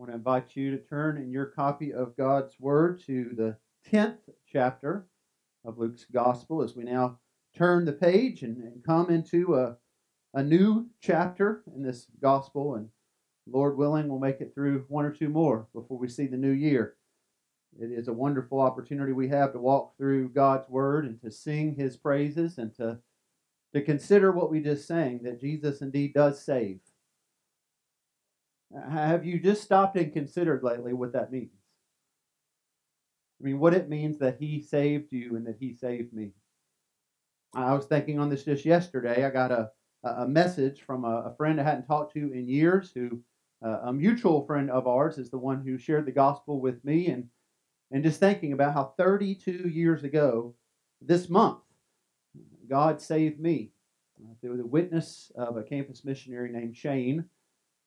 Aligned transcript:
want 0.00 0.10
to 0.10 0.16
invite 0.16 0.56
you 0.56 0.70
to 0.70 0.82
turn 0.82 1.18
in 1.18 1.30
your 1.30 1.44
copy 1.44 1.92
of 1.92 2.16
God's 2.16 2.58
Word 2.58 3.02
to 3.04 3.32
the 3.36 3.58
10th 3.92 4.16
chapter 4.50 5.06
of 5.62 5.76
Luke's 5.76 6.06
Gospel 6.10 6.62
as 6.62 6.74
we 6.74 6.84
now 6.84 7.18
turn 7.54 7.84
the 7.84 7.92
page 7.92 8.42
and, 8.42 8.56
and 8.62 8.82
come 8.82 9.10
into 9.10 9.56
a, 9.56 9.76
a 10.32 10.42
new 10.42 10.86
chapter 11.02 11.62
in 11.76 11.82
this 11.82 12.06
Gospel. 12.22 12.76
And 12.76 12.88
Lord 13.46 13.76
willing, 13.76 14.08
we'll 14.08 14.20
make 14.20 14.40
it 14.40 14.54
through 14.54 14.86
one 14.88 15.04
or 15.04 15.12
two 15.12 15.28
more 15.28 15.66
before 15.74 15.98
we 15.98 16.08
see 16.08 16.26
the 16.26 16.38
new 16.38 16.48
year. 16.48 16.96
It 17.78 17.92
is 17.92 18.08
a 18.08 18.14
wonderful 18.14 18.58
opportunity 18.58 19.12
we 19.12 19.28
have 19.28 19.52
to 19.52 19.58
walk 19.58 19.98
through 19.98 20.30
God's 20.30 20.70
Word 20.70 21.04
and 21.04 21.20
to 21.20 21.30
sing 21.30 21.74
His 21.74 21.98
praises 21.98 22.56
and 22.56 22.74
to, 22.76 23.00
to 23.74 23.82
consider 23.82 24.32
what 24.32 24.50
we 24.50 24.62
just 24.62 24.88
sang 24.88 25.20
that 25.24 25.42
Jesus 25.42 25.82
indeed 25.82 26.14
does 26.14 26.42
save 26.42 26.80
have 28.72 29.24
you 29.24 29.40
just 29.40 29.62
stopped 29.62 29.96
and 29.96 30.12
considered 30.12 30.62
lately 30.62 30.92
what 30.92 31.12
that 31.12 31.32
means? 31.32 31.50
I 33.40 33.44
mean, 33.44 33.58
what 33.58 33.74
it 33.74 33.88
means 33.88 34.18
that 34.18 34.36
He 34.38 34.60
saved 34.60 35.12
you 35.12 35.36
and 35.36 35.46
that 35.46 35.56
He 35.58 35.74
saved 35.74 36.12
me. 36.12 36.32
I 37.54 37.74
was 37.74 37.86
thinking 37.86 38.18
on 38.18 38.28
this 38.28 38.44
just 38.44 38.64
yesterday. 38.64 39.24
I 39.24 39.30
got 39.30 39.50
a, 39.50 39.70
a 40.04 40.28
message 40.28 40.82
from 40.82 41.04
a, 41.04 41.32
a 41.32 41.34
friend 41.36 41.60
I 41.60 41.64
hadn't 41.64 41.86
talked 41.86 42.12
to 42.14 42.32
in 42.32 42.48
years, 42.48 42.92
who 42.94 43.20
uh, 43.64 43.80
a 43.84 43.92
mutual 43.92 44.46
friend 44.46 44.70
of 44.70 44.86
ours 44.86 45.18
is 45.18 45.30
the 45.30 45.38
one 45.38 45.62
who 45.64 45.78
shared 45.78 46.06
the 46.06 46.12
gospel 46.12 46.60
with 46.60 46.84
me, 46.84 47.08
and 47.08 47.28
and 47.90 48.04
just 48.04 48.20
thinking 48.20 48.52
about 48.52 48.74
how 48.74 48.94
32 48.96 49.68
years 49.68 50.04
ago, 50.04 50.54
this 51.02 51.28
month, 51.28 51.58
God 52.68 53.00
saved 53.00 53.40
me 53.40 53.72
through 54.40 54.58
the 54.58 54.66
witness 54.66 55.32
of 55.34 55.56
a 55.56 55.64
campus 55.64 56.04
missionary 56.04 56.52
named 56.52 56.76
Shane 56.76 57.24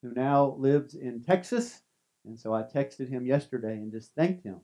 who 0.03 0.13
now 0.13 0.55
lives 0.59 0.93
in 0.93 1.23
Texas. 1.23 1.81
And 2.25 2.39
so 2.39 2.53
I 2.53 2.61
texted 2.61 3.09
him 3.09 3.25
yesterday 3.25 3.73
and 3.73 3.91
just 3.91 4.13
thanked 4.13 4.43
him 4.43 4.59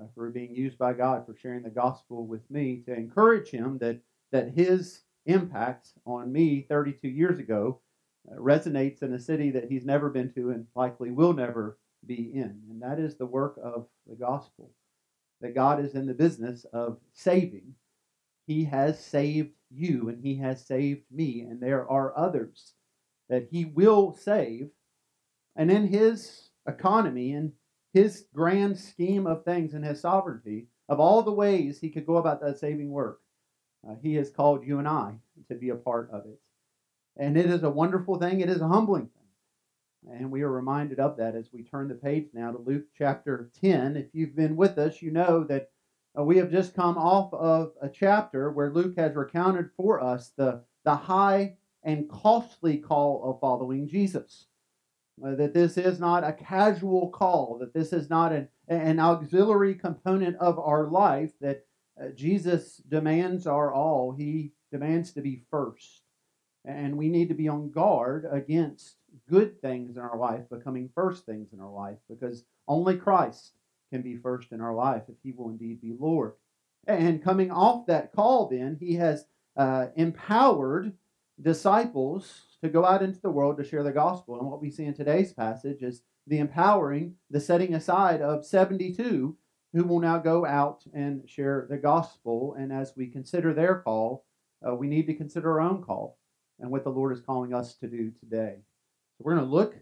uh, 0.00 0.04
for 0.14 0.30
being 0.30 0.54
used 0.54 0.78
by 0.78 0.92
God 0.92 1.26
for 1.26 1.34
sharing 1.34 1.62
the 1.62 1.70
gospel 1.70 2.26
with 2.26 2.48
me 2.50 2.82
to 2.86 2.94
encourage 2.94 3.48
him 3.48 3.78
that, 3.78 4.00
that 4.30 4.50
his 4.50 5.00
impact 5.26 5.88
on 6.06 6.30
me 6.30 6.66
32 6.68 7.08
years 7.08 7.38
ago 7.38 7.80
uh, 8.30 8.36
resonates 8.36 9.02
in 9.02 9.12
a 9.14 9.18
city 9.18 9.50
that 9.50 9.70
he's 9.70 9.84
never 9.84 10.10
been 10.10 10.32
to 10.34 10.50
and 10.50 10.66
likely 10.76 11.10
will 11.10 11.32
never 11.32 11.78
be 12.06 12.30
in. 12.34 12.60
And 12.70 12.82
that 12.82 12.98
is 12.98 13.16
the 13.16 13.26
work 13.26 13.58
of 13.62 13.86
the 14.06 14.16
gospel. 14.16 14.70
That 15.40 15.54
God 15.54 15.84
is 15.84 15.94
in 15.94 16.06
the 16.06 16.14
business 16.14 16.64
of 16.72 16.98
saving. 17.12 17.74
He 18.46 18.64
has 18.64 19.02
saved 19.02 19.52
you 19.70 20.08
and 20.08 20.22
he 20.22 20.36
has 20.36 20.64
saved 20.64 21.04
me, 21.10 21.40
and 21.40 21.60
there 21.60 21.90
are 21.90 22.16
others 22.16 22.74
that 23.28 23.48
he 23.50 23.64
will 23.64 24.12
save. 24.12 24.70
And 25.56 25.70
in 25.70 25.86
his 25.86 26.50
economy 26.66 27.32
and 27.32 27.52
his 27.92 28.26
grand 28.34 28.78
scheme 28.78 29.26
of 29.26 29.44
things 29.44 29.74
and 29.74 29.84
his 29.84 30.00
sovereignty, 30.00 30.66
of 30.88 31.00
all 31.00 31.22
the 31.22 31.32
ways 31.32 31.78
he 31.78 31.90
could 31.90 32.06
go 32.06 32.16
about 32.16 32.40
that 32.42 32.58
saving 32.58 32.90
work, 32.90 33.20
uh, 33.88 33.94
he 34.02 34.14
has 34.14 34.30
called 34.30 34.66
you 34.66 34.78
and 34.78 34.88
I 34.88 35.14
to 35.48 35.54
be 35.54 35.70
a 35.70 35.76
part 35.76 36.10
of 36.10 36.26
it. 36.26 36.40
And 37.16 37.36
it 37.36 37.46
is 37.46 37.62
a 37.62 37.70
wonderful 37.70 38.18
thing, 38.18 38.40
it 38.40 38.50
is 38.50 38.60
a 38.60 38.68
humbling 38.68 39.08
thing. 39.08 40.16
And 40.18 40.30
we 40.30 40.42
are 40.42 40.50
reminded 40.50 41.00
of 41.00 41.16
that 41.16 41.34
as 41.34 41.48
we 41.52 41.62
turn 41.62 41.88
the 41.88 41.94
page 41.94 42.28
now 42.34 42.52
to 42.52 42.58
Luke 42.58 42.84
chapter 42.98 43.50
10. 43.62 43.96
If 43.96 44.06
you've 44.12 44.36
been 44.36 44.56
with 44.56 44.76
us, 44.76 45.00
you 45.00 45.10
know 45.10 45.44
that 45.44 45.70
uh, 46.18 46.22
we 46.22 46.36
have 46.36 46.50
just 46.50 46.74
come 46.74 46.98
off 46.98 47.32
of 47.32 47.72
a 47.80 47.88
chapter 47.88 48.50
where 48.50 48.72
Luke 48.72 48.94
has 48.98 49.14
recounted 49.14 49.70
for 49.76 50.02
us 50.02 50.32
the, 50.36 50.62
the 50.84 50.94
high 50.94 51.56
and 51.84 52.08
costly 52.08 52.78
call 52.78 53.30
of 53.30 53.40
following 53.40 53.88
Jesus. 53.88 54.46
Uh, 55.24 55.36
that 55.36 55.54
this 55.54 55.78
is 55.78 56.00
not 56.00 56.24
a 56.24 56.32
casual 56.32 57.08
call, 57.10 57.58
that 57.60 57.72
this 57.72 57.92
is 57.92 58.10
not 58.10 58.32
an, 58.32 58.48
an 58.66 58.98
auxiliary 58.98 59.74
component 59.74 60.36
of 60.38 60.58
our 60.58 60.88
life, 60.88 61.30
that 61.40 61.64
uh, 62.00 62.08
Jesus 62.16 62.78
demands 62.88 63.46
our 63.46 63.72
all. 63.72 64.12
He 64.12 64.52
demands 64.72 65.12
to 65.12 65.20
be 65.20 65.42
first. 65.50 66.02
And 66.64 66.96
we 66.96 67.08
need 67.08 67.28
to 67.28 67.34
be 67.34 67.46
on 67.46 67.70
guard 67.70 68.26
against 68.28 68.96
good 69.30 69.60
things 69.60 69.96
in 69.96 70.02
our 70.02 70.16
life 70.16 70.48
becoming 70.50 70.90
first 70.94 71.24
things 71.26 71.52
in 71.52 71.60
our 71.60 71.70
life 71.70 71.98
because 72.08 72.44
only 72.66 72.96
Christ 72.96 73.52
can 73.92 74.02
be 74.02 74.16
first 74.16 74.50
in 74.50 74.60
our 74.60 74.74
life 74.74 75.02
if 75.08 75.14
he 75.22 75.32
will 75.32 75.50
indeed 75.50 75.80
be 75.80 75.94
Lord. 75.98 76.32
And 76.86 77.22
coming 77.22 77.50
off 77.50 77.86
that 77.86 78.12
call, 78.12 78.48
then, 78.48 78.76
he 78.80 78.94
has 78.94 79.26
uh, 79.56 79.86
empowered 79.96 80.92
disciples 81.40 82.42
to 82.62 82.68
go 82.68 82.84
out 82.84 83.02
into 83.02 83.20
the 83.20 83.30
world 83.30 83.56
to 83.58 83.64
share 83.64 83.82
the 83.82 83.92
gospel. 83.92 84.38
And 84.38 84.48
what 84.48 84.60
we 84.60 84.70
see 84.70 84.84
in 84.84 84.94
today's 84.94 85.32
passage 85.32 85.82
is 85.82 86.02
the 86.26 86.38
empowering, 86.38 87.14
the 87.30 87.40
setting 87.40 87.74
aside 87.74 88.22
of 88.22 88.46
72 88.46 89.36
who 89.74 89.84
will 89.84 90.00
now 90.00 90.18
go 90.18 90.46
out 90.46 90.84
and 90.94 91.28
share 91.28 91.66
the 91.68 91.76
gospel. 91.76 92.54
And 92.56 92.72
as 92.72 92.92
we 92.96 93.08
consider 93.08 93.52
their 93.52 93.80
call, 93.80 94.24
uh, 94.66 94.74
we 94.74 94.86
need 94.86 95.06
to 95.08 95.14
consider 95.14 95.52
our 95.52 95.60
own 95.60 95.82
call 95.82 96.18
and 96.60 96.70
what 96.70 96.84
the 96.84 96.90
Lord 96.90 97.12
is 97.12 97.20
calling 97.20 97.52
us 97.52 97.74
to 97.78 97.88
do 97.88 98.12
today. 98.12 98.58
So 99.18 99.24
we're 99.24 99.34
going 99.34 99.46
to 99.46 99.52
look 99.52 99.74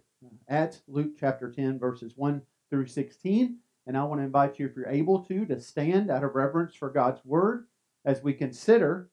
at 0.49 0.81
Luke 0.89 1.13
chapter 1.21 1.51
10, 1.51 1.79
verses 1.79 2.15
1 2.17 2.41
through 2.71 2.87
16. 2.87 3.59
And 3.87 3.97
I 3.97 4.05
want 4.05 4.21
to 4.21 4.25
invite 4.25 4.59
you, 4.59 4.67
if 4.67 4.77
you're 4.77 4.89
able 4.89 5.25
to, 5.27 5.45
to 5.47 5.61
stand 5.61 6.11
out 6.11 6.25
of 6.25 6.34
reverence 6.34 6.75
for 6.75 6.89
God's 6.89 7.23
word 7.25 7.67
as 8.05 8.23
we 8.23 8.33
consider 8.33 9.11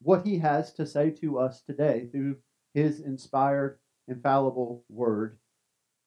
what 0.00 0.26
he 0.26 0.38
has 0.38 0.72
to 0.74 0.86
say 0.86 1.10
to 1.10 1.38
us 1.38 1.60
today 1.62 2.08
through 2.10 2.36
his 2.74 3.00
inspired, 3.00 3.78
infallible 4.06 4.84
word, 4.88 5.38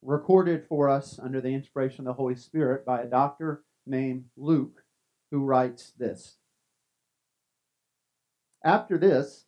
recorded 0.01 0.65
for 0.67 0.89
us 0.89 1.19
under 1.19 1.41
the 1.41 1.53
inspiration 1.53 2.01
of 2.01 2.05
the 2.05 2.13
Holy 2.13 2.35
Spirit 2.35 2.85
by 2.85 3.01
a 3.01 3.07
doctor 3.07 3.63
named 3.85 4.25
Luke, 4.37 4.83
who 5.29 5.43
writes 5.43 5.91
this. 5.97 6.37
After 8.63 8.97
this, 8.97 9.45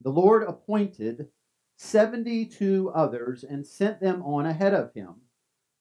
the 0.00 0.10
Lord 0.10 0.42
appointed 0.42 1.28
72 1.76 2.90
others 2.94 3.44
and 3.44 3.66
sent 3.66 4.00
them 4.00 4.22
on 4.22 4.46
ahead 4.46 4.74
of 4.74 4.92
him, 4.94 5.22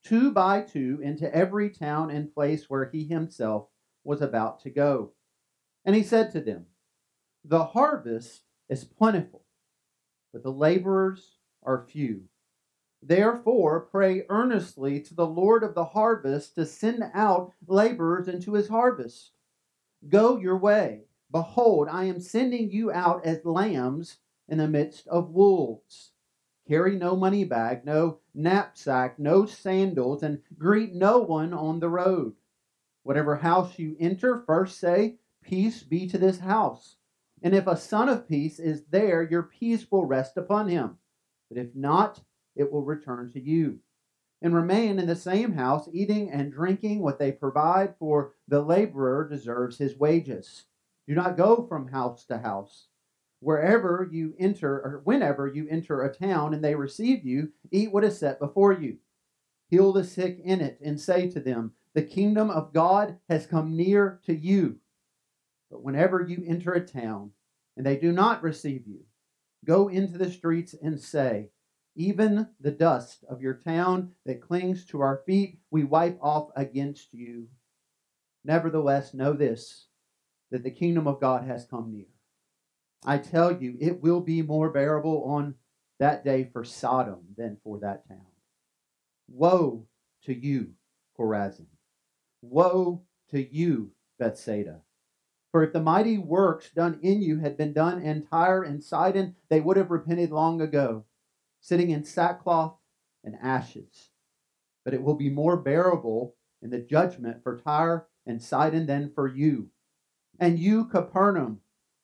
two 0.04 0.32
by 0.32 0.62
two, 0.62 1.00
into 1.04 1.34
every 1.34 1.70
town 1.70 2.10
and 2.10 2.34
place 2.34 2.70
where 2.70 2.90
he 2.90 3.06
himself 3.06 3.68
was 4.04 4.22
about 4.22 4.62
to 4.62 4.70
go. 4.70 5.14
And 5.86 5.96
he 5.96 6.04
said 6.04 6.32
to 6.32 6.42
them, 6.42 6.68
the 7.44 7.66
harvest 7.66 8.44
is 8.68 8.84
plentiful, 8.84 9.44
but 10.32 10.44
the 10.44 10.52
laborers 10.52 11.38
are 11.64 11.86
few. 11.88 12.24
Therefore, 13.02 13.80
pray 13.80 14.26
earnestly 14.30 15.00
to 15.02 15.16
the 15.16 15.28
Lord 15.28 15.64
of 15.64 15.74
the 15.74 15.86
harvest 15.86 16.56
to 16.56 16.66
send 16.66 17.04
out 17.14 17.54
laborers 17.66 18.28
into 18.28 18.54
his 18.54 18.68
harvest. 18.68 19.32
Go 20.08 20.38
your 20.38 20.58
way. 20.58 21.06
Behold, 21.32 21.88
I 21.90 22.06
am 22.06 22.20
sending 22.20 22.72
you 22.72 22.92
out 22.92 23.26
as 23.26 23.46
lambs 23.46 24.18
in 24.48 24.58
the 24.58 24.68
midst 24.68 25.08
of 25.08 25.30
wolves. 25.30 26.12
Carry 26.68 26.98
no 26.98 27.16
money 27.16 27.46
bag, 27.46 27.86
no 27.86 28.20
knapsack, 28.34 29.18
no 29.18 29.46
sandals, 29.46 30.22
and 30.22 30.42
greet 30.58 30.94
no 30.94 31.20
one 31.20 31.54
on 31.54 31.80
the 31.80 31.90
road. 31.90 32.36
Whatever 33.04 33.38
house 33.38 33.80
you 33.80 33.96
enter, 34.00 34.44
first 34.46 34.78
say, 34.78 35.18
Peace 35.42 35.84
be 35.84 36.06
to 36.08 36.18
this 36.18 36.40
house. 36.40 36.98
And 37.42 37.56
if 37.56 37.68
a 37.68 37.78
son 37.78 38.10
of 38.10 38.28
peace 38.28 38.60
is 38.60 38.86
there, 38.90 39.22
your 39.22 39.44
peace 39.44 39.88
will 39.90 40.06
rest 40.06 40.38
upon 40.38 40.68
him. 40.68 40.98
But 41.50 41.58
if 41.58 41.76
not, 41.76 42.22
it 42.56 42.72
will 42.72 42.84
return 42.84 43.32
to 43.34 43.42
you. 43.42 43.80
And 44.42 44.54
remain 44.54 45.00
in 45.00 45.08
the 45.08 45.16
same 45.16 45.54
house, 45.54 45.90
eating 45.92 46.30
and 46.32 46.52
drinking 46.52 47.02
what 47.02 47.20
they 47.20 47.32
provide, 47.32 47.96
for 47.98 48.34
the 48.48 48.62
laborer 48.62 49.28
deserves 49.28 49.78
his 49.78 49.98
wages. 49.98 50.66
Do 51.08 51.16
not 51.16 51.38
go 51.38 51.66
from 51.68 51.90
house 51.90 52.26
to 52.26 52.38
house. 52.38 52.88
Wherever 53.42 54.08
you 54.12 54.36
enter, 54.38 54.74
or 54.74 55.02
whenever 55.04 55.48
you 55.48 55.68
enter 55.70 56.02
a 56.02 56.14
town 56.14 56.54
and 56.54 56.64
they 56.64 56.76
receive 56.76 57.26
you, 57.26 57.52
eat 57.72 57.92
what 57.92 58.04
is 58.04 58.20
set 58.20 58.40
before 58.40 58.74
you. 58.74 58.98
Heal 59.70 59.94
the 59.94 60.04
sick 60.04 60.40
in 60.44 60.62
it, 60.62 60.80
and 60.84 61.00
say 61.00 61.30
to 61.30 61.40
them, 61.40 61.74
The 61.94 62.02
kingdom 62.02 62.50
of 62.50 62.74
God 62.74 63.18
has 63.30 63.46
come 63.46 63.76
near 63.78 64.20
to 64.26 64.36
you. 64.36 64.80
But 65.70 65.84
whenever 65.84 66.22
you 66.22 66.44
enter 66.46 66.74
a 66.74 66.86
town 66.86 67.32
and 67.78 67.86
they 67.86 67.98
do 67.98 68.12
not 68.12 68.44
receive 68.44 68.88
you, 68.88 69.06
go 69.66 69.88
into 69.88 70.18
the 70.18 70.32
streets 70.32 70.74
and 70.82 71.00
say, 71.00 71.50
Even 71.96 72.50
the 72.60 72.72
dust 72.72 73.24
of 73.30 73.42
your 73.42 73.56
town 73.56 74.14
that 74.26 74.42
clings 74.42 74.86
to 74.88 75.02
our 75.02 75.22
feet, 75.26 75.60
we 75.70 75.84
wipe 75.84 76.18
off 76.22 76.50
against 76.56 77.14
you. 77.14 77.48
Nevertheless, 78.44 79.14
know 79.14 79.34
this 79.34 79.88
that 80.52 80.64
the 80.64 80.72
kingdom 80.72 81.08
of 81.08 81.20
God 81.20 81.44
has 81.46 81.66
come 81.66 81.92
near. 81.92 82.08
I 83.06 83.18
tell 83.18 83.62
you, 83.62 83.78
it 83.80 84.02
will 84.02 84.20
be 84.20 84.42
more 84.42 84.72
bearable 84.72 85.24
on 85.26 85.56
that 86.00 86.24
day 86.24 86.50
for 86.52 86.64
Sodom 86.64 87.20
than 87.38 87.58
for 87.64 87.80
that 87.80 88.08
town. 88.08 88.26
Woe 89.28 89.86
to 90.24 90.34
you, 90.34 90.72
Chorazin! 91.18 91.68
Woe 92.42 93.04
to 93.30 93.56
you, 93.56 93.92
Bethsaida! 94.18 94.82
For 95.52 95.64
if 95.64 95.74
the 95.74 95.82
mighty 95.82 96.18
works 96.18 96.70
done 96.72 97.00
in 97.02 97.22
you 97.22 97.40
had 97.40 97.58
been 97.58 97.74
done 97.74 98.02
in 98.02 98.26
Tyre 98.26 98.64
and 98.64 98.84
Sidon, 98.84 99.36
they 99.50 99.60
would 99.62 99.78
have 99.78 99.90
repented 99.90 100.32
long 100.32 100.62
ago, 100.62 101.06
sitting 101.60 101.90
in 101.90 102.04
sackcloth 102.04 102.78
and 103.24 103.36
ashes. 103.42 104.12
but 104.84 104.94
it 104.94 105.04
will 105.04 105.16
be 105.16 105.30
more 105.30 105.58
bearable 105.58 106.36
in 106.62 106.70
the 106.70 106.80
judgment 106.80 107.44
for 107.44 107.58
Tyre 107.58 108.08
and 108.26 108.42
Sidon 108.42 108.86
than 108.86 109.12
for 109.14 109.28
you. 109.28 109.70
And 110.40 110.58
you, 110.58 110.86
Capernaum, 110.86 111.62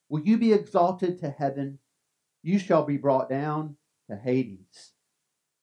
will 0.10 0.22
you 0.22 0.38
be 0.38 0.54
exalted 0.54 1.20
to 1.20 1.30
heaven? 1.30 1.80
You 2.44 2.60
shall 2.60 2.84
be 2.84 2.98
brought 2.98 3.30
down 3.30 3.78
to 4.10 4.16
Hades. 4.16 4.94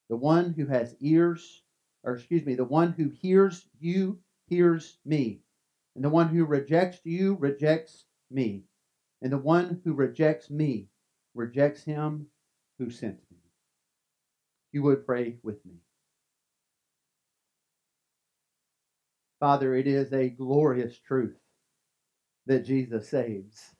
The 0.08 0.16
one 0.16 0.52
who 0.54 0.66
has 0.66 0.96
ears, 1.00 1.62
or 2.02 2.16
excuse 2.16 2.44
me, 2.44 2.54
the 2.54 2.64
one 2.64 2.92
who 2.92 3.08
hears 3.08 3.66
you 3.78 4.18
hears 4.46 4.98
me. 5.04 5.42
And 5.94 6.04
the 6.04 6.10
one 6.10 6.28
who 6.28 6.44
rejects 6.44 7.00
you 7.04 7.36
rejects 7.38 8.04
me. 8.30 8.64
And 9.20 9.32
the 9.32 9.38
one 9.38 9.80
who 9.84 9.92
rejects 9.92 10.50
me 10.50 10.88
rejects 11.34 11.84
him 11.84 12.26
who 12.78 12.90
sent 12.90 13.18
me. 13.30 13.38
You 14.72 14.82
would 14.82 15.06
pray 15.06 15.36
with 15.42 15.64
me. 15.66 15.74
Father, 19.38 19.74
it 19.74 19.86
is 19.86 20.12
a 20.12 20.28
glorious 20.28 20.98
truth 20.98 21.36
that 22.46 22.64
Jesus 22.64 23.08
saves. 23.08 23.74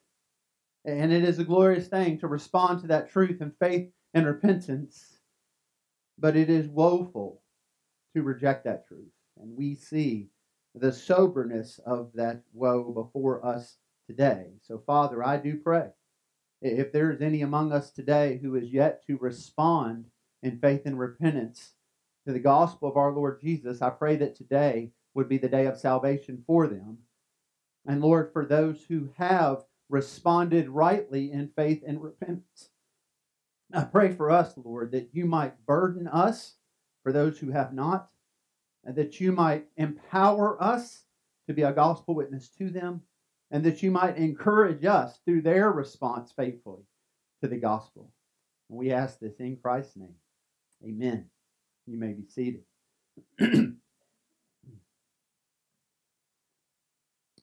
And 0.85 1.13
it 1.13 1.23
is 1.23 1.39
a 1.39 1.45
glorious 1.45 1.89
thing 1.89 2.19
to 2.19 2.27
respond 2.27 2.81
to 2.81 2.89
that 2.89 3.11
truth 3.11 3.41
in 3.41 3.53
faith 3.61 3.91
and 4.13 4.27
repentance. 4.27 5.19
But 6.19 6.37
it 6.37 6.51
is 6.51 6.67
woeful 6.69 7.43
to 8.15 8.23
reject 8.23 8.65
that 8.65 8.87
truth. 8.87 9.13
And 9.41 9.57
we 9.57 9.77
see 9.77 10.29
the 10.75 10.93
soberness 10.93 11.81
of 11.85 12.11
that 12.15 12.43
woe 12.53 12.93
before 12.93 13.45
us 13.45 13.77
today. 14.07 14.53
So, 14.63 14.79
Father, 14.79 15.25
I 15.25 15.37
do 15.37 15.57
pray 15.57 15.91
if 16.63 16.93
there 16.93 17.11
is 17.11 17.21
any 17.21 17.43
among 17.43 17.73
us 17.73 17.91
today 17.91 18.39
who 18.41 18.55
is 18.55 18.73
yet 18.73 19.05
to 19.07 19.17
respond 19.19 20.07
in 20.43 20.59
faith 20.59 20.83
and 20.87 20.99
repentance 20.99 21.73
to 22.25 22.33
the 22.33 22.39
gospel 22.39 22.89
of 22.89 22.97
our 22.97 23.13
Lord 23.13 23.41
Jesus, 23.41 23.83
I 23.83 23.91
pray 23.91 24.17
that 24.17 24.37
today 24.37 24.93
would 25.15 25.29
be 25.29 25.39
the 25.39 25.49
day 25.49 25.67
of 25.67 25.77
salvation 25.77 26.45
for 26.47 26.69
them. 26.69 26.99
And 27.85 28.01
Lord, 28.01 28.33
for 28.33 28.47
those 28.47 28.85
who 28.85 29.11
have 29.17 29.65
responded 29.89 30.69
rightly 30.69 31.33
in 31.33 31.51
faith 31.57 31.83
and 31.85 32.01
repentance, 32.01 32.71
I 33.75 33.83
pray 33.83 34.13
for 34.13 34.31
us, 34.31 34.55
Lord, 34.57 34.93
that 34.93 35.11
you 35.13 35.27
might 35.27 35.67
burden 35.67 36.07
us 36.07 36.55
for 37.03 37.13
those 37.13 37.39
who 37.39 37.51
have 37.51 37.73
not, 37.73 38.09
and 38.85 38.97
that 38.97 39.21
you 39.21 39.33
might 39.33 39.67
empower 39.77 40.63
us 40.63 41.05
to 41.47 41.55
be 41.55 41.63
a 41.63 41.73
gospel 41.73 42.15
witness 42.15 42.49
to 42.59 42.71
them, 42.71 43.03
and 43.51 43.65
that 43.65 43.83
you 43.83 43.91
might 43.91 44.17
encourage 44.17 44.85
us 44.85 45.19
through 45.25 45.43
their 45.43 45.71
response 45.71 46.33
faithfully 46.33 46.83
to 47.43 47.49
the 47.49 47.57
gospel. 47.57 48.11
We 48.69 48.93
ask 48.93 49.19
this 49.19 49.39
in 49.39 49.57
Christ's 49.57 49.97
name. 49.97 50.15
Amen. 50.85 51.27
You 51.87 51.99
may 51.99 52.13
be 52.13 52.25
seated. 52.27 52.63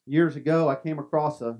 Years 0.05 0.35
ago, 0.35 0.67
I 0.67 0.75
came 0.75 0.97
across 0.97 1.41
a 1.41 1.59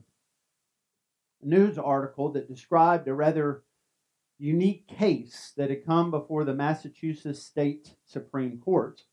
news 1.42 1.78
article 1.78 2.32
that 2.32 2.50
described 2.50 3.08
a 3.08 3.14
rather 3.14 3.64
unique 4.40 4.88
case 4.88 5.54
that 5.58 5.70
had 5.70 5.86
come 5.86 6.10
before 6.10 6.44
the 6.46 6.54
Massachusetts 6.54 7.44
State 7.44 7.96
Supreme 8.06 8.58
Court. 8.58 9.04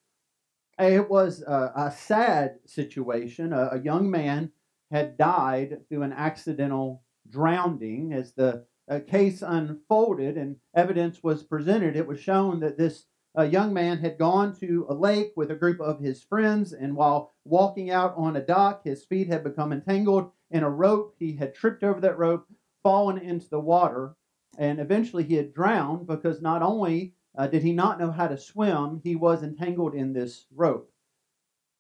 It 0.79 1.09
was 1.09 1.43
a, 1.43 1.73
a 1.75 1.91
sad 1.91 2.59
situation. 2.67 3.53
A, 3.53 3.71
a, 3.73 3.81
young 3.81 4.11
man 4.11 4.53
had 4.91 5.17
died 5.17 5.89
through 5.89 6.03
an 6.03 6.13
accidental 6.13 7.03
drowning. 7.29 8.13
As 8.13 8.35
the 8.35 8.67
uh, 8.89 9.01
case 9.07 9.43
unfolded 9.43 10.37
and 10.37 10.57
evidence 10.75 11.23
was 11.23 11.43
presented, 11.43 11.97
it 11.97 12.07
was 12.07 12.21
shown 12.21 12.61
that 12.61 12.77
this 12.77 13.07
uh, 13.39 13.43
young 13.43 13.73
man 13.73 13.99
had 13.99 14.19
gone 14.19 14.55
to 14.57 14.87
a 14.89 14.95
lake 14.95 15.33
with 15.37 15.51
a 15.51 15.57
group 15.57 15.81
of 15.81 16.01
his 16.01 16.23
friends, 16.23 16.73
and 16.73 16.97
while 16.97 17.35
walking 17.45 17.91
out 17.91 18.15
on 18.17 18.37
a 18.37 18.41
dock, 18.41 18.83
his 18.85 19.05
feet 19.05 19.29
had 19.29 19.45
become 19.45 19.73
entangled 19.73 20.31
in 20.51 20.63
a 20.63 20.71
rope. 20.71 21.15
He 21.19 21.37
had 21.37 21.55
tripped 21.55 21.83
over 21.83 22.01
that 22.01 22.19
rope, 22.19 22.47
fallen 22.83 23.19
into 23.19 23.49
the 23.49 23.61
water, 23.61 24.15
and 24.59 24.79
eventually 24.79 25.25
he 25.25 25.35
had 25.35 25.53
drowned 25.53 26.07
because 26.07 26.41
not 26.41 26.63
only 26.63 27.16
uh, 27.37 27.47
did 27.47 27.63
he 27.63 27.73
not 27.73 27.99
know 27.99 28.11
how 28.11 28.29
to 28.29 28.39
swim, 28.39 29.01
he 29.05 29.15
was 29.15 29.43
entangled 29.43 29.95
in 29.95 30.13
this 30.13 30.47
rope. 30.55 30.91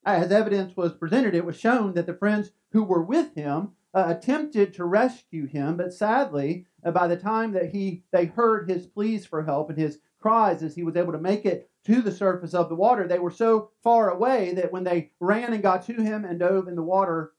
As 0.04 0.30
evidence 0.30 0.76
was 0.76 0.94
presented, 0.94 1.34
it 1.34 1.44
was 1.44 1.58
shown 1.58 1.94
that 1.94 2.06
the 2.06 2.14
friends 2.14 2.50
who 2.72 2.84
were 2.84 3.02
with 3.02 3.34
him 3.34 3.72
uh, 3.94 4.04
attempted 4.06 4.74
to 4.74 4.84
rescue 4.84 5.46
him, 5.46 5.76
but 5.76 5.92
sadly, 5.92 6.66
uh, 6.84 6.90
by 6.90 7.08
the 7.08 7.16
time 7.16 7.52
that 7.52 7.70
he 7.70 8.04
they 8.12 8.26
heard 8.26 8.68
his 8.68 8.86
pleas 8.86 9.24
for 9.24 9.42
help 9.42 9.70
and 9.70 9.78
his 9.78 9.98
cries 10.20 10.62
as 10.62 10.74
he 10.74 10.84
was 10.84 10.96
able 10.96 11.12
to 11.12 11.18
make 11.18 11.46
it 11.46 11.70
to 11.84 12.02
the 12.02 12.12
surface 12.12 12.52
of 12.52 12.68
the 12.68 12.74
water, 12.74 13.08
they 13.08 13.18
were 13.18 13.30
so 13.30 13.70
far 13.82 14.10
away 14.10 14.52
that 14.54 14.72
when 14.72 14.84
they 14.84 15.10
ran 15.20 15.52
and 15.52 15.62
got 15.62 15.86
to 15.86 15.94
him 15.94 16.24
and 16.24 16.40
dove 16.40 16.68
in 16.68 16.74
the 16.74 16.82
water, 16.82 17.32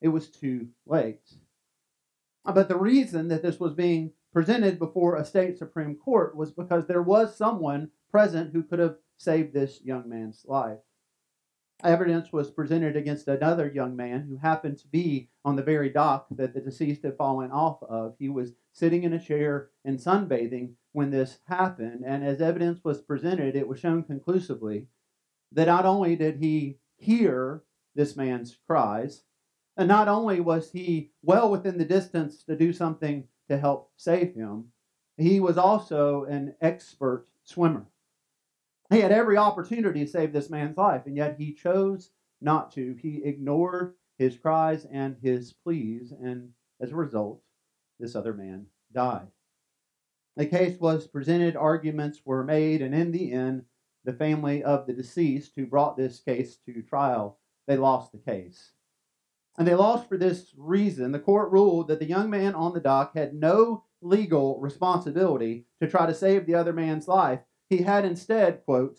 it 0.00 0.08
was 0.08 0.28
too 0.28 0.68
late. 0.86 1.34
But 2.44 2.68
the 2.68 2.76
reason 2.76 3.28
that 3.28 3.42
this 3.42 3.60
was 3.60 3.74
being 3.74 4.12
presented 4.32 4.78
before 4.78 5.16
a 5.16 5.24
state 5.24 5.58
Supreme 5.58 5.96
Court 5.96 6.36
was 6.36 6.50
because 6.50 6.86
there 6.86 7.02
was 7.02 7.36
someone 7.36 7.90
present 8.10 8.52
who 8.52 8.62
could 8.62 8.78
have 8.78 8.96
saved 9.18 9.52
this 9.52 9.80
young 9.82 10.08
man's 10.08 10.44
life. 10.46 10.78
Evidence 11.84 12.32
was 12.32 12.50
presented 12.50 12.96
against 12.96 13.26
another 13.26 13.66
young 13.68 13.96
man 13.96 14.22
who 14.28 14.36
happened 14.36 14.78
to 14.78 14.86
be 14.88 15.28
on 15.44 15.56
the 15.56 15.62
very 15.62 15.90
dock 15.90 16.26
that 16.30 16.54
the 16.54 16.60
deceased 16.60 17.02
had 17.02 17.16
fallen 17.16 17.50
off 17.50 17.82
of. 17.82 18.14
He 18.18 18.28
was 18.28 18.52
sitting 18.72 19.02
in 19.02 19.12
a 19.12 19.22
chair 19.22 19.70
and 19.84 19.98
sunbathing 19.98 20.74
when 20.92 21.10
this 21.10 21.38
happened, 21.46 22.04
and 22.06 22.24
as 22.24 22.40
evidence 22.40 22.84
was 22.84 23.00
presented, 23.00 23.56
it 23.56 23.66
was 23.66 23.80
shown 23.80 24.04
conclusively 24.04 24.86
that 25.50 25.66
not 25.66 25.84
only 25.84 26.14
did 26.14 26.36
he 26.36 26.78
hear 26.96 27.64
this 27.94 28.16
man's 28.16 28.56
cries, 28.66 29.24
and 29.76 29.88
not 29.88 30.06
only 30.06 30.38
was 30.38 30.70
he 30.70 31.10
well 31.22 31.50
within 31.50 31.78
the 31.78 31.84
distance 31.84 32.44
to 32.44 32.56
do 32.56 32.72
something 32.72 33.24
to 33.52 33.58
help 33.58 33.90
save 33.96 34.34
him, 34.34 34.64
he 35.18 35.38
was 35.38 35.58
also 35.58 36.24
an 36.24 36.54
expert 36.62 37.26
swimmer. 37.44 37.86
He 38.90 39.00
had 39.00 39.12
every 39.12 39.36
opportunity 39.36 40.04
to 40.04 40.10
save 40.10 40.32
this 40.32 40.48
man's 40.48 40.76
life, 40.76 41.02
and 41.06 41.16
yet 41.16 41.36
he 41.38 41.52
chose 41.52 42.10
not 42.40 42.72
to. 42.72 42.94
He 42.94 43.22
ignored 43.22 43.94
his 44.16 44.38
cries 44.38 44.86
and 44.86 45.16
his 45.22 45.52
pleas, 45.52 46.12
and 46.12 46.50
as 46.80 46.92
a 46.92 46.96
result, 46.96 47.42
this 48.00 48.16
other 48.16 48.32
man 48.32 48.66
died. 48.92 49.28
The 50.36 50.46
case 50.46 50.80
was 50.80 51.06
presented, 51.06 51.54
arguments 51.54 52.22
were 52.24 52.44
made, 52.44 52.80
and 52.80 52.94
in 52.94 53.12
the 53.12 53.32
end, 53.32 53.64
the 54.04 54.14
family 54.14 54.64
of 54.64 54.86
the 54.86 54.94
deceased 54.94 55.52
who 55.56 55.66
brought 55.66 55.96
this 55.96 56.20
case 56.20 56.56
to 56.64 56.80
trial, 56.82 57.38
they 57.66 57.76
lost 57.76 58.12
the 58.12 58.18
case. 58.18 58.72
And 59.58 59.68
they 59.68 59.74
lost 59.74 60.08
for 60.08 60.16
this 60.16 60.54
reason. 60.56 61.12
The 61.12 61.18
court 61.18 61.52
ruled 61.52 61.88
that 61.88 61.98
the 61.98 62.06
young 62.06 62.30
man 62.30 62.54
on 62.54 62.72
the 62.72 62.80
dock 62.80 63.14
had 63.14 63.34
no 63.34 63.84
legal 64.00 64.58
responsibility 64.60 65.66
to 65.80 65.88
try 65.88 66.06
to 66.06 66.14
save 66.14 66.46
the 66.46 66.54
other 66.54 66.72
man's 66.72 67.06
life. 67.06 67.40
He 67.68 67.82
had 67.82 68.04
instead, 68.04 68.64
quote, 68.64 68.98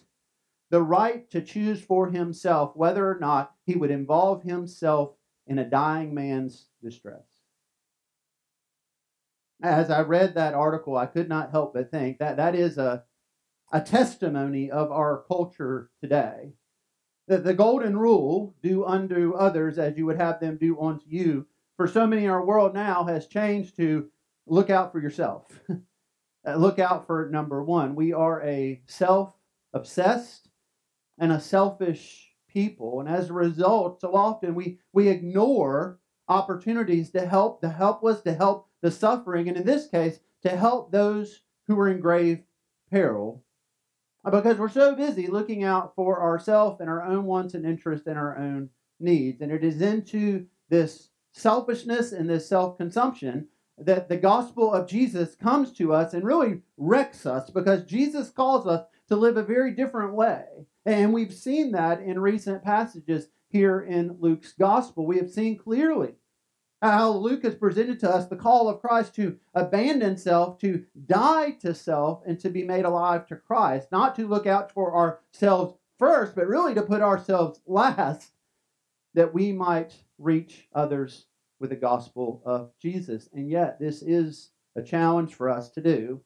the 0.70 0.82
right 0.82 1.30
to 1.32 1.42
choose 1.42 1.82
for 1.82 2.10
himself 2.10 2.76
whether 2.76 3.08
or 3.08 3.20
not 3.20 3.54
he 3.66 3.76
would 3.76 3.92
involve 3.92 4.44
himself 4.44 5.12
in 5.46 5.60
a 5.60 5.70
dying 5.70 6.14
man's 6.14 6.68
distress. 6.82 7.26
As 9.62 9.90
I 9.90 10.02
read 10.02 10.36
that 10.36 10.54
article, 10.54 10.98
I 10.98 11.06
could 11.06 11.30
not 11.30 11.52
help 11.52 11.74
but 11.74 11.92
think 11.92 12.20
that 12.20 12.38
that 12.38 12.56
is 12.56 12.78
a, 12.78 13.04
a 13.72 13.82
testimony 13.82 14.72
of 14.72 14.92
our 14.92 15.24
culture 15.28 15.90
today. 16.02 16.54
That 17.28 17.44
the 17.44 17.54
golden 17.54 17.98
rule, 17.98 18.54
do 18.62 18.86
unto 18.86 19.34
others 19.34 19.78
as 19.78 19.98
you 19.98 20.06
would 20.06 20.20
have 20.20 20.40
them 20.40 20.58
do 20.58 20.80
unto 20.80 21.06
you, 21.08 21.48
for 21.78 21.88
so 21.88 22.06
many 22.06 22.26
in 22.26 22.30
our 22.30 22.46
world 22.46 22.74
now 22.74 23.06
has 23.06 23.28
changed 23.28 23.78
to 23.78 24.10
look 24.46 24.70
out 24.70 24.92
for 24.92 25.00
yourself. 25.00 25.48
Look 26.46 26.78
out 26.78 27.08
for 27.08 27.30
number 27.30 27.64
one. 27.64 27.96
We 27.96 28.12
are 28.12 28.44
a 28.44 28.82
self 28.86 29.34
obsessed 29.72 30.50
and 31.18 31.32
a 31.32 31.40
selfish 31.40 32.34
people. 32.50 33.00
And 33.00 33.08
as 33.08 33.30
a 33.30 33.34
result, 33.34 34.02
so 34.02 34.14
often 34.14 34.54
we, 34.54 34.80
we 34.92 35.08
ignore 35.08 36.00
opportunities 36.28 37.12
to 37.12 37.26
help 37.26 37.62
the 37.62 37.70
helpless, 37.70 38.22
to 38.22 38.34
help 38.34 38.68
the 38.82 38.92
suffering, 38.92 39.48
and 39.48 39.58
in 39.58 39.66
this 39.66 39.88
case, 39.88 40.20
to 40.42 40.50
help 40.50 40.92
those 40.92 41.42
who 41.68 41.80
are 41.80 41.88
in 41.88 42.02
grave 42.02 42.44
peril 42.90 43.44
because 44.32 44.58
we're 44.58 44.70
so 44.70 44.96
busy 44.96 45.28
looking 45.28 45.64
out 45.64 45.94
for 45.96 46.22
ourselves 46.22 46.80
and 46.80 46.90
our 46.90 47.04
own 47.04 47.26
wants 47.26 47.54
and 47.54 47.66
interests 47.66 48.08
and 48.08 48.18
our 48.18 48.38
own 48.38 48.70
needs. 49.00 49.42
And 49.42 49.52
it 49.52 49.64
is 49.64 49.82
into 49.82 50.46
this 50.70 51.10
selfishness 51.34 52.12
and 52.12 52.30
this 52.30 52.48
self 52.48 52.78
consumption 52.78 53.48
that 53.78 54.08
the 54.08 54.18
gospel 54.18 54.72
of 54.74 54.88
Jesus 54.88 55.36
comes 55.36 55.74
to 55.74 55.94
us 55.94 56.14
and 56.14 56.24
really 56.24 56.62
wrecks 56.78 57.26
us 57.26 57.50
because 57.50 57.84
Jesus 57.84 58.30
calls 58.30 58.68
us 58.68 58.86
to 59.10 59.16
live 59.16 59.36
a 59.36 59.44
very 59.44 59.74
different 59.74 60.14
way. 60.14 60.44
And 60.86 61.14
we've 61.14 61.34
seen 61.34 61.72
that 61.72 62.02
in 62.02 62.20
recent 62.20 62.64
passages 62.64 63.28
here 63.50 63.82
in 63.82 64.18
Luke's 64.20 64.54
gospel. 64.54 65.06
We 65.06 65.18
have 65.18 65.30
seen 65.30 65.58
clearly 65.58 66.14
how 66.84 67.12
Luke 67.12 67.44
has 67.44 67.56
presented 67.56 67.98
to 68.02 68.10
us 68.10 68.28
the 68.28 68.36
call 68.36 68.68
of 68.68 68.82
Christ 68.82 69.16
to 69.16 69.38
abandon 69.56 70.18
self, 70.18 70.60
to 70.60 70.84
die 71.06 71.52
to 71.62 71.74
self, 71.74 72.22
and 72.26 72.38
to 72.42 72.50
be 72.50 72.64
made 72.64 72.84
alive 72.84 73.26
to 73.28 73.38
Christ, 73.38 73.88
not 73.90 74.16
to 74.18 74.28
look 74.28 74.46
out 74.46 74.70
for 74.70 74.94
ourselves 74.94 75.76
first, 75.98 76.36
but 76.36 76.48
really 76.48 76.74
to 76.74 76.82
put 76.82 77.02
ourselves 77.02 77.62
last, 77.66 78.34
that 79.14 79.34
we 79.34 79.54
might 79.54 79.94
reach 80.18 80.68
others 80.76 81.28
with 81.60 81.70
the 81.70 81.76
gospel 81.78 82.42
of 82.46 82.72
Jesus. 82.82 83.30
And 83.34 83.50
yet, 83.50 83.80
this 83.80 84.02
is 84.02 84.50
a 84.76 84.82
challenge 84.82 85.34
for 85.36 85.50
us 85.50 85.70
to 85.72 85.82
do. 85.82 86.20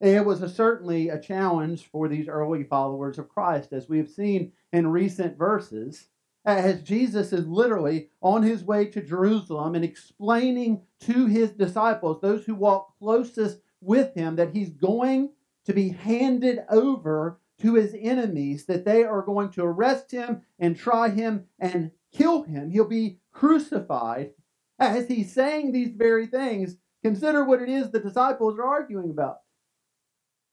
It 0.00 0.24
was 0.24 0.40
a, 0.40 0.48
certainly 0.48 1.10
a 1.10 1.20
challenge 1.20 1.86
for 1.86 2.08
these 2.08 2.28
early 2.28 2.64
followers 2.64 3.18
of 3.18 3.28
Christ, 3.28 3.74
as 3.74 3.88
we 3.88 3.98
have 3.98 4.08
seen 4.08 4.52
in 4.72 4.86
recent 4.86 5.36
verses, 5.36 6.06
as 6.44 6.82
Jesus 6.82 7.32
is 7.32 7.46
literally 7.46 8.10
on 8.20 8.42
his 8.42 8.64
way 8.64 8.86
to 8.86 9.00
Jerusalem 9.02 9.74
and 9.74 9.84
explaining 9.84 10.82
to 11.00 11.26
his 11.26 11.52
disciples, 11.52 12.20
those 12.20 12.44
who 12.44 12.54
walk 12.54 12.98
closest 12.98 13.60
with 13.80 14.14
him, 14.14 14.36
that 14.36 14.54
he's 14.54 14.70
going 14.70 15.30
to 15.64 15.72
be 15.72 15.90
handed 15.90 16.60
over 16.68 17.40
to 17.60 17.74
his 17.74 17.94
enemies, 17.98 18.66
that 18.66 18.84
they 18.84 19.04
are 19.04 19.22
going 19.22 19.50
to 19.50 19.64
arrest 19.64 20.10
him 20.10 20.42
and 20.58 20.76
try 20.76 21.08
him 21.08 21.46
and 21.58 21.90
kill 22.12 22.42
him. 22.42 22.70
He'll 22.70 22.88
be 22.88 23.20
crucified. 23.32 24.32
As 24.78 25.08
he's 25.08 25.32
saying 25.32 25.72
these 25.72 25.92
very 25.94 26.26
things, 26.26 26.76
consider 27.02 27.44
what 27.44 27.62
it 27.62 27.68
is 27.68 27.90
the 27.90 28.00
disciples 28.00 28.58
are 28.58 28.64
arguing 28.66 29.10
about. 29.10 29.38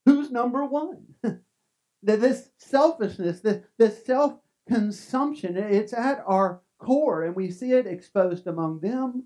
Who's 0.06 0.30
number 0.30 0.64
one? 0.64 1.06
that 1.22 2.20
this 2.20 2.50
selfishness, 2.58 3.40
this, 3.40 3.62
this 3.78 4.04
self 4.04 4.34
consumption, 4.68 5.56
it's 5.56 5.92
at 5.92 6.22
our 6.26 6.62
core, 6.78 7.24
and 7.24 7.36
we 7.36 7.50
see 7.50 7.72
it 7.72 7.86
exposed 7.86 8.46
among 8.46 8.80
them. 8.80 9.24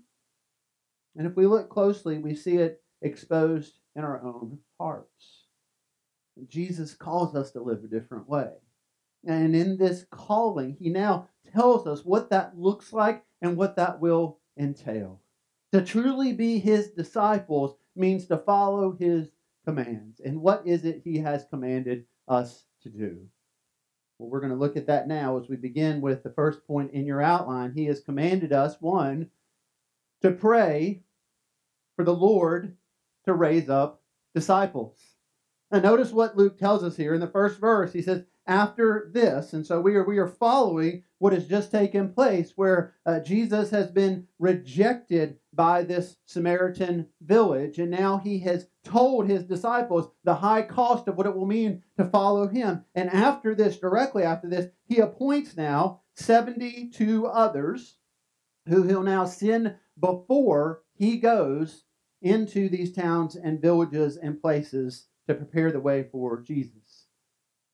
And 1.15 1.25
if 1.25 1.35
we 1.35 1.47
look 1.47 1.69
closely, 1.69 2.17
we 2.17 2.35
see 2.35 2.57
it 2.57 2.81
exposed 3.01 3.79
in 3.95 4.03
our 4.03 4.21
own 4.23 4.59
hearts. 4.79 5.45
Jesus 6.47 6.93
calls 6.93 7.35
us 7.35 7.51
to 7.51 7.61
live 7.61 7.83
a 7.83 7.87
different 7.87 8.29
way. 8.29 8.51
And 9.25 9.55
in 9.55 9.77
this 9.77 10.05
calling, 10.11 10.77
he 10.79 10.89
now 10.89 11.29
tells 11.51 11.87
us 11.87 12.05
what 12.05 12.29
that 12.29 12.57
looks 12.57 12.93
like 12.93 13.25
and 13.41 13.57
what 13.57 13.75
that 13.75 13.99
will 13.99 14.39
entail. 14.57 15.21
To 15.73 15.83
truly 15.83 16.33
be 16.33 16.59
his 16.59 16.91
disciples 16.91 17.75
means 17.95 18.27
to 18.27 18.37
follow 18.37 18.91
his 18.91 19.29
commands. 19.65 20.21
And 20.23 20.41
what 20.41 20.65
is 20.65 20.85
it 20.85 21.01
he 21.03 21.17
has 21.19 21.45
commanded 21.49 22.05
us 22.27 22.65
to 22.83 22.89
do? 22.89 23.27
Well, 24.17 24.29
we're 24.29 24.39
going 24.39 24.51
to 24.51 24.57
look 24.57 24.77
at 24.77 24.87
that 24.87 25.07
now 25.07 25.37
as 25.37 25.47
we 25.47 25.55
begin 25.55 26.01
with 26.01 26.23
the 26.23 26.31
first 26.31 26.65
point 26.65 26.91
in 26.91 27.05
your 27.05 27.21
outline. 27.21 27.73
He 27.73 27.85
has 27.85 27.99
commanded 27.99 28.51
us, 28.51 28.77
one, 28.79 29.29
to 30.21 30.31
pray 30.31 31.01
for 31.95 32.03
the 32.03 32.15
Lord 32.15 32.75
to 33.25 33.33
raise 33.33 33.69
up 33.69 34.01
disciples. 34.33 34.97
And 35.69 35.83
notice 35.83 36.11
what 36.11 36.37
Luke 36.37 36.57
tells 36.57 36.83
us 36.83 36.95
here 36.95 37.13
in 37.13 37.19
the 37.19 37.27
first 37.27 37.59
verse. 37.59 37.93
He 37.93 38.01
says, 38.01 38.23
after 38.47 39.09
this. 39.13 39.53
And 39.53 39.67
so 39.67 39.81
we 39.81 39.95
are, 39.95 40.05
we 40.05 40.17
are 40.17 40.27
following 40.27 41.03
what 41.19 41.33
has 41.33 41.47
just 41.47 41.69
taken 41.69 42.13
place 42.13 42.53
where 42.55 42.93
uh, 43.05 43.19
Jesus 43.19 43.69
has 43.71 43.91
been 43.91 44.27
rejected 44.39 45.37
by 45.57 45.83
this 45.83 46.15
Samaritan 46.25 47.07
village. 47.19 47.79
And 47.79 47.91
now 47.91 48.19
he 48.19 48.39
has 48.39 48.69
told 48.85 49.27
his 49.27 49.43
disciples 49.43 50.09
the 50.23 50.35
high 50.35 50.61
cost 50.61 51.09
of 51.09 51.17
what 51.17 51.25
it 51.25 51.35
will 51.35 51.47
mean 51.47 51.83
to 51.97 52.05
follow 52.05 52.47
him. 52.47 52.85
And 52.95 53.09
after 53.09 53.53
this, 53.53 53.77
directly 53.77 54.23
after 54.23 54.47
this, 54.47 54.67
he 54.85 54.99
appoints 54.99 55.57
now 55.57 56.01
72 56.15 57.25
others 57.25 57.97
who 58.67 58.83
he'll 58.83 59.03
now 59.03 59.25
send 59.25 59.75
before 59.99 60.83
he 60.93 61.17
goes 61.17 61.83
into 62.21 62.69
these 62.69 62.93
towns 62.93 63.35
and 63.35 63.61
villages 63.61 64.15
and 64.15 64.41
places 64.41 65.07
to 65.27 65.33
prepare 65.33 65.71
the 65.71 65.79
way 65.79 66.03
for 66.11 66.39
Jesus. 66.41 66.86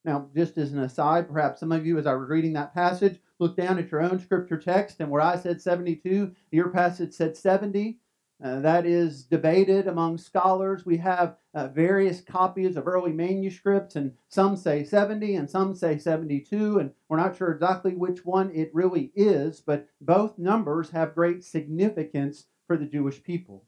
Now, 0.06 0.30
just 0.36 0.58
as 0.58 0.74
an 0.74 0.80
aside, 0.80 1.30
perhaps 1.30 1.62
some 1.62 1.72
of 1.72 1.86
you, 1.86 1.98
as 1.98 2.06
I 2.06 2.14
was 2.14 2.30
reading 2.30 2.54
that 2.54 2.74
passage, 2.74 3.20
look 3.40 3.56
down 3.56 3.80
at 3.80 3.90
your 3.90 4.02
own 4.02 4.20
scripture 4.20 4.58
text, 4.58 5.00
and 5.00 5.10
where 5.10 5.22
I 5.22 5.38
said 5.38 5.62
72, 5.62 6.34
your 6.52 6.70
passage 6.70 7.14
said 7.14 7.38
70. 7.38 8.00
Uh, 8.44 8.60
that 8.60 8.86
is 8.86 9.24
debated 9.24 9.88
among 9.88 10.18
scholars. 10.18 10.86
We 10.86 10.98
have 10.98 11.38
uh, 11.54 11.70
various 11.70 12.20
copies 12.20 12.76
of 12.76 12.88
early 12.88 13.14
manuscripts, 13.14 13.96
and 13.96 14.14
some 14.28 14.58
say 14.58 14.84
70 14.84 15.36
and 15.36 15.50
some 15.50 15.74
say 15.74 15.98
72, 15.98 16.80
and 16.80 16.92
we're 17.08 17.18
not 17.18 17.38
sure 17.38 17.52
exactly 17.52 17.94
which 17.94 18.26
one 18.26 18.52
it 18.52 18.72
really 18.74 19.14
is, 19.16 19.62
but 19.62 19.88
both 20.02 20.38
numbers 20.38 20.90
have 20.90 21.16
great 21.16 21.46
significance 21.46 22.48
for 22.68 22.76
the 22.76 22.86
Jewish 22.86 23.24
people. 23.24 23.64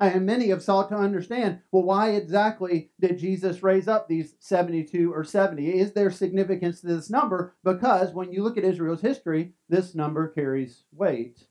And 0.00 0.26
many 0.26 0.48
have 0.48 0.62
sought 0.62 0.88
to 0.88 0.96
understand 0.96 1.60
well, 1.70 1.84
why 1.84 2.10
exactly 2.10 2.90
did 3.00 3.18
Jesus 3.18 3.62
raise 3.62 3.86
up 3.86 4.08
these 4.08 4.34
72 4.40 5.12
or 5.12 5.22
70? 5.22 5.78
Is 5.78 5.92
there 5.92 6.10
significance 6.10 6.80
to 6.80 6.88
this 6.88 7.10
number? 7.10 7.54
Because 7.62 8.12
when 8.12 8.32
you 8.32 8.42
look 8.42 8.58
at 8.58 8.64
Israel's 8.64 9.02
history, 9.02 9.52
this 9.68 9.94
number 9.94 10.28
carries 10.28 10.84
weight. 10.92 11.46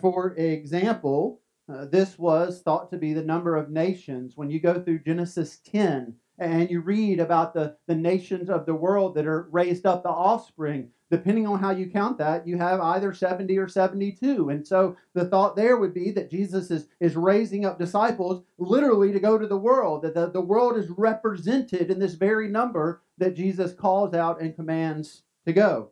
For 0.00 0.34
example, 0.34 1.40
uh, 1.72 1.86
this 1.86 2.18
was 2.18 2.60
thought 2.60 2.90
to 2.90 2.98
be 2.98 3.12
the 3.12 3.24
number 3.24 3.56
of 3.56 3.70
nations. 3.70 4.36
When 4.36 4.50
you 4.50 4.60
go 4.60 4.80
through 4.80 5.00
Genesis 5.00 5.58
10 5.58 6.14
and 6.38 6.70
you 6.70 6.80
read 6.80 7.20
about 7.20 7.54
the, 7.54 7.76
the 7.86 7.94
nations 7.94 8.50
of 8.50 8.66
the 8.66 8.74
world 8.74 9.14
that 9.14 9.26
are 9.26 9.48
raised 9.50 9.86
up, 9.86 10.02
the 10.02 10.08
offspring, 10.08 10.90
depending 11.10 11.46
on 11.46 11.58
how 11.58 11.70
you 11.70 11.88
count 11.88 12.18
that, 12.18 12.46
you 12.46 12.58
have 12.58 12.80
either 12.80 13.14
70 13.14 13.56
or 13.58 13.68
72. 13.68 14.50
And 14.50 14.66
so 14.66 14.96
the 15.14 15.26
thought 15.26 15.56
there 15.56 15.76
would 15.76 15.94
be 15.94 16.10
that 16.12 16.30
Jesus 16.30 16.70
is, 16.70 16.88
is 17.00 17.16
raising 17.16 17.64
up 17.64 17.78
disciples 17.78 18.42
literally 18.58 19.12
to 19.12 19.20
go 19.20 19.38
to 19.38 19.46
the 19.46 19.56
world, 19.56 20.02
that 20.02 20.14
the, 20.14 20.30
the 20.30 20.40
world 20.40 20.76
is 20.76 20.90
represented 20.90 21.90
in 21.90 21.98
this 21.98 22.14
very 22.14 22.48
number 22.48 23.02
that 23.18 23.36
Jesus 23.36 23.72
calls 23.72 24.14
out 24.14 24.40
and 24.40 24.54
commands 24.54 25.22
to 25.46 25.52
go. 25.52 25.90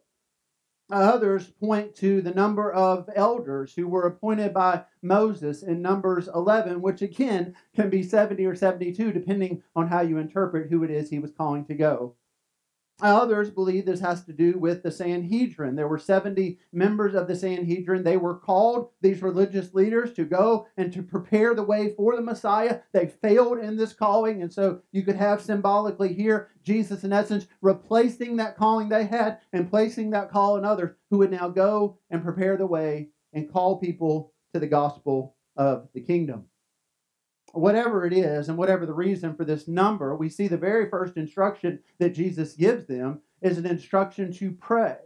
Others 0.91 1.49
point 1.49 1.95
to 1.97 2.21
the 2.21 2.35
number 2.35 2.71
of 2.71 3.09
elders 3.15 3.75
who 3.75 3.89
were 3.89 4.07
appointed 4.07 4.53
by 4.53 4.85
Moses 5.01 5.63
in 5.63 5.81
Numbers 5.81 6.29
11, 6.29 6.83
which 6.83 7.01
again 7.01 7.55
can 7.75 7.89
be 7.89 8.03
70 8.03 8.45
or 8.45 8.55
72, 8.55 9.11
depending 9.11 9.63
on 9.75 9.89
how 9.89 10.03
you 10.03 10.19
interpret 10.19 10.71
who 10.71 10.85
it 10.85 10.91
is 10.91 11.09
he 11.09 11.19
was 11.19 11.33
calling 11.33 11.65
to 11.65 11.75
go. 11.75 12.17
Others 13.01 13.51
believe 13.51 13.87
this 13.87 14.01
has 14.01 14.25
to 14.25 14.33
do 14.33 14.57
with 14.57 14.83
the 14.83 14.91
Sanhedrin. 14.91 15.75
There 15.75 15.89
were 15.89 15.99
70 15.99 16.61
members 16.73 17.15
of 17.15 17.27
the 17.27 17.35
Sanhedrin. 17.35 18.05
They 18.05 18.17
were 18.17 18.37
called, 18.37 18.91
these 19.01 19.21
religious 19.21 19.75
leaders, 19.75 20.13
to 20.15 20.25
go 20.25 20.69
and 20.77 20.93
to 20.93 21.03
prepare 21.03 21.55
the 21.55 21.65
way 21.65 21.93
for 21.97 22.15
the 22.15 22.23
Messiah. 22.23 22.81
They 22.93 23.09
failed 23.09 23.59
in 23.59 23.77
this 23.77 23.93
calling. 23.93 24.43
And 24.43 24.53
so 24.53 24.81
you 24.93 25.03
could 25.03 25.17
have 25.17 25.43
symbolically 25.43 26.15
here 26.15 26.51
Jesus, 26.63 27.05
in 27.05 27.13
essence, 27.13 27.47
replacing 27.61 28.37
that 28.37 28.57
calling 28.57 28.89
they 28.89 29.05
had 29.05 29.39
and 29.53 29.69
placing 29.69 30.11
that 30.11 30.31
call 30.31 30.57
in 30.57 30.65
others 30.65 30.95
who 31.11 31.19
would 31.19 31.33
now 31.33 31.49
go 31.49 31.99
and 32.11 32.23
prepare 32.23 32.57
the 32.57 32.67
way 32.67 33.09
and 33.33 33.53
call 33.53 33.79
people 33.79 34.33
to 34.53 34.61
the 34.61 34.67
gospel 34.67 35.35
of 35.57 35.89
the 35.95 36.01
kingdom 36.01 36.45
whatever 37.55 38.07
it 38.07 38.13
is 38.13 38.49
and 38.49 38.59
whatever 38.59 38.87
the 38.87 38.93
reason 38.93 39.35
for 39.35 39.45
this 39.45 39.69
number, 39.69 40.15
we 40.17 40.29
see 40.29 40.49
the 40.49 40.57
very 40.57 40.89
first 40.89 41.17
instruction 41.17 41.81
that 41.99 42.15
Jesus 42.15 42.55
gives 42.55 42.87
them 42.87 43.21
is 43.41 43.59
an 43.59 43.67
instruction 43.67 44.33
to 44.33 44.53
pray. 44.53 44.97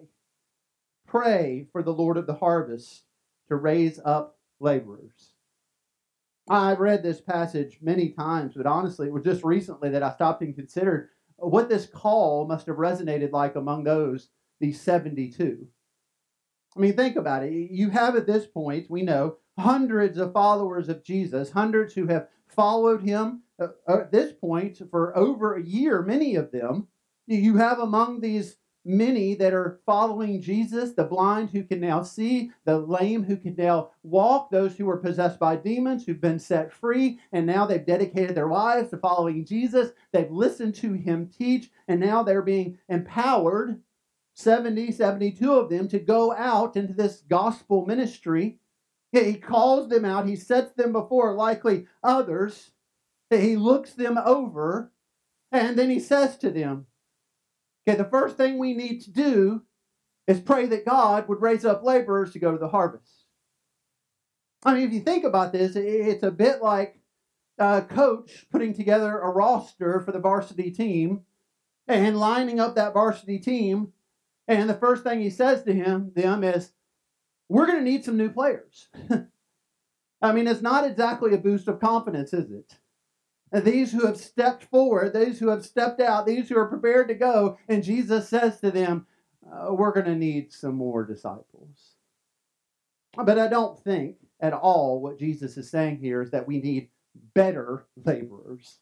Pray 1.06 1.66
for 1.72 1.82
the 1.82 1.92
Lord 1.92 2.16
of 2.16 2.26
the 2.26 2.34
harvest 2.34 3.04
to 3.48 3.56
raise 3.56 3.98
up 4.04 4.38
laborers. 4.60 5.32
I've 6.50 6.80
read 6.80 7.02
this 7.02 7.20
passage 7.20 7.78
many 7.82 8.10
times, 8.10 8.54
but 8.56 8.66
honestly, 8.66 9.08
it 9.08 9.12
was 9.12 9.24
just 9.24 9.44
recently 9.44 9.90
that 9.90 10.02
I 10.02 10.12
stopped 10.12 10.42
and 10.42 10.54
considered 10.54 11.10
what 11.36 11.68
this 11.68 11.86
call 11.86 12.46
must 12.46 12.66
have 12.66 12.76
resonated 12.76 13.32
like 13.32 13.54
among 13.54 13.84
those, 13.84 14.28
these 14.60 14.80
72. 14.80 15.66
I 16.76 16.80
mean, 16.80 16.96
think 16.96 17.16
about 17.16 17.44
it. 17.44 17.52
You 17.52 17.90
have 17.90 18.16
at 18.16 18.26
this 18.26 18.46
point, 18.46 18.90
we 18.90 19.02
know, 19.02 19.36
hundreds 19.58 20.18
of 20.18 20.32
followers 20.32 20.88
of 20.88 21.04
Jesus, 21.04 21.50
hundreds 21.50 21.94
who 21.94 22.06
have 22.06 22.28
followed 22.48 23.02
him 23.02 23.42
uh, 23.60 23.68
uh, 23.88 24.00
at 24.00 24.12
this 24.12 24.32
point 24.32 24.80
for 24.90 25.16
over 25.16 25.54
a 25.54 25.62
year, 25.62 26.02
many 26.02 26.34
of 26.34 26.50
them. 26.50 26.88
You 27.26 27.56
have 27.56 27.78
among 27.78 28.20
these 28.20 28.56
many 28.84 29.34
that 29.34 29.52
are 29.52 29.80
following 29.84 30.40
Jesus, 30.40 30.92
the 30.92 31.04
blind 31.04 31.50
who 31.50 31.62
can 31.62 31.80
now 31.80 32.02
see, 32.02 32.50
the 32.64 32.78
lame 32.78 33.22
who 33.22 33.36
can 33.36 33.54
now 33.56 33.90
walk, 34.02 34.50
those 34.50 34.76
who 34.76 34.86
were 34.86 34.96
possessed 34.96 35.38
by 35.38 35.56
demons 35.56 36.06
who've 36.06 36.20
been 36.20 36.38
set 36.38 36.72
free, 36.72 37.18
and 37.32 37.46
now 37.46 37.66
they've 37.66 37.84
dedicated 37.84 38.34
their 38.34 38.48
lives 38.48 38.90
to 38.90 38.96
following 38.96 39.44
Jesus. 39.44 39.90
They've 40.12 40.30
listened 40.30 40.74
to 40.76 40.94
him 40.94 41.28
teach, 41.28 41.70
and 41.86 42.00
now 42.00 42.22
they're 42.22 42.42
being 42.42 42.78
empowered, 42.88 43.82
70, 44.34 44.92
72 44.92 45.52
of 45.52 45.68
them, 45.68 45.88
to 45.88 45.98
go 45.98 46.32
out 46.34 46.76
into 46.76 46.94
this 46.94 47.22
gospel 47.28 47.84
ministry 47.84 48.58
he 49.12 49.34
calls 49.34 49.88
them 49.88 50.04
out. 50.04 50.28
He 50.28 50.36
sets 50.36 50.72
them 50.72 50.92
before 50.92 51.34
likely 51.34 51.86
others. 52.02 52.70
He 53.30 53.56
looks 53.56 53.92
them 53.92 54.18
over. 54.18 54.92
And 55.50 55.78
then 55.78 55.88
he 55.90 55.98
says 55.98 56.36
to 56.38 56.50
them, 56.50 56.86
okay, 57.88 57.96
the 57.96 58.04
first 58.04 58.36
thing 58.36 58.58
we 58.58 58.74
need 58.74 59.00
to 59.02 59.10
do 59.10 59.62
is 60.26 60.40
pray 60.40 60.66
that 60.66 60.84
God 60.84 61.26
would 61.28 61.40
raise 61.40 61.64
up 61.64 61.82
laborers 61.82 62.32
to 62.32 62.38
go 62.38 62.52
to 62.52 62.58
the 62.58 62.68
harvest. 62.68 63.24
I 64.64 64.74
mean, 64.74 64.86
if 64.86 64.92
you 64.92 65.00
think 65.00 65.24
about 65.24 65.52
this, 65.52 65.74
it's 65.74 66.22
a 66.22 66.30
bit 66.30 66.60
like 66.62 67.00
a 67.58 67.80
coach 67.80 68.46
putting 68.52 68.74
together 68.74 69.18
a 69.18 69.30
roster 69.30 70.00
for 70.00 70.12
the 70.12 70.18
varsity 70.18 70.70
team 70.70 71.22
and 71.86 72.18
lining 72.18 72.60
up 72.60 72.74
that 72.74 72.92
varsity 72.92 73.38
team. 73.38 73.92
And 74.46 74.68
the 74.68 74.74
first 74.74 75.02
thing 75.02 75.20
he 75.20 75.30
says 75.30 75.62
to 75.62 75.72
him, 75.72 76.12
them 76.14 76.44
is, 76.44 76.72
We're 77.48 77.66
going 77.66 77.78
to 77.78 77.90
need 77.90 78.04
some 78.04 78.16
new 78.16 78.30
players. 78.30 78.88
I 80.22 80.32
mean, 80.32 80.46
it's 80.46 80.62
not 80.62 80.84
exactly 80.84 81.34
a 81.34 81.38
boost 81.38 81.68
of 81.68 81.80
confidence, 81.80 82.32
is 82.32 82.50
it? 82.50 82.76
And 83.50 83.64
these 83.64 83.92
who 83.92 84.06
have 84.06 84.18
stepped 84.18 84.64
forward, 84.64 85.14
these 85.14 85.38
who 85.38 85.48
have 85.48 85.64
stepped 85.64 86.00
out, 86.00 86.26
these 86.26 86.48
who 86.48 86.58
are 86.58 86.66
prepared 86.66 87.08
to 87.08 87.14
go, 87.14 87.56
and 87.68 87.82
Jesus 87.82 88.28
says 88.28 88.60
to 88.60 88.70
them, 88.70 89.06
uh, 89.50 89.72
We're 89.72 89.92
going 89.92 90.06
to 90.06 90.14
need 90.14 90.52
some 90.52 90.74
more 90.74 91.04
disciples. 91.04 91.94
But 93.16 93.38
I 93.38 93.48
don't 93.48 93.78
think 93.82 94.16
at 94.40 94.52
all 94.52 95.00
what 95.00 95.18
Jesus 95.18 95.56
is 95.56 95.70
saying 95.70 95.98
here 95.98 96.20
is 96.20 96.30
that 96.30 96.46
we 96.46 96.60
need 96.60 96.90
better 97.34 97.86
laborers. 98.04 98.78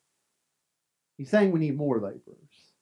He's 1.16 1.30
saying 1.30 1.52
we 1.52 1.60
need 1.60 1.76
more 1.76 2.00
laborers. 2.00 2.72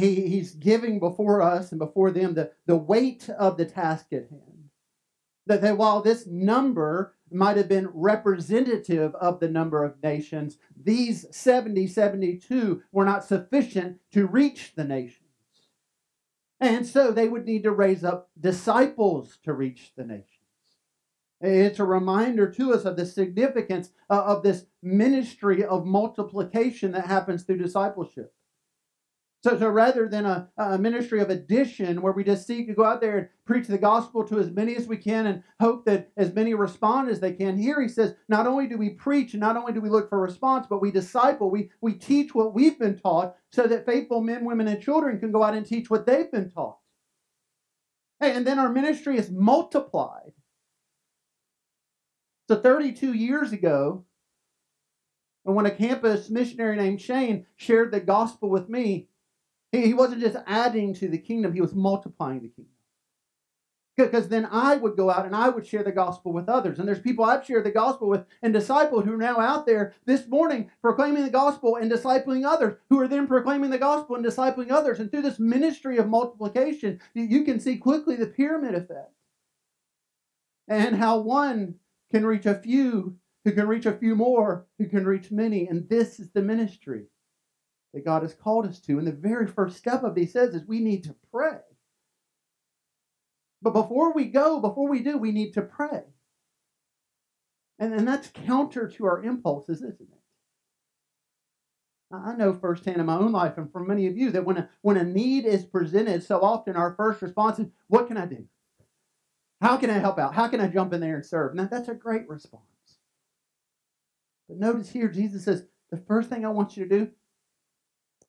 He, 0.00 0.26
he's 0.28 0.54
giving 0.54 0.98
before 0.98 1.42
us 1.42 1.70
and 1.70 1.78
before 1.78 2.10
them 2.10 2.34
the, 2.34 2.50
the 2.66 2.76
weight 2.76 3.28
of 3.28 3.56
the 3.56 3.66
task 3.66 4.06
at 4.12 4.30
hand. 4.30 4.53
That, 5.46 5.60
that 5.60 5.76
while 5.76 6.00
this 6.00 6.26
number 6.26 7.14
might 7.30 7.56
have 7.56 7.68
been 7.68 7.90
representative 7.92 9.14
of 9.16 9.40
the 9.40 9.48
number 9.48 9.84
of 9.84 10.02
nations, 10.02 10.56
these 10.76 11.26
70, 11.30 11.86
72 11.86 12.82
were 12.92 13.04
not 13.04 13.24
sufficient 13.24 13.98
to 14.12 14.26
reach 14.26 14.72
the 14.74 14.84
nations. 14.84 15.20
And 16.60 16.86
so 16.86 17.10
they 17.10 17.28
would 17.28 17.44
need 17.44 17.64
to 17.64 17.72
raise 17.72 18.04
up 18.04 18.30
disciples 18.40 19.38
to 19.44 19.52
reach 19.52 19.92
the 19.96 20.04
nations. 20.04 20.28
It's 21.40 21.78
a 21.78 21.84
reminder 21.84 22.50
to 22.52 22.72
us 22.72 22.84
of 22.84 22.96
the 22.96 23.04
significance 23.04 23.90
uh, 24.08 24.22
of 24.22 24.42
this 24.42 24.64
ministry 24.82 25.62
of 25.62 25.84
multiplication 25.84 26.92
that 26.92 27.06
happens 27.06 27.42
through 27.42 27.58
discipleship. 27.58 28.32
So, 29.44 29.58
so 29.58 29.68
rather 29.68 30.08
than 30.08 30.24
a, 30.24 30.48
a 30.56 30.78
ministry 30.78 31.20
of 31.20 31.28
addition 31.28 32.00
where 32.00 32.14
we 32.14 32.24
just 32.24 32.46
seek 32.46 32.66
to 32.66 32.72
go 32.72 32.82
out 32.82 33.02
there 33.02 33.18
and 33.18 33.28
preach 33.44 33.66
the 33.66 33.76
gospel 33.76 34.24
to 34.24 34.38
as 34.38 34.50
many 34.50 34.74
as 34.74 34.86
we 34.86 34.96
can 34.96 35.26
and 35.26 35.42
hope 35.60 35.84
that 35.84 36.10
as 36.16 36.32
many 36.32 36.54
respond 36.54 37.10
as 37.10 37.20
they 37.20 37.34
can, 37.34 37.58
here 37.58 37.78
he 37.82 37.88
says, 37.88 38.14
not 38.30 38.46
only 38.46 38.66
do 38.66 38.78
we 38.78 38.88
preach 38.88 39.34
and 39.34 39.42
not 39.42 39.58
only 39.58 39.74
do 39.74 39.82
we 39.82 39.90
look 39.90 40.08
for 40.08 40.18
response, 40.18 40.66
but 40.66 40.80
we 40.80 40.90
disciple, 40.90 41.50
we, 41.50 41.70
we 41.82 41.92
teach 41.92 42.34
what 42.34 42.54
we've 42.54 42.78
been 42.78 42.98
taught 42.98 43.36
so 43.52 43.66
that 43.66 43.84
faithful 43.84 44.22
men, 44.22 44.46
women, 44.46 44.66
and 44.66 44.82
children 44.82 45.20
can 45.20 45.30
go 45.30 45.42
out 45.42 45.52
and 45.52 45.66
teach 45.66 45.90
what 45.90 46.06
they've 46.06 46.32
been 46.32 46.48
taught. 46.48 46.78
Hey, 48.20 48.34
and 48.34 48.46
then 48.46 48.58
our 48.58 48.72
ministry 48.72 49.18
is 49.18 49.30
multiplied. 49.30 50.32
So 52.48 52.56
32 52.62 53.12
years 53.12 53.52
ago, 53.52 54.06
and 55.44 55.54
when 55.54 55.66
a 55.66 55.70
campus 55.70 56.30
missionary 56.30 56.78
named 56.78 57.02
Shane 57.02 57.44
shared 57.56 57.92
the 57.92 58.00
gospel 58.00 58.48
with 58.48 58.70
me, 58.70 59.08
he, 59.74 59.86
he 59.86 59.94
wasn't 59.94 60.20
just 60.20 60.36
adding 60.46 60.94
to 60.94 61.08
the 61.08 61.18
kingdom, 61.18 61.52
he 61.52 61.60
was 61.60 61.74
multiplying 61.74 62.40
the 62.40 62.48
kingdom. 62.48 62.72
Because 63.96 64.28
then 64.28 64.48
I 64.50 64.76
would 64.76 64.96
go 64.96 65.08
out 65.08 65.24
and 65.24 65.36
I 65.36 65.48
would 65.48 65.64
share 65.64 65.84
the 65.84 65.92
gospel 65.92 66.32
with 66.32 66.48
others. 66.48 66.80
And 66.80 66.88
there's 66.88 67.00
people 67.00 67.24
I've 67.24 67.46
shared 67.46 67.64
the 67.64 67.70
gospel 67.70 68.08
with 68.08 68.24
and 68.42 68.52
discipled 68.52 69.04
who 69.04 69.12
are 69.12 69.16
now 69.16 69.38
out 69.38 69.66
there 69.66 69.94
this 70.04 70.26
morning 70.26 70.68
proclaiming 70.82 71.22
the 71.22 71.30
gospel 71.30 71.76
and 71.76 71.90
discipling 71.90 72.44
others, 72.44 72.76
who 72.90 73.00
are 73.00 73.06
then 73.06 73.28
proclaiming 73.28 73.70
the 73.70 73.78
gospel 73.78 74.16
and 74.16 74.24
discipling 74.24 74.72
others. 74.72 74.98
And 74.98 75.12
through 75.12 75.22
this 75.22 75.38
ministry 75.38 75.98
of 75.98 76.08
multiplication, 76.08 77.00
you 77.14 77.44
can 77.44 77.60
see 77.60 77.76
quickly 77.76 78.16
the 78.16 78.26
pyramid 78.26 78.74
effect. 78.74 79.12
And 80.66 80.96
how 80.96 81.18
one 81.18 81.76
can 82.10 82.26
reach 82.26 82.46
a 82.46 82.54
few, 82.54 83.16
who 83.44 83.52
can 83.52 83.68
reach 83.68 83.86
a 83.86 83.92
few 83.92 84.16
more, 84.16 84.66
who 84.78 84.88
can 84.88 85.04
reach 85.04 85.30
many. 85.30 85.68
And 85.68 85.88
this 85.88 86.18
is 86.18 86.30
the 86.32 86.42
ministry 86.42 87.04
that 87.94 88.04
God 88.04 88.22
has 88.22 88.34
called 88.34 88.66
us 88.66 88.80
to. 88.80 88.98
And 88.98 89.06
the 89.06 89.12
very 89.12 89.46
first 89.46 89.76
step 89.76 90.02
of 90.02 90.18
it, 90.18 90.30
says, 90.30 90.54
is 90.54 90.66
we 90.66 90.80
need 90.80 91.04
to 91.04 91.14
pray. 91.32 91.58
But 93.62 93.72
before 93.72 94.12
we 94.12 94.26
go, 94.26 94.60
before 94.60 94.90
we 94.90 95.00
do, 95.00 95.16
we 95.16 95.32
need 95.32 95.52
to 95.52 95.62
pray. 95.62 96.02
And, 97.78 97.94
and 97.94 98.06
that's 98.06 98.28
counter 98.28 98.88
to 98.88 99.06
our 99.06 99.22
impulses, 99.22 99.78
isn't 99.78 100.00
it? 100.00 100.20
I 102.12 102.34
know 102.34 102.52
firsthand 102.52 102.98
in 102.98 103.06
my 103.06 103.16
own 103.16 103.32
life 103.32 103.56
and 103.56 103.72
from 103.72 103.88
many 103.88 104.06
of 104.06 104.16
you 104.16 104.30
that 104.32 104.44
when 104.44 104.58
a, 104.58 104.68
when 104.82 104.96
a 104.96 105.04
need 105.04 105.46
is 105.46 105.64
presented, 105.64 106.22
so 106.22 106.40
often 106.40 106.76
our 106.76 106.94
first 106.94 107.22
response 107.22 107.58
is, 107.58 107.66
What 107.88 108.06
can 108.06 108.16
I 108.16 108.26
do? 108.26 108.44
How 109.60 109.76
can 109.78 109.90
I 109.90 109.98
help 109.98 110.18
out? 110.18 110.34
How 110.34 110.46
can 110.46 110.60
I 110.60 110.68
jump 110.68 110.92
in 110.92 111.00
there 111.00 111.16
and 111.16 111.26
serve? 111.26 111.54
Now, 111.54 111.68
that's 111.70 111.88
a 111.88 111.94
great 111.94 112.28
response. 112.28 112.62
But 114.48 114.58
notice 114.58 114.90
here, 114.90 115.08
Jesus 115.08 115.44
says, 115.44 115.64
The 115.90 115.96
first 115.96 116.28
thing 116.28 116.44
I 116.44 116.50
want 116.50 116.76
you 116.76 116.86
to 116.86 116.98
do 116.98 117.10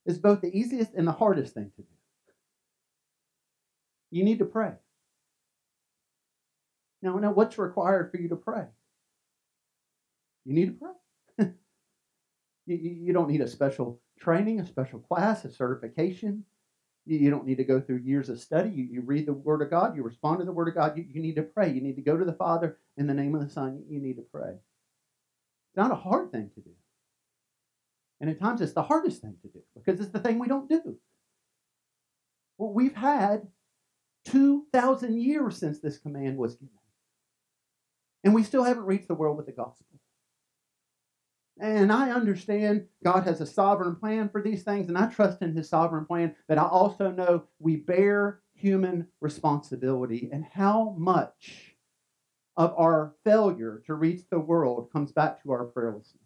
is 0.06 0.18
both 0.18 0.42
the 0.42 0.56
easiest 0.56 0.94
and 0.94 1.08
the 1.08 1.12
hardest 1.12 1.54
thing 1.54 1.72
to 1.76 1.82
do. 1.82 1.88
You 4.12 4.24
need 4.24 4.40
to 4.40 4.46
pray. 4.46 4.74
Now, 7.02 7.18
now 7.18 7.32
what's 7.32 7.58
required 7.58 8.12
for 8.12 8.18
you 8.18 8.30
to 8.30 8.36
pray? 8.36 8.66
You 10.46 10.54
need 10.54 10.80
to 10.80 10.86
pray. 11.38 11.48
you, 12.66 12.78
you 12.78 13.14
don't 13.14 13.30
need 13.30 13.42
a 13.42 13.48
special 13.48 14.00
training, 14.20 14.60
a 14.60 14.66
special 14.66 15.00
class, 15.00 15.44
a 15.44 15.52
certification. 15.52 16.46
You, 17.06 17.18
you 17.18 17.30
don't 17.30 17.46
need 17.46 17.58
to 17.58 17.64
go 17.64 17.82
through 17.82 17.98
years 17.98 18.30
of 18.30 18.40
study. 18.40 18.70
You, 18.70 18.84
you 18.84 19.02
read 19.02 19.26
the 19.26 19.34
Word 19.34 19.62
of 19.62 19.70
God, 19.70 19.96
you 19.96 20.04
respond 20.04 20.40
to 20.40 20.46
the 20.46 20.52
Word 20.52 20.68
of 20.68 20.76
God. 20.76 20.98
You, 20.98 21.06
you 21.08 21.22
need 21.22 21.36
to 21.36 21.44
pray. 21.44 21.72
You 21.72 21.82
need 21.82 21.96
to 21.96 22.02
go 22.02 22.18
to 22.18 22.26
the 22.26 22.34
Father 22.34 22.78
in 22.98 23.08
the 23.08 23.14
name 23.14 23.36
of 23.36 23.42
the 23.42 23.50
Son. 23.50 23.84
You 23.90 24.00
need 24.00 24.16
to 24.16 24.26
pray. 24.34 24.52
It's 24.52 25.78
not 25.78 25.92
a 25.92 25.96
hard 25.96 26.32
thing 26.32 26.52
to 26.56 26.62
do. 26.62 26.72
And 28.20 28.30
at 28.30 28.40
times 28.40 28.62
it's 28.62 28.74
the 28.74 28.84
hardest 28.84 29.22
thing 29.22 29.36
to 29.42 29.48
do 29.50 29.62
because 29.76 30.00
it's 30.00 30.12
the 30.12 30.20
thing 30.20 30.40
we 30.40 30.48
don't 30.48 30.70
do. 30.70 30.98
Well, 32.58 32.74
we've 32.74 32.96
had 32.96 33.48
2,000 34.26 35.20
years 35.20 35.58
since 35.58 35.80
this 35.80 35.98
command 35.98 36.38
was 36.38 36.56
given. 36.56 36.70
And 38.24 38.34
we 38.34 38.44
still 38.44 38.64
haven't 38.64 38.86
reached 38.86 39.08
the 39.08 39.14
world 39.14 39.38
with 39.38 39.46
the 39.46 39.52
gospel. 39.52 39.86
And 41.60 41.92
I 41.92 42.12
understand 42.12 42.88
God 43.04 43.24
has 43.24 43.40
a 43.40 43.46
sovereign 43.46 43.96
plan 43.96 44.30
for 44.30 44.42
these 44.42 44.64
things, 44.64 44.90
and 44.90 44.98
I 44.98 45.06
trust 45.08 45.42
in 45.42 45.56
His 45.56 45.70
sovereign 45.70 46.06
plan, 46.06 46.36
but 46.50 46.58
I 46.58 46.64
also 46.64 47.12
know 47.12 47.44
we 47.60 47.78
bear 47.78 48.42
human 48.54 49.08
responsibility 49.22 50.30
and 50.34 50.44
how 50.44 50.96
much 50.98 51.76
of 52.58 52.74
our 52.78 53.14
failure 53.24 53.82
to 53.86 53.94
reach 53.94 54.24
the 54.30 54.40
world 54.40 54.92
comes 54.92 55.12
back 55.12 55.44
to 55.44 55.52
our 55.52 55.68
prayerlessness. 55.68 56.25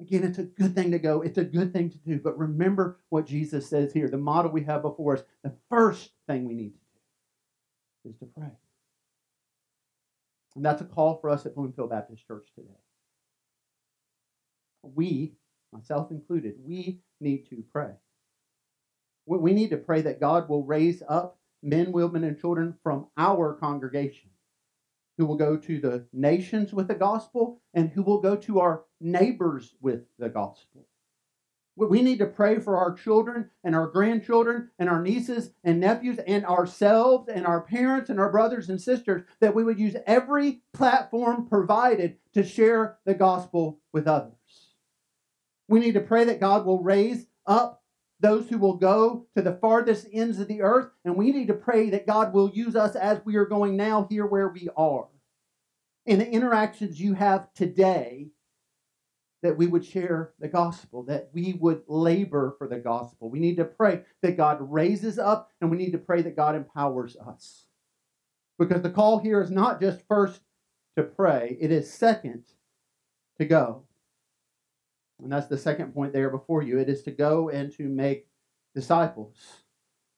Again, 0.00 0.24
it's 0.24 0.38
a 0.38 0.44
good 0.44 0.74
thing 0.74 0.90
to 0.90 0.98
go. 0.98 1.22
It's 1.22 1.38
a 1.38 1.44
good 1.44 1.72
thing 1.72 1.90
to 1.90 1.98
do. 1.98 2.20
But 2.22 2.38
remember 2.38 3.00
what 3.08 3.26
Jesus 3.26 3.68
says 3.68 3.92
here. 3.92 4.08
The 4.08 4.18
model 4.18 4.50
we 4.50 4.64
have 4.64 4.82
before 4.82 5.14
us. 5.16 5.24
The 5.42 5.54
first 5.70 6.10
thing 6.26 6.46
we 6.46 6.54
need 6.54 6.74
to 6.74 6.78
do 8.04 8.10
is 8.10 8.18
to 8.18 8.26
pray. 8.26 8.50
And 10.54 10.64
that's 10.64 10.82
a 10.82 10.86
call 10.86 11.18
for 11.20 11.30
us 11.30 11.46
at 11.46 11.54
Bloomfield 11.54 11.90
Baptist 11.90 12.26
Church 12.26 12.48
today. 12.54 12.68
We, 14.82 15.34
myself 15.72 16.10
included, 16.10 16.54
we 16.62 17.00
need 17.20 17.48
to 17.50 17.64
pray. 17.72 17.92
We 19.26 19.52
need 19.52 19.70
to 19.70 19.76
pray 19.76 20.02
that 20.02 20.20
God 20.20 20.48
will 20.48 20.64
raise 20.64 21.02
up 21.08 21.38
men, 21.62 21.90
women, 21.90 22.22
and 22.22 22.38
children 22.38 22.76
from 22.82 23.08
our 23.16 23.54
congregation 23.54 24.30
who 25.16 25.26
will 25.26 25.36
go 25.36 25.56
to 25.56 25.80
the 25.80 26.06
nations 26.12 26.72
with 26.72 26.88
the 26.88 26.94
gospel 26.94 27.60
and 27.74 27.90
who 27.90 28.02
will 28.02 28.20
go 28.20 28.36
to 28.36 28.60
our 28.60 28.84
neighbors 29.00 29.74
with 29.80 30.04
the 30.18 30.28
gospel. 30.28 30.86
We 31.78 32.00
need 32.00 32.20
to 32.20 32.26
pray 32.26 32.58
for 32.58 32.78
our 32.78 32.94
children 32.94 33.50
and 33.62 33.74
our 33.74 33.86
grandchildren 33.86 34.70
and 34.78 34.88
our 34.88 35.02
nieces 35.02 35.50
and 35.62 35.78
nephews 35.78 36.18
and 36.26 36.46
ourselves 36.46 37.28
and 37.28 37.46
our 37.46 37.60
parents 37.60 38.08
and 38.08 38.18
our 38.18 38.30
brothers 38.30 38.70
and 38.70 38.80
sisters 38.80 39.24
that 39.40 39.54
we 39.54 39.62
would 39.62 39.78
use 39.78 39.94
every 40.06 40.62
platform 40.72 41.46
provided 41.46 42.16
to 42.32 42.42
share 42.42 42.96
the 43.04 43.12
gospel 43.12 43.80
with 43.92 44.08
others. 44.08 44.32
We 45.68 45.80
need 45.80 45.94
to 45.94 46.00
pray 46.00 46.24
that 46.24 46.40
God 46.40 46.64
will 46.64 46.82
raise 46.82 47.26
up 47.44 47.82
those 48.20 48.48
who 48.48 48.58
will 48.58 48.76
go 48.76 49.26
to 49.36 49.42
the 49.42 49.58
farthest 49.60 50.06
ends 50.12 50.38
of 50.38 50.48
the 50.48 50.62
earth, 50.62 50.90
and 51.04 51.16
we 51.16 51.32
need 51.32 51.48
to 51.48 51.54
pray 51.54 51.90
that 51.90 52.06
God 52.06 52.32
will 52.32 52.50
use 52.50 52.74
us 52.74 52.96
as 52.96 53.20
we 53.24 53.36
are 53.36 53.44
going 53.44 53.76
now 53.76 54.06
here 54.08 54.26
where 54.26 54.48
we 54.48 54.68
are. 54.76 55.06
In 56.06 56.18
the 56.18 56.30
interactions 56.30 57.00
you 57.00 57.14
have 57.14 57.52
today, 57.52 58.28
that 59.42 59.58
we 59.58 59.66
would 59.66 59.84
share 59.84 60.32
the 60.40 60.48
gospel, 60.48 61.02
that 61.04 61.28
we 61.32 61.52
would 61.60 61.82
labor 61.86 62.54
for 62.58 62.66
the 62.66 62.78
gospel. 62.78 63.28
We 63.28 63.38
need 63.38 63.56
to 63.56 63.64
pray 63.64 64.02
that 64.22 64.36
God 64.36 64.58
raises 64.60 65.18
up, 65.18 65.50
and 65.60 65.70
we 65.70 65.76
need 65.76 65.92
to 65.92 65.98
pray 65.98 66.22
that 66.22 66.36
God 66.36 66.54
empowers 66.54 67.16
us. 67.16 67.66
Because 68.58 68.82
the 68.82 68.90
call 68.90 69.18
here 69.18 69.40
is 69.40 69.50
not 69.50 69.80
just 69.80 70.06
first 70.08 70.40
to 70.96 71.02
pray, 71.02 71.58
it 71.60 71.70
is 71.70 71.92
second 71.92 72.44
to 73.38 73.44
go. 73.44 73.85
And 75.22 75.32
that's 75.32 75.46
the 75.46 75.58
second 75.58 75.94
point 75.94 76.12
there 76.12 76.30
before 76.30 76.62
you. 76.62 76.78
It 76.78 76.88
is 76.88 77.02
to 77.04 77.10
go 77.10 77.48
and 77.48 77.72
to 77.72 77.88
make 77.88 78.28
disciples. 78.74 79.36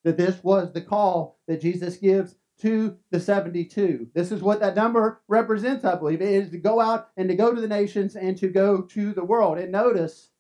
That 0.05 0.17
this 0.17 0.43
was 0.43 0.73
the 0.73 0.81
call 0.81 1.39
that 1.47 1.61
Jesus 1.61 1.97
gives 1.97 2.37
to 2.61 2.97
the 3.11 3.21
72. 3.21 4.09
This 4.15 4.33
is 4.33 4.43
what 4.43 4.61
that 4.61 4.77
number 4.77 5.21
represents, 5.29 5.85
I 5.85 5.95
believe. 5.95 6.21
It 6.21 6.29
is 6.29 6.51
to 6.51 6.59
go 6.59 6.81
out 6.81 7.11
and 7.17 7.29
to 7.29 7.37
go 7.37 7.55
to 7.55 7.61
the 7.61 7.69
nations 7.69 8.17
and 8.17 8.37
to 8.39 8.49
go 8.49 8.83
to 8.83 9.13
the 9.13 9.25
world. 9.25 9.59
And 9.59 9.71
notice 9.71 10.31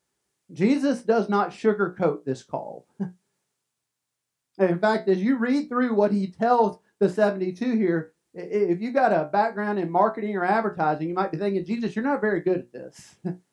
Jesus 0.53 1.03
does 1.03 1.29
not 1.29 1.51
sugarcoat 1.51 2.25
this 2.25 2.42
call. 2.42 2.88
in 4.59 4.79
fact, 4.79 5.09
as 5.09 5.23
you 5.23 5.37
read 5.37 5.68
through 5.68 5.94
what 5.94 6.12
he 6.12 6.27
tells 6.29 6.79
the 6.99 7.09
72 7.09 7.77
here, 7.77 8.12
if 8.35 8.81
you've 8.81 8.94
got 8.94 9.12
a 9.12 9.29
background 9.33 9.79
in 9.79 9.90
marketing 9.90 10.37
or 10.37 10.44
advertising, 10.44 11.09
you 11.09 11.14
might 11.14 11.33
be 11.33 11.38
thinking, 11.38 11.64
Jesus, 11.64 11.94
you're 11.94 12.05
not 12.05 12.21
very 12.21 12.40
good 12.40 12.59
at 12.59 12.73
this. 12.73 13.16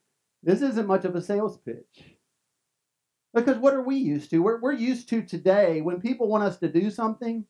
this 0.45 0.62
isn't 0.62 0.88
much 0.88 1.03
of 1.03 1.15
a 1.15 1.21
sales 1.21 1.58
pitch. 1.58 2.15
Because 3.34 3.58
what 3.58 3.73
are 3.73 3.81
we 3.81 3.97
used 3.97 4.29
to? 4.29 4.39
We're, 4.39 4.62
we're 4.62 4.71
used 4.71 5.10
to 5.10 5.21
today 5.21 5.81
when 5.81 5.99
people 5.99 6.29
want 6.29 6.43
us 6.43 6.58
to 6.60 6.69
do 6.69 6.89
something, 6.89 7.45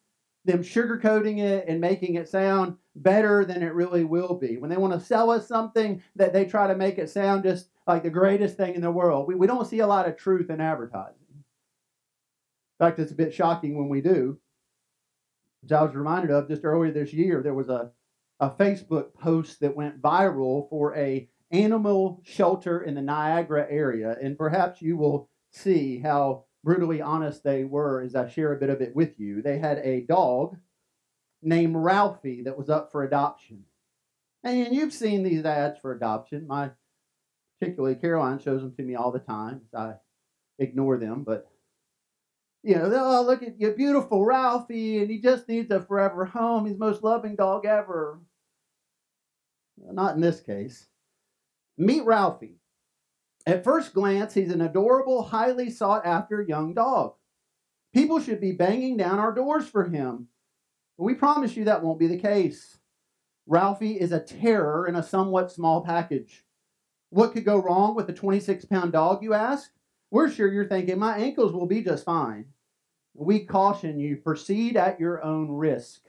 them 0.46 0.64
sugarcoating 0.64 1.40
it 1.40 1.66
and 1.68 1.80
making 1.80 2.16
it 2.16 2.30
sound 2.30 2.78
better 2.96 3.46
than 3.46 3.62
it 3.62 3.74
really 3.74 4.04
will 4.04 4.36
be. 4.36 4.58
When 4.58 4.70
they 4.70 4.78
want 4.78 4.94
to 4.94 5.06
sell 5.06 5.30
us 5.30 5.48
something, 5.48 6.02
that 6.16 6.34
they 6.34 6.46
try 6.46 6.68
to 6.68 6.76
make 6.76 6.98
it 6.98 7.10
sound 7.10 7.44
just 7.44 7.70
like 7.86 8.02
the 8.02 8.10
greatest 8.10 8.58
thing 8.58 8.74
in 8.74 8.82
the 8.82 8.90
world. 8.90 9.28
We, 9.28 9.36
we 9.36 9.46
don't 9.46 9.68
see 9.68 9.80
a 9.80 9.88
lot 9.88 10.08
of 10.08 10.18
truth 10.18 10.50
in 10.50 10.62
advertising. 10.62 11.16
In 12.80 12.86
fact, 12.86 12.98
it's 13.00 13.12
a 13.12 13.16
bit 13.16 13.34
shocking 13.34 13.78
when 13.78 13.90
we 13.90 14.02
do. 14.02 14.40
As 15.66 15.72
I 15.72 15.84
was 15.84 15.96
reminded 15.96 16.32
of 16.32 16.48
just 16.48 16.64
earlier 16.64 16.92
this 16.92 17.14
year, 17.14 17.44
there 17.44 17.54
was 17.54 17.70
a, 17.70 17.92
a 18.40 18.50
Facebook 18.50 19.14
post 19.14 19.60
that 19.60 19.76
went 19.76 20.02
viral 20.02 20.70
for 20.70 20.96
a 20.96 21.30
animal 21.52 22.22
shelter 22.24 22.82
in 22.82 22.96
the 22.96 23.02
Niagara 23.02 23.68
area, 23.70 24.18
and 24.22 24.38
perhaps 24.38 24.82
you 24.82 24.98
will 24.98 25.30
see 25.52 26.00
how 26.00 26.46
brutally 26.64 27.02
honest 27.02 27.44
they 27.44 27.64
were 27.64 28.02
as 28.02 28.16
I 28.16 28.28
share 28.28 28.54
a 28.54 28.60
bit 28.60 28.70
of 28.70 28.82
it 28.82 28.96
with 28.96 29.20
you. 29.20 29.42
They 29.42 29.60
had 29.60 29.78
a 29.80 30.02
dog 30.02 30.58
named 31.42 31.76
Ralphie 31.76 32.42
that 32.44 32.58
was 32.58 32.70
up 32.70 32.92
for 32.92 33.04
adoption. 33.04 33.66
And 34.44 34.76
you've 34.76 34.94
seen 34.94 35.24
these 35.24 35.46
ads 35.46 35.80
for 35.80 35.94
adoption. 35.94 36.48
My 36.48 36.72
particularly 37.60 37.96
Caroline 37.96 38.40
shows 38.40 38.62
them 38.62 38.76
to 38.76 38.84
me 38.84 38.96
all 38.96 39.12
the 39.12 39.20
time. 39.20 39.62
I 39.76 39.94
ignore 40.60 40.98
them, 40.98 41.24
but 41.24 41.48
you 42.64 42.76
know, 42.76 42.92
oh 42.94 43.24
look 43.24 43.44
at 43.44 43.60
your 43.60 43.74
beautiful 43.74 44.26
Ralphie, 44.26 45.00
and 45.00 45.10
he 45.10 45.20
just 45.20 45.48
needs 45.48 45.70
a 45.70 45.82
forever 45.82 46.26
home. 46.26 46.66
He's 46.66 46.78
the 46.78 46.86
most 46.86 47.04
loving 47.04 47.36
dog 47.36 47.66
ever. 47.66 48.20
Not 49.78 50.16
in 50.16 50.22
this 50.22 50.42
case. 50.42 50.88
Meet 51.78 52.06
Ralphie. 52.06 52.62
At 53.46 53.64
first 53.64 53.94
glance, 53.94 54.34
he's 54.34 54.52
an 54.52 54.62
adorable, 54.62 55.24
highly 55.24 55.70
sought 55.70 56.06
after 56.06 56.42
young 56.42 56.74
dog. 56.74 57.16
People 57.94 58.20
should 58.20 58.40
be 58.40 58.54
banging 58.54 58.98
down 58.98 59.20
our 59.20 59.34
doors 59.34 59.68
for 59.68 59.84
him. 59.84 60.28
But 60.98 61.04
we 61.04 61.14
promise 61.14 61.56
you 61.56 61.66
that 61.66 61.84
won't 61.84 62.00
be 62.00 62.08
the 62.08 62.18
case. 62.18 62.78
Ralphie 63.46 64.00
is 64.00 64.12
a 64.12 64.20
terror 64.20 64.88
in 64.88 64.96
a 64.96 65.04
somewhat 65.04 65.52
small 65.52 65.82
package. 65.82 66.46
What 67.10 67.34
could 67.34 67.46
go 67.46 67.62
wrong 67.62 67.94
with 67.94 68.10
a 68.10 68.14
26 68.14 68.66
pound 68.66 68.94
dog, 68.94 69.22
you 69.22 69.34
ask? 69.34 69.70
We're 70.12 70.32
sure 70.32 70.52
you're 70.52 70.68
thinking 70.68 70.98
my 70.98 71.18
ankles 71.18 71.52
will 71.52 71.68
be 71.68 71.84
just 71.84 72.06
fine. 72.06 72.46
We 73.14 73.46
caution 73.46 74.00
you, 74.00 74.18
proceed 74.18 74.78
at 74.78 75.00
your 75.00 75.24
own 75.24 75.52
risk. 75.52 76.02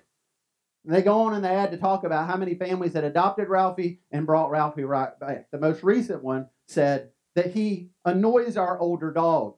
And 0.86 0.94
they 0.94 1.02
go 1.02 1.22
on 1.22 1.34
in 1.34 1.42
the 1.42 1.50
ad 1.50 1.72
to 1.72 1.76
talk 1.76 2.04
about 2.04 2.28
how 2.28 2.36
many 2.36 2.54
families 2.54 2.92
had 2.92 3.02
adopted 3.04 3.48
Ralphie 3.48 4.00
and 4.12 4.24
brought 4.24 4.50
Ralphie 4.50 4.84
right 4.84 5.18
back. 5.18 5.50
The 5.50 5.58
most 5.58 5.82
recent 5.82 6.22
one 6.22 6.48
said, 6.68 7.10
that 7.36 7.52
he 7.52 7.90
annoys 8.04 8.56
our 8.56 8.78
older 8.78 9.12
dog. 9.12 9.56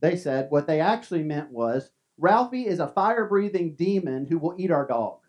They 0.00 0.16
said 0.16 0.50
what 0.50 0.66
they 0.66 0.78
actually 0.78 1.22
meant 1.22 1.50
was 1.50 1.90
Ralphie 2.18 2.66
is 2.66 2.80
a 2.80 2.86
fire 2.86 3.26
breathing 3.26 3.74
demon 3.74 4.26
who 4.26 4.38
will 4.38 4.54
eat 4.58 4.70
our 4.70 4.86
dog. 4.86 5.20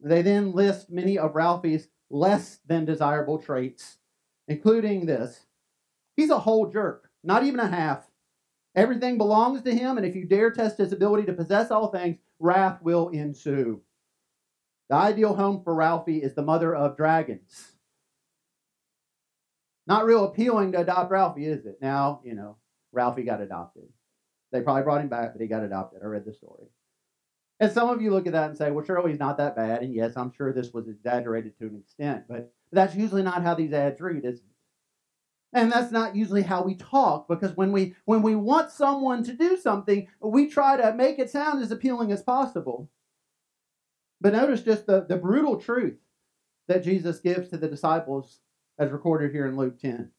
They 0.00 0.22
then 0.22 0.52
list 0.52 0.88
many 0.88 1.18
of 1.18 1.34
Ralphie's 1.34 1.88
less 2.10 2.60
than 2.66 2.84
desirable 2.84 3.38
traits, 3.38 3.98
including 4.46 5.06
this 5.06 5.46
he's 6.16 6.30
a 6.30 6.38
whole 6.38 6.70
jerk, 6.70 7.10
not 7.24 7.44
even 7.44 7.60
a 7.60 7.66
half. 7.66 8.08
Everything 8.76 9.18
belongs 9.18 9.62
to 9.62 9.74
him, 9.74 9.96
and 9.96 10.06
if 10.06 10.14
you 10.14 10.24
dare 10.26 10.52
test 10.52 10.78
his 10.78 10.92
ability 10.92 11.26
to 11.26 11.32
possess 11.32 11.72
all 11.72 11.88
things, 11.88 12.18
wrath 12.40 12.82
will 12.82 13.10
ensue. 13.10 13.82
The 14.88 14.96
ideal 14.96 15.34
home 15.34 15.62
for 15.62 15.74
Ralphie 15.74 16.18
is 16.18 16.34
the 16.34 16.42
mother 16.42 16.74
of 16.74 16.96
dragons. 16.96 17.72
Not 19.86 20.04
real 20.04 20.24
appealing 20.24 20.72
to 20.72 20.80
adopt 20.80 21.10
Ralphie, 21.10 21.46
is 21.46 21.64
it? 21.66 21.78
Now, 21.80 22.20
you 22.24 22.34
know, 22.34 22.56
Ralphie 22.92 23.22
got 23.22 23.40
adopted. 23.40 23.84
They 24.52 24.62
probably 24.62 24.82
brought 24.82 25.00
him 25.00 25.08
back, 25.08 25.32
but 25.32 25.40
he 25.40 25.46
got 25.46 25.62
adopted. 25.62 26.00
I 26.02 26.06
read 26.06 26.24
the 26.24 26.32
story. 26.32 26.66
And 27.60 27.70
some 27.70 27.90
of 27.90 28.00
you 28.00 28.10
look 28.10 28.26
at 28.26 28.32
that 28.32 28.48
and 28.48 28.58
say, 28.58 28.70
well, 28.70 28.84
surely 28.84 29.10
he's 29.10 29.20
not 29.20 29.36
that 29.36 29.54
bad. 29.54 29.82
And 29.82 29.94
yes, 29.94 30.16
I'm 30.16 30.32
sure 30.32 30.52
this 30.52 30.72
was 30.72 30.88
exaggerated 30.88 31.58
to 31.58 31.66
an 31.66 31.76
extent, 31.76 32.24
but 32.28 32.52
that's 32.72 32.94
usually 32.94 33.22
not 33.22 33.42
how 33.42 33.54
these 33.54 33.72
ads 33.72 34.00
read, 34.00 34.24
is 34.24 34.38
it? 34.38 34.44
And 35.52 35.72
that's 35.72 35.90
not 35.90 36.14
usually 36.14 36.42
how 36.42 36.62
we 36.62 36.76
talk 36.76 37.26
because 37.28 37.56
when 37.56 37.72
we 37.72 37.94
when 38.04 38.22
we 38.22 38.36
want 38.36 38.70
someone 38.70 39.24
to 39.24 39.32
do 39.32 39.56
something, 39.56 40.06
we 40.20 40.48
try 40.48 40.76
to 40.76 40.94
make 40.94 41.18
it 41.18 41.30
sound 41.30 41.62
as 41.62 41.72
appealing 41.72 42.12
as 42.12 42.22
possible. 42.22 42.88
But 44.20 44.34
notice 44.34 44.62
just 44.62 44.86
the, 44.86 45.06
the 45.08 45.16
brutal 45.16 45.56
truth 45.56 45.98
that 46.68 46.84
Jesus 46.84 47.18
gives 47.18 47.48
to 47.48 47.56
the 47.56 47.68
disciples 47.68 48.38
as 48.78 48.90
recorded 48.90 49.32
here 49.32 49.46
in 49.46 49.56
Luke 49.56 49.80
10. 49.80 50.10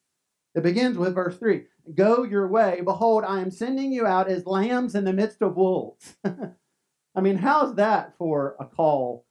It 0.53 0.63
begins 0.63 0.97
with 0.97 1.15
verse 1.15 1.37
3 1.37 1.63
Go 1.95 2.23
your 2.23 2.47
way. 2.47 2.81
Behold, 2.83 3.23
I 3.23 3.39
am 3.39 3.51
sending 3.51 3.91
you 3.91 4.05
out 4.05 4.29
as 4.29 4.45
lambs 4.45 4.95
in 4.95 5.05
the 5.05 5.13
midst 5.13 5.41
of 5.41 5.55
wolves. 5.55 6.15
I 6.25 7.21
mean, 7.21 7.37
how's 7.37 7.75
that 7.75 8.17
for 8.17 8.55
a 8.59 8.65
call? 8.65 9.25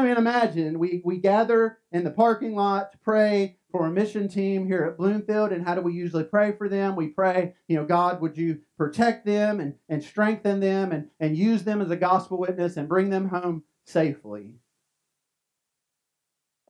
I 0.00 0.04
mean, 0.04 0.16
imagine 0.16 0.78
we, 0.78 1.02
we 1.04 1.18
gather 1.18 1.78
in 1.92 2.04
the 2.04 2.10
parking 2.10 2.54
lot 2.54 2.92
to 2.92 2.98
pray 2.98 3.58
for 3.70 3.86
a 3.86 3.90
mission 3.90 4.28
team 4.28 4.66
here 4.66 4.84
at 4.84 4.96
Bloomfield. 4.96 5.52
And 5.52 5.62
how 5.62 5.74
do 5.74 5.82
we 5.82 5.92
usually 5.92 6.24
pray 6.24 6.52
for 6.52 6.70
them? 6.70 6.96
We 6.96 7.08
pray, 7.08 7.54
you 7.68 7.76
know, 7.76 7.84
God, 7.84 8.22
would 8.22 8.38
you 8.38 8.60
protect 8.78 9.26
them 9.26 9.60
and, 9.60 9.74
and 9.90 10.02
strengthen 10.02 10.58
them 10.58 10.90
and, 10.90 11.10
and 11.20 11.36
use 11.36 11.64
them 11.64 11.82
as 11.82 11.90
a 11.90 11.96
gospel 11.96 12.38
witness 12.38 12.78
and 12.78 12.88
bring 12.88 13.10
them 13.10 13.28
home 13.28 13.64
safely? 13.84 14.54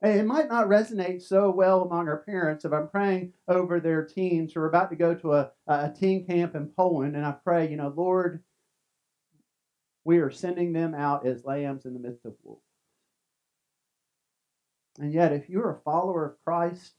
It 0.01 0.25
might 0.25 0.49
not 0.49 0.67
resonate 0.67 1.21
so 1.21 1.51
well 1.51 1.83
among 1.83 2.09
our 2.09 2.23
parents 2.23 2.65
if 2.65 2.73
I'm 2.73 2.89
praying 2.89 3.31
over 3.47 3.79
their 3.79 4.03
teens 4.03 4.51
who 4.51 4.59
are 4.59 4.67
about 4.67 4.89
to 4.89 4.97
go 4.97 5.15
to 5.15 5.33
a, 5.35 5.51
a 5.67 5.89
teen 5.89 6.25
camp 6.25 6.55
in 6.55 6.67
Poland, 6.67 7.15
and 7.15 7.25
I 7.25 7.31
pray, 7.31 7.69
you 7.69 7.77
know, 7.77 7.93
Lord, 7.95 8.43
we 10.03 10.17
are 10.17 10.31
sending 10.31 10.73
them 10.73 10.93
out 10.93 11.25
as 11.25 11.45
lambs 11.45 11.85
in 11.85 11.93
the 11.93 11.99
midst 11.99 12.25
of 12.25 12.33
wolves. 12.43 12.70
And 14.99 15.13
yet, 15.13 15.31
if 15.31 15.49
you're 15.49 15.71
a 15.71 15.81
follower 15.81 16.25
of 16.25 16.43
Christ 16.43 16.93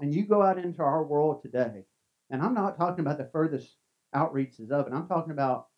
and 0.00 0.14
you 0.14 0.24
go 0.26 0.42
out 0.42 0.58
into 0.58 0.82
our 0.82 1.04
world 1.04 1.42
today, 1.42 1.84
and 2.30 2.42
I'm 2.42 2.54
not 2.54 2.76
talking 2.76 3.04
about 3.04 3.18
the 3.18 3.30
furthest 3.32 3.76
outreaches 4.14 4.70
of 4.70 4.86
it, 4.86 4.92
I'm 4.92 5.06
talking 5.06 5.32
about 5.32 5.68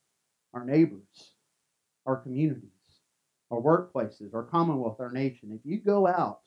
our 0.54 0.64
neighbors, 0.64 1.34
our 2.06 2.16
communities 2.16 2.70
our 3.50 3.60
workplaces, 3.60 4.34
our 4.34 4.44
commonwealth, 4.44 5.00
our 5.00 5.10
nation, 5.10 5.50
if 5.52 5.60
you 5.64 5.78
go 5.78 6.06
out 6.06 6.40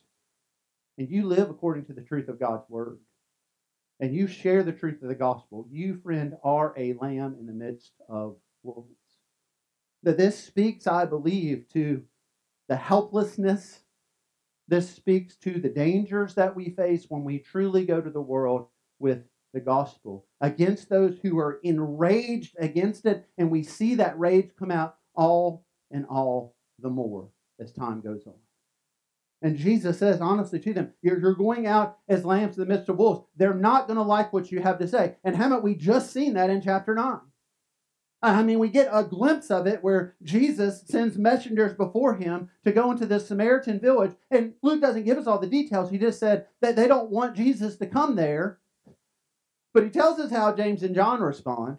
and 0.97 1.09
you 1.09 1.25
live 1.25 1.49
according 1.49 1.85
to 1.85 1.93
the 1.93 2.01
truth 2.01 2.27
of 2.27 2.39
God's 2.39 2.69
word, 2.69 2.99
and 3.99 4.15
you 4.15 4.27
share 4.27 4.63
the 4.63 4.71
truth 4.71 5.01
of 5.03 5.09
the 5.09 5.15
gospel, 5.15 5.67
you, 5.71 5.99
friend, 6.03 6.33
are 6.43 6.73
a 6.77 6.93
lamb 6.93 7.35
in 7.39 7.45
the 7.45 7.53
midst 7.53 7.91
of 8.09 8.35
wolves. 8.63 8.89
That 10.03 10.17
this 10.17 10.43
speaks, 10.43 10.87
I 10.87 11.05
believe, 11.05 11.65
to 11.73 12.03
the 12.67 12.75
helplessness. 12.75 13.81
This 14.71 14.89
speaks 14.89 15.35
to 15.39 15.59
the 15.59 15.67
dangers 15.67 16.33
that 16.35 16.55
we 16.55 16.69
face 16.69 17.07
when 17.09 17.25
we 17.25 17.39
truly 17.39 17.85
go 17.85 17.99
to 17.99 18.09
the 18.09 18.21
world 18.21 18.67
with 18.99 19.25
the 19.53 19.59
gospel 19.59 20.25
against 20.39 20.87
those 20.87 21.19
who 21.21 21.37
are 21.39 21.59
enraged 21.61 22.55
against 22.57 23.05
it, 23.05 23.27
and 23.37 23.51
we 23.51 23.63
see 23.63 23.95
that 23.95 24.17
rage 24.17 24.51
come 24.57 24.71
out 24.71 24.95
all 25.13 25.65
and 25.91 26.05
all 26.05 26.55
the 26.79 26.89
more 26.89 27.27
as 27.59 27.73
time 27.73 27.99
goes 27.99 28.25
on. 28.25 28.35
And 29.41 29.57
Jesus 29.57 29.99
says 29.99 30.21
honestly 30.21 30.59
to 30.61 30.73
them, 30.73 30.93
you're, 31.01 31.19
you're 31.19 31.35
going 31.35 31.67
out 31.67 31.97
as 32.07 32.23
lambs 32.23 32.57
in 32.57 32.63
the 32.63 32.73
midst 32.73 32.87
of 32.87 32.97
wolves. 32.97 33.27
They're 33.35 33.53
not 33.53 33.87
going 33.87 33.97
to 33.97 34.03
like 34.03 34.31
what 34.31 34.53
you 34.53 34.61
have 34.61 34.79
to 34.79 34.87
say. 34.87 35.17
And 35.25 35.35
haven't 35.35 35.63
we 35.63 35.75
just 35.75 36.13
seen 36.13 36.35
that 36.35 36.49
in 36.49 36.61
chapter 36.61 36.95
9? 36.95 37.19
I 38.23 38.43
mean, 38.43 38.59
we 38.59 38.69
get 38.69 38.89
a 38.91 39.03
glimpse 39.03 39.49
of 39.49 39.65
it 39.65 39.83
where 39.83 40.15
Jesus 40.21 40.83
sends 40.87 41.17
messengers 41.17 41.73
before 41.73 42.15
him 42.15 42.49
to 42.63 42.71
go 42.71 42.91
into 42.91 43.07
this 43.07 43.27
Samaritan 43.27 43.79
village. 43.79 44.15
And 44.29 44.53
Luke 44.61 44.81
doesn't 44.81 45.05
give 45.05 45.17
us 45.17 45.25
all 45.25 45.39
the 45.39 45.47
details. 45.47 45.89
He 45.89 45.97
just 45.97 46.19
said 46.19 46.45
that 46.61 46.75
they 46.75 46.87
don't 46.87 47.09
want 47.09 47.35
Jesus 47.35 47.77
to 47.77 47.87
come 47.87 48.15
there. 48.15 48.59
But 49.73 49.83
he 49.83 49.89
tells 49.89 50.19
us 50.19 50.29
how 50.29 50.53
James 50.53 50.83
and 50.83 50.93
John 50.93 51.21
respond. 51.21 51.77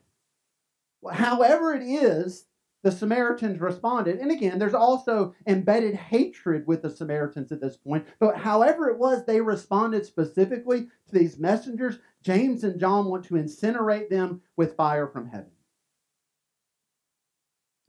However, 1.13 1.75
it 1.75 1.83
is 1.83 2.47
the 2.83 2.91
Samaritans 2.91 3.61
responded. 3.61 4.19
And 4.19 4.33
again, 4.33 4.59
there's 4.59 4.75
also 4.75 5.35
embedded 5.47 5.95
hatred 5.95 6.67
with 6.67 6.83
the 6.83 6.91
Samaritans 6.91 7.53
at 7.53 7.61
this 7.61 7.77
point. 7.77 8.07
But 8.19 8.39
however 8.39 8.89
it 8.89 8.99
was, 8.99 9.25
they 9.25 9.41
responded 9.41 10.05
specifically 10.05 10.89
to 11.07 11.13
these 11.13 11.39
messengers. 11.39 11.99
James 12.23 12.65
and 12.65 12.81
John 12.81 13.07
want 13.07 13.25
to 13.27 13.35
incinerate 13.35 14.09
them 14.09 14.43
with 14.57 14.77
fire 14.77 15.07
from 15.07 15.29
heaven. 15.29 15.51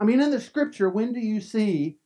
I 0.04 0.06
mean, 0.06 0.20
in 0.20 0.32
the 0.32 0.42
scripture, 0.42 0.90
when 0.90 1.14
do 1.14 1.22
you 1.22 1.40
see 1.40 1.98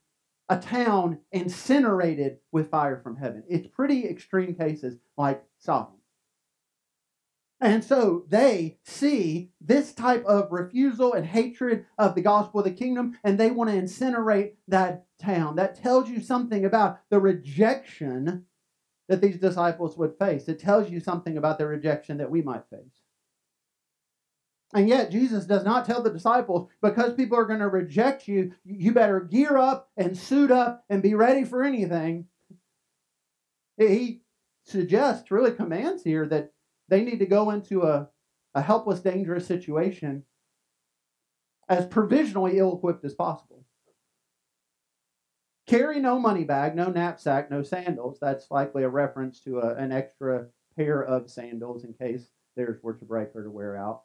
a 0.49 0.60
town 0.60 1.17
incinerated 1.31 2.38
with 2.51 2.69
fire 2.69 3.01
from 3.01 3.15
heaven? 3.15 3.43
It's 3.49 3.65
pretty 3.65 4.07
extreme 4.07 4.53
cases 4.53 4.99
like 5.17 5.43
Sodom. 5.57 5.95
And 7.60 7.83
so 7.83 8.25
they 8.29 8.77
see 8.83 9.49
this 9.60 9.93
type 9.93 10.23
of 10.25 10.51
refusal 10.51 11.13
and 11.13 11.25
hatred 11.25 11.88
of 11.97 12.13
the 12.13 12.21
gospel 12.21 12.60
of 12.60 12.65
the 12.65 12.71
kingdom, 12.71 13.17
and 13.23 13.39
they 13.39 13.49
want 13.49 13.71
to 13.71 13.75
incinerate 13.75 14.51
that 14.67 15.07
town. 15.19 15.55
That 15.55 15.81
tells 15.81 16.07
you 16.07 16.21
something 16.21 16.65
about 16.65 16.99
the 17.10 17.19
rejection 17.19 18.45
that 19.10 19.21
these 19.21 19.39
disciples 19.39 19.97
would 19.97 20.19
face. 20.19 20.47
It 20.47 20.60
tells 20.60 20.91
you 20.91 20.99
something 20.99 21.36
about 21.36 21.57
the 21.57 21.65
rejection 21.65 22.17
that 22.17 22.29
we 22.29 22.43
might 22.43 22.69
face. 22.69 23.07
And 24.73 24.89
yet, 24.89 25.12
Jesus 25.12 25.45
does 25.45 25.63
not 25.63 25.86
tell 25.86 26.03
the 26.03 26.12
disciples, 26.12 26.69
because 26.82 27.13
people 27.13 27.38
are 27.38 27.45
going 27.45 27.60
to 27.60 27.69
reject 27.69 28.27
you, 28.27 28.51
you 28.65 28.91
better 28.91 29.21
gear 29.21 29.58
up 29.58 29.89
and 29.95 30.17
suit 30.17 30.51
up 30.51 30.84
and 30.89 31.01
be 31.01 31.15
ready 31.15 31.45
for 31.45 31.63
anything. 31.63 32.25
He 33.77 34.23
suggests, 34.65 35.32
really 35.32 35.51
commands 35.51 36.03
here, 36.03 36.27
that 36.27 36.51
they 36.89 37.03
need 37.03 37.19
to 37.19 37.25
go 37.25 37.51
into 37.51 37.84
a, 37.84 38.10
a 38.53 38.62
helpless, 38.62 38.99
dangerous 38.99 39.47
situation 39.47 40.23
as 41.69 41.86
provisionally 41.86 42.58
ill 42.58 42.75
equipped 42.75 43.06
as 43.06 43.13
possible. 43.13 43.65
Carry 45.65 45.99
no 45.99 46.19
money 46.19 46.43
bag, 46.43 46.75
no 46.75 46.89
knapsack, 46.89 47.49
no 47.51 47.62
sandals. 47.62 48.19
That's 48.19 48.51
likely 48.51 48.84
a 48.84 48.89
reference 48.89 49.39
to 49.41 49.60
a, 49.60 49.75
an 49.75 49.91
extra 49.91 50.47
pair 50.75 51.01
of 51.01 51.30
sandals 51.30 51.84
in 51.84 51.93
case 51.93 52.32
theirs 52.56 52.80
were 52.82 52.93
to 52.95 53.06
break 53.06 53.36
or 53.36 53.43
to 53.43 53.49
wear 53.49 53.77
out. 53.77 54.03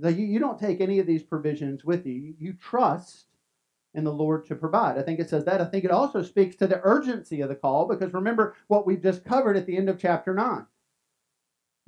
So 0.00 0.08
you, 0.08 0.26
you 0.26 0.38
don't 0.38 0.58
take 0.58 0.80
any 0.80 0.98
of 0.98 1.06
these 1.06 1.22
provisions 1.22 1.84
with 1.84 2.06
you. 2.06 2.34
You 2.38 2.52
trust 2.52 3.26
in 3.94 4.04
the 4.04 4.12
Lord 4.12 4.46
to 4.46 4.54
provide. 4.54 4.98
I 4.98 5.02
think 5.02 5.18
it 5.18 5.28
says 5.28 5.44
that. 5.46 5.60
I 5.60 5.64
think 5.64 5.84
it 5.84 5.90
also 5.90 6.22
speaks 6.22 6.56
to 6.56 6.66
the 6.66 6.80
urgency 6.84 7.40
of 7.40 7.48
the 7.48 7.54
call 7.54 7.86
because 7.86 8.12
remember 8.12 8.54
what 8.68 8.86
we've 8.86 9.02
just 9.02 9.24
covered 9.24 9.56
at 9.56 9.66
the 9.66 9.76
end 9.76 9.88
of 9.88 9.98
chapter 9.98 10.34
9. 10.34 10.66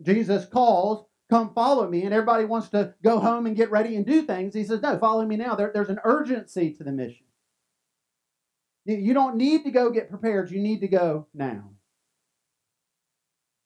Jesus 0.03 0.47
calls, 0.47 1.07
Come 1.29 1.55
follow 1.55 1.89
me, 1.89 2.03
and 2.03 2.13
everybody 2.13 2.45
wants 2.45 2.71
to 2.71 2.95
go 3.05 3.21
home 3.21 3.47
and 3.47 3.55
get 3.55 3.71
ready 3.71 3.95
and 3.95 4.05
do 4.05 4.23
things. 4.23 4.53
He 4.53 4.65
says, 4.65 4.83
No, 4.83 4.99
follow 4.99 5.25
me 5.25 5.37
now. 5.37 5.55
There, 5.55 5.71
there's 5.73 5.89
an 5.89 6.01
urgency 6.03 6.73
to 6.73 6.83
the 6.83 6.91
mission. 6.91 7.27
You, 8.85 8.97
you 8.97 9.15
don't 9.15 9.37
need 9.37 9.63
to 9.65 9.71
go 9.71 9.91
get 9.91 10.11
prepared, 10.11 10.51
you 10.51 10.61
need 10.61 10.81
to 10.81 10.89
go 10.89 11.29
now. 11.33 11.71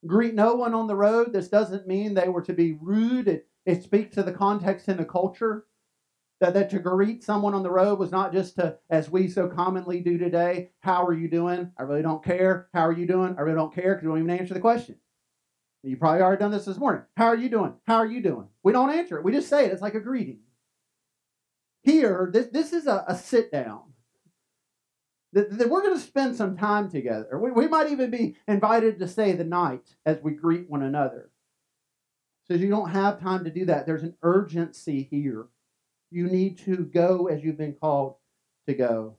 Greet 0.06 0.34
no 0.34 0.54
one 0.54 0.74
on 0.74 0.86
the 0.86 0.96
road. 0.96 1.32
This 1.32 1.48
doesn't 1.48 1.86
mean 1.86 2.12
they 2.12 2.28
were 2.28 2.42
to 2.42 2.52
be 2.52 2.76
rude. 2.78 3.28
It, 3.28 3.48
it 3.66 3.82
speaks 3.82 4.14
to 4.14 4.22
the 4.22 4.32
context 4.32 4.88
in 4.88 4.96
the 4.96 5.04
culture. 5.04 5.66
That, 6.40 6.54
that 6.54 6.68
to 6.70 6.80
greet 6.80 7.22
someone 7.22 7.54
on 7.54 7.62
the 7.62 7.70
road 7.70 7.98
was 7.98 8.10
not 8.10 8.32
just 8.32 8.56
to, 8.56 8.76
as 8.90 9.08
we 9.08 9.28
so 9.28 9.48
commonly 9.48 10.00
do 10.00 10.18
today, 10.18 10.72
how 10.80 11.06
are 11.06 11.12
you 11.14 11.28
doing? 11.28 11.70
I 11.78 11.84
really 11.84 12.02
don't 12.02 12.24
care. 12.24 12.68
How 12.74 12.80
are 12.80 12.92
you 12.92 13.06
doing? 13.06 13.36
I 13.38 13.42
really 13.42 13.56
don't 13.56 13.74
care 13.74 13.94
because 13.94 14.02
we 14.02 14.08
don't 14.10 14.18
even 14.18 14.38
answer 14.38 14.52
the 14.52 14.60
question. 14.60 14.96
You 15.84 15.96
probably 15.96 16.22
already 16.22 16.40
done 16.40 16.50
this 16.50 16.64
this 16.64 16.76
morning. 16.76 17.02
How 17.16 17.26
are 17.26 17.36
you 17.36 17.48
doing? 17.48 17.74
How 17.86 17.96
are 17.96 18.06
you 18.06 18.20
doing? 18.20 18.48
We 18.62 18.72
don't 18.72 18.90
answer 18.90 19.16
it. 19.16 19.24
We 19.24 19.32
just 19.32 19.48
say 19.48 19.66
it. 19.66 19.72
It's 19.72 19.80
like 19.82 19.94
a 19.94 20.00
greeting. 20.00 20.40
Here, 21.82 22.30
this, 22.32 22.46
this 22.46 22.72
is 22.72 22.86
a, 22.86 23.04
a 23.06 23.16
sit 23.16 23.52
down. 23.52 23.82
That 25.34 25.68
we're 25.68 25.82
going 25.82 25.96
to 25.96 26.00
spend 26.00 26.36
some 26.36 26.56
time 26.56 26.90
together. 26.90 27.38
We, 27.38 27.50
we 27.50 27.68
might 27.68 27.90
even 27.90 28.10
be 28.10 28.36
invited 28.48 28.98
to 28.98 29.08
stay 29.08 29.32
the 29.32 29.44
night 29.44 29.94
as 30.06 30.20
we 30.22 30.32
greet 30.32 30.70
one 30.70 30.82
another. 30.82 31.30
So 32.46 32.54
you 32.54 32.68
don't 32.68 32.90
have 32.90 33.20
time 33.20 33.44
to 33.44 33.50
do 33.50 33.64
that. 33.66 33.86
There's 33.86 34.02
an 34.02 34.16
urgency 34.22 35.08
here. 35.10 35.46
You 36.10 36.26
need 36.26 36.58
to 36.60 36.76
go 36.76 37.26
as 37.26 37.42
you've 37.42 37.58
been 37.58 37.74
called 37.74 38.16
to 38.66 38.74
go. 38.74 39.16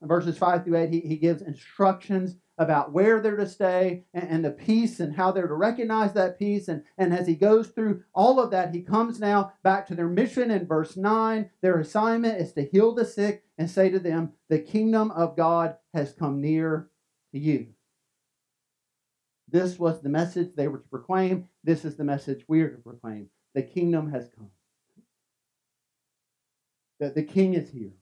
In 0.00 0.08
verses 0.08 0.38
5 0.38 0.64
through 0.64 0.76
8, 0.76 0.90
he, 0.90 1.00
he 1.00 1.16
gives 1.16 1.42
instructions 1.42 2.36
about 2.56 2.92
where 2.92 3.20
they're 3.20 3.36
to 3.36 3.48
stay 3.48 4.04
and, 4.12 4.28
and, 4.28 4.44
the 4.44 4.50
peace 4.50 4.98
and 4.98 5.14
how 5.14 5.30
they're 5.30 5.46
to 5.46 5.54
recognize 5.54 6.12
that 6.12 6.38
peace. 6.38 6.66
And, 6.66 6.82
and 6.96 7.14
as 7.14 7.26
he 7.26 7.36
goes 7.36 7.68
through 7.68 8.02
all 8.12 8.40
of 8.40 8.50
that, 8.50 8.74
he 8.74 8.82
comes 8.82 9.20
now 9.20 9.52
back 9.62 9.86
to 9.86 9.94
their 9.94 10.08
mission 10.08 10.50
in 10.50 10.66
verse 10.66 10.96
9. 10.96 11.50
Their 11.62 11.78
assignment 11.78 12.40
is 12.40 12.52
to 12.54 12.64
heal 12.64 12.94
the 12.94 13.04
sick 13.04 13.44
and 13.56 13.70
say 13.70 13.90
to 13.90 13.98
them, 14.00 14.32
The 14.48 14.58
kingdom 14.58 15.12
of 15.12 15.36
God 15.36 15.76
has 15.94 16.12
come 16.12 16.40
near 16.40 16.88
to 17.32 17.38
you. 17.38 17.68
This 19.50 19.78
was 19.78 20.02
the 20.02 20.08
message 20.08 20.54
they 20.54 20.68
were 20.68 20.78
to 20.78 20.88
proclaim. 20.88 21.48
This 21.68 21.84
is 21.84 21.96
the 21.96 22.04
message 22.04 22.46
we 22.48 22.62
are 22.62 22.70
to 22.70 22.78
proclaim. 22.78 23.28
The 23.54 23.60
kingdom 23.60 24.10
has 24.10 24.30
come. 24.34 24.48
That 26.98 27.14
the 27.14 27.22
king 27.22 27.52
is 27.52 27.68
here. 27.68 27.92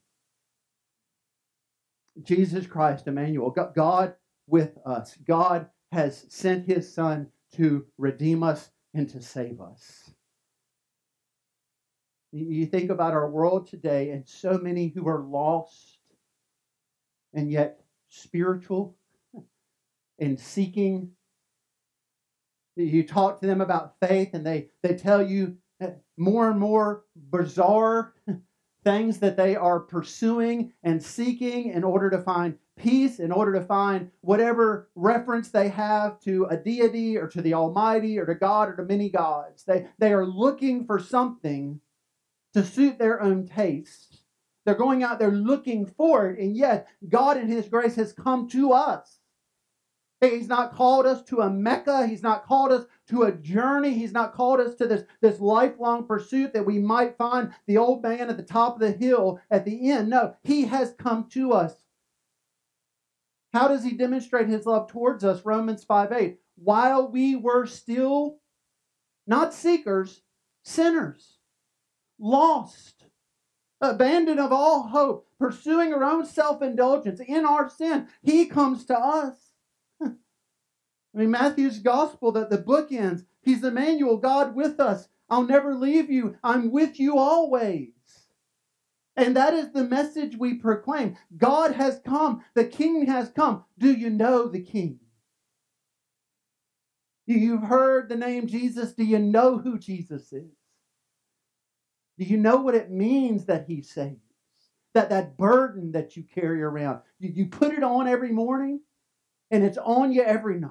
Jesus 2.23 2.69
Christ, 2.69 3.09
Emmanuel, 3.09 3.51
God 3.51 4.15
with 4.47 4.79
us. 4.87 5.19
God 5.27 5.69
has 5.91 6.27
sent 6.29 6.69
his 6.69 6.95
son 6.95 7.27
to 7.57 7.85
redeem 7.99 8.45
us 8.45 8.71
and 8.95 9.11
to 9.11 9.21
save 9.21 9.61
us. 9.61 10.13
You 12.31 12.67
think 12.67 12.91
about 12.91 13.15
our 13.15 13.29
world 13.29 13.67
today 13.67 14.11
and 14.11 14.29
so 14.29 14.59
many 14.59 14.93
who 14.95 15.09
are 15.09 15.25
lost 15.25 15.99
and 17.35 17.51
yet 17.51 17.81
spiritual 18.11 18.97
and 20.21 20.39
seeking. 20.39 21.16
You 22.77 23.07
talk 23.07 23.41
to 23.41 23.47
them 23.47 23.61
about 23.61 23.95
faith 24.01 24.31
and 24.35 24.47
they, 24.47 24.69
they 24.83 24.95
tell 24.95 25.27
you 25.27 25.57
more 26.17 26.51
and 26.51 26.61
more 26.61 27.05
bizarre 27.17 28.15
things 28.85 29.19
that 29.19 29.37
they 29.37 29.57
are 29.57 29.81
pursuing 29.81 30.73
and 30.83 31.03
seeking 31.03 31.71
in 31.71 31.85
order 31.85 32.11
to 32.11 32.21
find 32.21 32.57
peace 32.77 33.19
in 33.19 33.33
order 33.33 33.53
to 33.55 33.63
find 33.63 34.11
whatever 34.21 34.91
reference 34.95 35.49
they 35.49 35.69
have 35.69 36.21
to 36.21 36.47
a 36.51 36.57
deity 36.57 37.17
or 37.17 37.27
to 37.27 37.41
the 37.43 37.55
Almighty 37.55 38.19
or 38.19 38.27
to 38.27 38.35
God 38.35 38.69
or 38.69 38.77
to 38.77 38.85
many 38.85 39.09
gods. 39.09 39.65
They, 39.65 39.87
they 39.99 40.13
are 40.13 40.27
looking 40.27 40.85
for 40.85 40.99
something 40.99 41.81
to 42.55 42.65
suit 42.65 42.99
their 42.99 43.23
own 43.23 43.47
taste. 43.47 44.23
They're 44.65 44.75
going 44.75 45.03
out 45.03 45.19
there 45.19 45.31
looking 45.31 45.87
for 45.87 46.29
it, 46.29 46.41
and 46.41 46.57
yet 46.57 46.89
God 47.09 47.37
in 47.37 47.49
His 47.49 47.69
grace 47.69 47.95
has 47.97 48.13
come 48.13 48.49
to 48.49 48.73
us. 48.73 49.19
He's 50.21 50.49
not 50.49 50.75
called 50.75 51.05
us 51.05 51.23
to 51.25 51.41
a 51.43 51.51
Mecca. 51.51 52.07
He's 52.07 52.23
not 52.23 52.47
called 52.47 52.73
us 52.73 52.87
to 53.09 53.25
a 53.25 53.33
journey. 53.33 53.93
He's 53.93 54.13
not 54.13 54.33
called 54.33 54.61
us 54.61 54.75
to 54.77 54.87
this, 54.87 55.05
this 55.21 55.41
lifelong 55.41 56.07
pursuit 56.07 56.55
that 56.55 56.65
we 56.65 56.79
might 56.79 57.19
find 57.19 57.53
the 57.67 57.77
old 57.77 58.03
man 58.03 58.31
at 58.31 58.37
the 58.37 58.43
top 58.43 58.75
of 58.75 58.81
the 58.81 58.93
hill 58.93 59.41
at 59.51 59.65
the 59.65 59.91
end. 59.91 60.09
No, 60.09 60.35
He 60.43 60.65
has 60.65 60.95
come 60.99 61.29
to 61.31 61.53
us 61.53 61.77
how 63.57 63.69
does 63.69 63.85
he 63.85 63.93
demonstrate 63.93 64.49
his 64.49 64.67
love 64.67 64.87
towards 64.89 65.25
us? 65.25 65.47
Romans 65.47 65.83
5 65.83 66.13
8. 66.13 66.39
While 66.57 67.11
we 67.11 67.37
were 67.37 67.65
still 67.65 68.37
not 69.27 69.55
seekers, 69.55 70.21
sinners, 70.63 71.39
lost, 72.19 73.07
abandoned 73.81 74.41
of 74.41 74.53
all 74.53 74.89
hope, 74.89 75.27
pursuing 75.39 75.95
our 75.95 76.05
own 76.05 76.27
self 76.27 76.61
indulgence 76.61 77.19
in 77.27 77.47
our 77.47 77.71
sin, 77.71 78.09
he 78.21 78.45
comes 78.45 78.85
to 78.87 78.99
us. 78.99 79.46
I 81.17 81.21
mean, 81.21 81.31
Matthew's 81.31 81.79
gospel, 81.79 82.31
that 82.33 82.51
the 82.51 82.59
book 82.59 82.93
ends, 82.93 83.25
he's 83.41 83.65
Emmanuel, 83.65 84.19
God 84.19 84.55
with 84.55 84.79
us. 84.79 85.09
I'll 85.31 85.47
never 85.47 85.75
leave 85.75 86.11
you. 86.11 86.37
I'm 86.45 86.71
with 86.71 87.01
you 87.01 87.17
always. 87.17 87.89
And 89.17 89.35
that 89.35 89.55
is 89.55 89.73
the 89.73 89.85
message 89.85 90.37
we 90.37 90.55
proclaim. 90.55 91.17
God 91.39 91.73
has 91.73 92.03
come. 92.05 92.45
The 92.55 92.67
King 92.67 93.07
has 93.07 93.31
come. 93.31 93.65
Do 93.79 93.93
you 93.95 94.11
know 94.11 94.47
the 94.47 94.61
King? 94.61 95.01
You've 97.25 97.63
heard 97.63 98.11
the 98.11 98.17
name 98.17 98.47
Jesus. 98.47 98.93
Do 98.93 99.03
you 99.03 99.19
know 99.19 99.57
who 99.57 99.79
Jesus 99.79 100.35
is? 100.35 100.53
Do 102.19 102.25
you 102.27 102.37
know 102.37 102.59
what 102.59 102.75
it 102.75 102.91
means 102.91 103.47
that 103.47 103.65
he 103.67 103.81
saves? 103.81 104.21
That 104.93 105.09
that 105.09 105.39
burden 105.39 105.93
that 105.93 106.15
you 106.17 106.23
carry 106.23 106.63
around. 106.63 107.01
You, 107.19 107.31
you 107.35 107.47
put 107.47 107.73
it 107.73 107.83
on 107.83 108.07
every 108.07 108.33
morning 108.33 108.81
and 109.51 109.65
it's 109.65 109.79
on 109.79 110.13
you 110.13 110.23
every 110.23 110.61
night. 110.61 110.71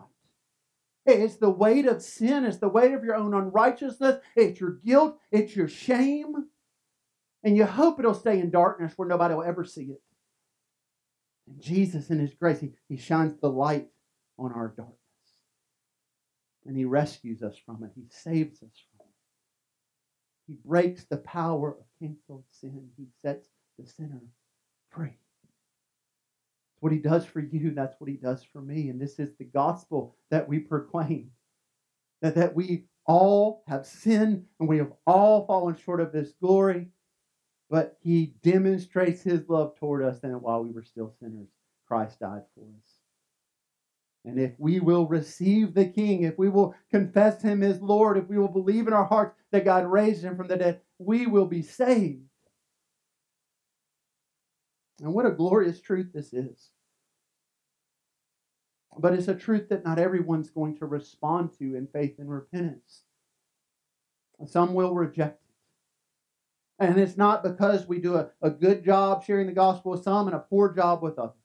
It's 1.06 1.36
the 1.36 1.50
weight 1.50 1.86
of 1.86 2.02
sin. 2.02 2.46
It's 2.46 2.58
the 2.58 2.70
weight 2.70 2.94
of 2.94 3.04
your 3.04 3.16
own 3.16 3.34
unrighteousness. 3.34 4.22
It's 4.36 4.60
your 4.60 4.72
guilt. 4.72 5.20
It's 5.32 5.56
your 5.56 5.68
shame. 5.68 6.34
And 7.44 7.56
you 7.56 7.66
hope 7.66 8.00
it'll 8.00 8.16
stay 8.16 8.40
in 8.40 8.50
darkness 8.50 8.94
where 8.96 9.08
nobody 9.08 9.36
will 9.36 9.44
ever 9.44 9.64
see 9.64 9.84
it. 9.84 10.02
And 11.48 11.62
Jesus, 11.62 12.10
in 12.10 12.20
His 12.20 12.34
grace, 12.34 12.60
He, 12.60 12.72
he 12.90 12.98
shines 12.98 13.40
the 13.40 13.50
light 13.50 13.88
on 14.40 14.52
our 14.52 14.74
darkness. 14.76 14.98
And 16.66 16.76
He 16.76 16.86
rescues 16.86 17.44
us 17.44 17.56
from 17.64 17.84
it, 17.84 17.92
He 17.96 18.08
saves 18.10 18.64
us 18.64 18.84
from 18.90 19.06
it. 19.06 19.14
He 20.48 20.58
breaks 20.66 21.06
the 21.06 21.18
power 21.18 21.78
of 21.80 21.86
canceled 22.00 22.46
sin, 22.50 22.90
He 22.98 23.06
sets 23.22 23.48
the 23.78 23.86
sinner 23.86 24.24
free. 24.90 25.18
What 26.86 26.94
He 26.94 27.00
does 27.00 27.26
for 27.26 27.40
you, 27.40 27.72
that's 27.72 28.00
what 28.00 28.10
He 28.10 28.18
does 28.18 28.44
for 28.44 28.62
me. 28.62 28.90
And 28.90 29.02
this 29.02 29.18
is 29.18 29.36
the 29.38 29.46
gospel 29.46 30.16
that 30.30 30.48
we 30.48 30.60
proclaim 30.60 31.32
that, 32.22 32.36
that 32.36 32.56
we 32.56 32.86
all 33.06 33.64
have 33.68 33.86
sinned 33.86 34.46
and 34.60 34.70
we 34.70 34.78
have 34.78 34.94
all 35.08 35.46
fallen 35.48 35.76
short 35.76 36.00
of 36.00 36.14
His 36.14 36.34
glory 36.40 36.90
but 37.70 37.98
he 38.02 38.36
demonstrates 38.44 39.24
his 39.24 39.50
love 39.50 39.76
toward 39.76 40.04
us 40.04 40.20
and 40.24 40.42
while 40.42 40.64
we 40.64 40.72
were 40.72 40.84
still 40.84 41.14
sinners, 41.20 41.50
Christ 41.88 42.20
died 42.20 42.44
for 42.54 42.62
us. 42.62 43.00
And 44.24 44.40
if 44.40 44.54
we 44.58 44.80
will 44.80 45.08
receive 45.08 45.74
the 45.74 45.86
King, 45.86 46.24
if 46.24 46.38
we 46.38 46.50
will 46.50 46.76
confess 46.92 47.42
him 47.42 47.62
as 47.62 47.82
Lord, 47.82 48.18
if 48.18 48.28
we 48.28 48.38
will 48.38 48.48
believe 48.48 48.88
in 48.88 48.94
our 48.94 49.06
hearts 49.06 49.36
that 49.52 49.66
God 49.66 49.86
raised 49.86 50.24
him 50.24 50.36
from 50.36 50.48
the 50.48 50.58
dead, 50.58 50.82
we 50.98 51.28
will 51.28 51.46
be 51.46 51.62
saved. 51.62 52.24
And 55.02 55.14
what 55.14 55.26
a 55.26 55.32
glorious 55.32 55.82
truth 55.82 56.12
this 56.14 56.34
is. 56.34 56.70
But 58.98 59.14
it's 59.14 59.28
a 59.28 59.36
truth 59.36 59.70
that 59.70 59.84
not 59.84 60.00
everyone's 60.00 60.50
going 60.50 60.78
to 60.78 60.86
respond 60.86 61.52
to 61.60 61.76
in 61.76 61.88
faith 61.88 62.16
and 62.18 62.30
repentance. 62.30 63.02
Some 64.48 64.74
will 64.74 64.94
reject 64.94 65.42
it. 65.42 66.86
And 66.86 67.00
it's 67.00 67.18
not 67.18 67.44
because 67.44 67.88
we 67.88 68.00
do 68.00 68.16
a, 68.16 68.32
a 68.42 68.50
good 68.50 68.84
job 68.84 69.24
sharing 69.24 69.48
the 69.48 69.54
gospel 69.54 69.92
with 69.92 70.04
some 70.04 70.28
and 70.28 70.36
a 70.36 70.40
poor 70.40 70.74
job 70.74 71.02
with 71.02 71.18
others. 71.18 71.36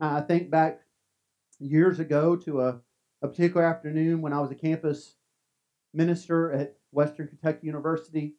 I 0.00 0.22
think 0.22 0.50
back 0.50 0.80
years 1.58 2.00
ago 2.00 2.34
to 2.36 2.62
a, 2.62 2.80
a 3.22 3.28
particular 3.28 3.64
afternoon 3.64 4.22
when 4.22 4.32
I 4.32 4.40
was 4.40 4.50
a 4.50 4.56
campus 4.56 5.14
minister 5.92 6.52
at 6.52 6.76
Western 6.90 7.28
Kentucky 7.28 7.66
University. 7.66 8.34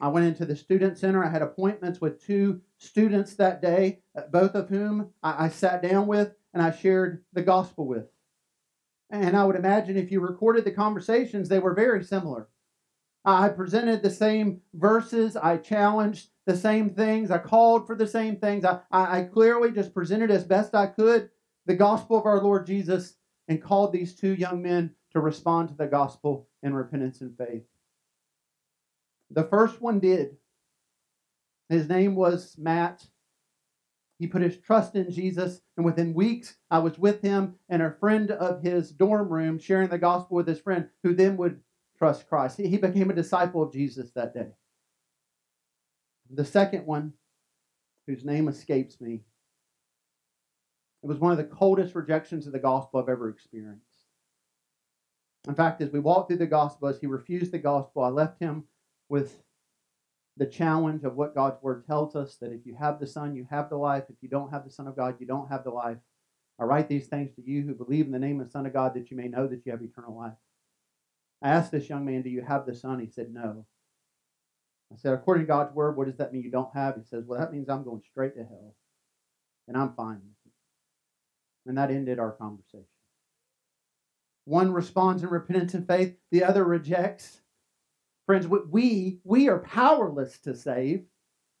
I 0.00 0.08
went 0.08 0.26
into 0.26 0.46
the 0.46 0.56
student 0.56 0.98
center. 0.98 1.24
I 1.24 1.30
had 1.30 1.42
appointments 1.42 2.00
with 2.00 2.24
two 2.24 2.60
students 2.78 3.34
that 3.36 3.60
day, 3.60 4.00
uh, 4.16 4.22
both 4.32 4.54
of 4.54 4.68
whom 4.68 5.10
I, 5.22 5.46
I 5.46 5.48
sat 5.48 5.82
down 5.82 6.06
with 6.06 6.34
and 6.54 6.62
I 6.62 6.70
shared 6.70 7.24
the 7.32 7.42
gospel 7.42 7.86
with. 7.86 8.06
And 9.10 9.36
I 9.36 9.44
would 9.44 9.56
imagine 9.56 9.96
if 9.96 10.10
you 10.12 10.20
recorded 10.20 10.64
the 10.64 10.70
conversations, 10.70 11.48
they 11.48 11.58
were 11.58 11.74
very 11.74 12.04
similar. 12.04 12.48
I 13.24 13.48
presented 13.48 14.02
the 14.02 14.10
same 14.10 14.62
verses. 14.72 15.36
I 15.36 15.58
challenged 15.58 16.30
the 16.46 16.56
same 16.56 16.90
things. 16.90 17.30
I 17.30 17.38
called 17.38 17.86
for 17.86 17.94
the 17.94 18.06
same 18.06 18.36
things. 18.36 18.64
I, 18.64 18.80
I, 18.90 19.22
clearly 19.22 19.72
just 19.72 19.94
presented 19.94 20.30
as 20.30 20.44
best 20.44 20.74
I 20.74 20.86
could 20.86 21.28
the 21.66 21.74
gospel 21.74 22.18
of 22.18 22.24
our 22.24 22.42
Lord 22.42 22.66
Jesus 22.66 23.16
and 23.46 23.62
called 23.62 23.92
these 23.92 24.14
two 24.14 24.34
young 24.34 24.62
men 24.62 24.94
to 25.12 25.20
respond 25.20 25.68
to 25.68 25.74
the 25.74 25.86
gospel 25.86 26.48
in 26.62 26.72
repentance 26.72 27.20
and 27.20 27.36
faith. 27.36 27.64
The 29.30 29.44
first 29.44 29.80
one 29.80 30.00
did. 30.00 30.36
His 31.68 31.88
name 31.88 32.16
was 32.16 32.56
Matt. 32.58 33.06
He 34.18 34.26
put 34.26 34.42
his 34.42 34.58
trust 34.58 34.96
in 34.96 35.10
Jesus, 35.10 35.62
and 35.76 35.86
within 35.86 36.12
weeks, 36.12 36.56
I 36.70 36.80
was 36.80 36.98
with 36.98 37.22
him 37.22 37.54
and 37.68 37.80
a 37.80 37.96
friend 38.00 38.30
of 38.30 38.62
his 38.62 38.90
dorm 38.90 39.28
room 39.28 39.58
sharing 39.58 39.88
the 39.88 39.98
gospel 39.98 40.36
with 40.36 40.46
his 40.46 40.60
friend, 40.60 40.88
who 41.02 41.14
then 41.14 41.36
would 41.38 41.60
trust 41.96 42.28
Christ. 42.28 42.58
He 42.58 42.76
became 42.76 43.10
a 43.10 43.14
disciple 43.14 43.62
of 43.62 43.72
Jesus 43.72 44.10
that 44.12 44.34
day. 44.34 44.48
The 46.28 46.44
second 46.44 46.86
one, 46.86 47.14
whose 48.06 48.24
name 48.24 48.48
escapes 48.48 49.00
me, 49.00 49.22
it 51.02 51.06
was 51.06 51.18
one 51.18 51.32
of 51.32 51.38
the 51.38 51.44
coldest 51.44 51.94
rejections 51.94 52.46
of 52.46 52.52
the 52.52 52.58
gospel 52.58 53.00
I've 53.00 53.08
ever 53.08 53.30
experienced. 53.30 53.86
In 55.48 55.54
fact, 55.54 55.80
as 55.80 55.90
we 55.90 55.98
walked 55.98 56.28
through 56.28 56.38
the 56.38 56.46
gospel, 56.46 56.88
as 56.88 56.98
he 56.98 57.06
refused 57.06 57.52
the 57.52 57.58
gospel, 57.58 58.02
I 58.02 58.08
left 58.08 58.38
him 58.38 58.64
with 59.10 59.42
the 60.36 60.46
challenge 60.46 61.04
of 61.04 61.16
what 61.16 61.34
God's 61.34 61.62
word 61.62 61.84
tells 61.84 62.16
us 62.16 62.36
that 62.36 62.52
if 62.52 62.64
you 62.64 62.74
have 62.76 62.98
the 62.98 63.06
Son, 63.06 63.34
you 63.36 63.46
have 63.50 63.68
the 63.68 63.76
life. 63.76 64.04
If 64.08 64.16
you 64.22 64.28
don't 64.28 64.50
have 64.50 64.64
the 64.64 64.70
Son 64.70 64.86
of 64.86 64.96
God, 64.96 65.16
you 65.18 65.26
don't 65.26 65.50
have 65.50 65.64
the 65.64 65.70
life. 65.70 65.98
I 66.58 66.64
write 66.64 66.88
these 66.88 67.08
things 67.08 67.34
to 67.34 67.42
you 67.42 67.62
who 67.62 67.74
believe 67.74 68.06
in 68.06 68.12
the 68.12 68.18
name 68.18 68.40
of 68.40 68.46
the 68.46 68.52
Son 68.52 68.64
of 68.64 68.72
God 68.72 68.94
that 68.94 69.10
you 69.10 69.16
may 69.16 69.28
know 69.28 69.46
that 69.46 69.66
you 69.66 69.72
have 69.72 69.82
eternal 69.82 70.16
life. 70.16 70.32
I 71.42 71.48
asked 71.48 71.72
this 71.72 71.88
young 71.88 72.04
man, 72.04 72.22
Do 72.22 72.30
you 72.30 72.42
have 72.42 72.64
the 72.64 72.74
Son? 72.74 73.00
He 73.00 73.10
said, 73.10 73.32
No. 73.32 73.66
I 74.92 74.96
said, 74.96 75.12
According 75.12 75.44
to 75.44 75.48
God's 75.48 75.74
word, 75.74 75.96
what 75.96 76.06
does 76.06 76.16
that 76.18 76.32
mean 76.32 76.42
you 76.42 76.50
don't 76.50 76.74
have? 76.74 76.96
He 76.96 77.04
says, 77.04 77.24
Well, 77.26 77.40
that 77.40 77.52
means 77.52 77.68
I'm 77.68 77.84
going 77.84 78.02
straight 78.10 78.36
to 78.36 78.44
hell. 78.44 78.76
And 79.66 79.76
I'm 79.76 79.94
fine. 79.94 80.20
And 81.66 81.76
that 81.76 81.90
ended 81.90 82.18
our 82.18 82.32
conversation. 82.32 82.86
One 84.44 84.72
responds 84.72 85.22
in 85.22 85.28
repentance 85.28 85.74
and 85.74 85.86
faith, 85.86 86.16
the 86.30 86.44
other 86.44 86.64
rejects. 86.64 87.40
Friends, 88.30 88.46
we, 88.46 89.18
we 89.24 89.48
are 89.48 89.58
powerless 89.58 90.38
to 90.42 90.54
save. 90.54 91.02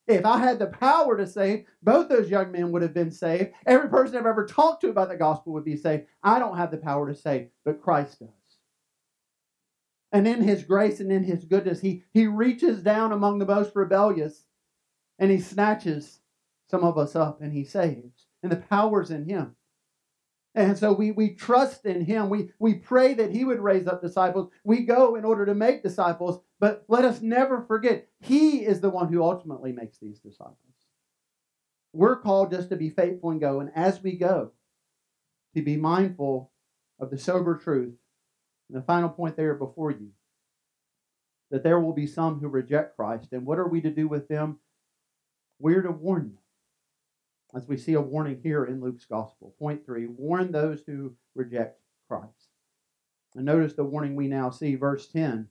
If 0.06 0.24
I 0.24 0.38
had 0.38 0.60
the 0.60 0.68
power 0.68 1.16
to 1.16 1.26
save, 1.26 1.66
both 1.82 2.08
those 2.08 2.30
young 2.30 2.52
men 2.52 2.70
would 2.70 2.82
have 2.82 2.94
been 2.94 3.10
saved. 3.10 3.54
Every 3.66 3.88
person 3.88 4.16
I've 4.16 4.24
ever 4.24 4.46
talked 4.46 4.82
to 4.82 4.88
about 4.88 5.08
the 5.08 5.16
gospel 5.16 5.52
would 5.54 5.64
be 5.64 5.76
saved. 5.76 6.04
I 6.22 6.38
don't 6.38 6.56
have 6.56 6.70
the 6.70 6.76
power 6.76 7.08
to 7.08 7.14
save, 7.16 7.48
but 7.64 7.82
Christ 7.82 8.20
does. 8.20 8.28
And 10.12 10.28
in 10.28 10.42
his 10.42 10.62
grace 10.62 11.00
and 11.00 11.10
in 11.10 11.24
his 11.24 11.44
goodness, 11.44 11.80
he, 11.80 12.04
he 12.12 12.28
reaches 12.28 12.84
down 12.84 13.10
among 13.10 13.40
the 13.40 13.46
most 13.46 13.74
rebellious 13.74 14.44
and 15.18 15.32
he 15.32 15.40
snatches 15.40 16.20
some 16.68 16.84
of 16.84 16.96
us 16.96 17.16
up 17.16 17.40
and 17.42 17.52
he 17.52 17.64
saves. 17.64 18.26
And 18.44 18.52
the 18.52 18.58
power's 18.58 19.10
in 19.10 19.28
him. 19.28 19.56
And 20.54 20.76
so 20.76 20.92
we, 20.92 21.12
we 21.12 21.34
trust 21.34 21.86
in 21.86 22.04
him. 22.04 22.28
We, 22.28 22.50
we 22.58 22.74
pray 22.74 23.14
that 23.14 23.30
he 23.30 23.44
would 23.44 23.60
raise 23.60 23.86
up 23.86 24.02
disciples. 24.02 24.50
We 24.64 24.80
go 24.80 25.14
in 25.14 25.24
order 25.24 25.46
to 25.46 25.54
make 25.54 25.82
disciples, 25.82 26.40
but 26.58 26.84
let 26.88 27.04
us 27.04 27.20
never 27.20 27.62
forget 27.62 28.08
he 28.20 28.64
is 28.64 28.80
the 28.80 28.90
one 28.90 29.12
who 29.12 29.22
ultimately 29.22 29.72
makes 29.72 29.98
these 29.98 30.18
disciples. 30.18 30.56
We're 31.92 32.16
called 32.16 32.50
just 32.50 32.70
to 32.70 32.76
be 32.76 32.90
faithful 32.90 33.30
and 33.30 33.40
go. 33.40 33.60
And 33.60 33.70
as 33.74 34.02
we 34.02 34.12
go, 34.12 34.52
to 35.54 35.62
be 35.62 35.76
mindful 35.76 36.50
of 36.98 37.10
the 37.10 37.18
sober 37.18 37.56
truth 37.56 37.94
and 38.68 38.78
the 38.80 38.86
final 38.86 39.08
point 39.08 39.36
there 39.36 39.54
before 39.54 39.90
you 39.90 40.10
that 41.50 41.64
there 41.64 41.80
will 41.80 41.92
be 41.92 42.06
some 42.06 42.38
who 42.38 42.48
reject 42.48 42.96
Christ. 42.96 43.32
And 43.32 43.44
what 43.44 43.58
are 43.58 43.68
we 43.68 43.80
to 43.80 43.90
do 43.90 44.06
with 44.06 44.28
them? 44.28 44.58
We're 45.58 45.82
to 45.82 45.90
warn 45.90 46.22
them. 46.22 46.38
As 47.54 47.66
we 47.66 47.76
see 47.76 47.94
a 47.94 48.00
warning 48.00 48.40
here 48.42 48.64
in 48.64 48.80
Luke's 48.80 49.06
gospel. 49.06 49.54
Point 49.58 49.84
three 49.84 50.06
warn 50.06 50.52
those 50.52 50.82
who 50.86 51.14
reject 51.34 51.80
Christ. 52.08 52.48
And 53.34 53.44
notice 53.44 53.74
the 53.74 53.84
warning 53.84 54.16
we 54.16 54.28
now 54.28 54.50
see, 54.50 54.74
verse 54.74 55.08
10. 55.08 55.48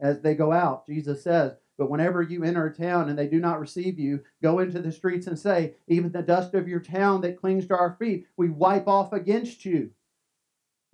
As 0.00 0.20
they 0.20 0.34
go 0.34 0.52
out, 0.52 0.86
Jesus 0.86 1.22
says, 1.22 1.56
But 1.76 1.90
whenever 1.90 2.22
you 2.22 2.44
enter 2.44 2.66
a 2.66 2.74
town 2.74 3.08
and 3.08 3.18
they 3.18 3.26
do 3.26 3.40
not 3.40 3.60
receive 3.60 3.98
you, 3.98 4.22
go 4.42 4.58
into 4.60 4.80
the 4.80 4.92
streets 4.92 5.26
and 5.26 5.38
say, 5.38 5.74
Even 5.86 6.12
the 6.12 6.22
dust 6.22 6.54
of 6.54 6.68
your 6.68 6.80
town 6.80 7.20
that 7.22 7.40
clings 7.40 7.66
to 7.66 7.76
our 7.76 7.96
feet, 7.98 8.26
we 8.36 8.48
wipe 8.48 8.86
off 8.86 9.12
against 9.12 9.64
you. 9.64 9.90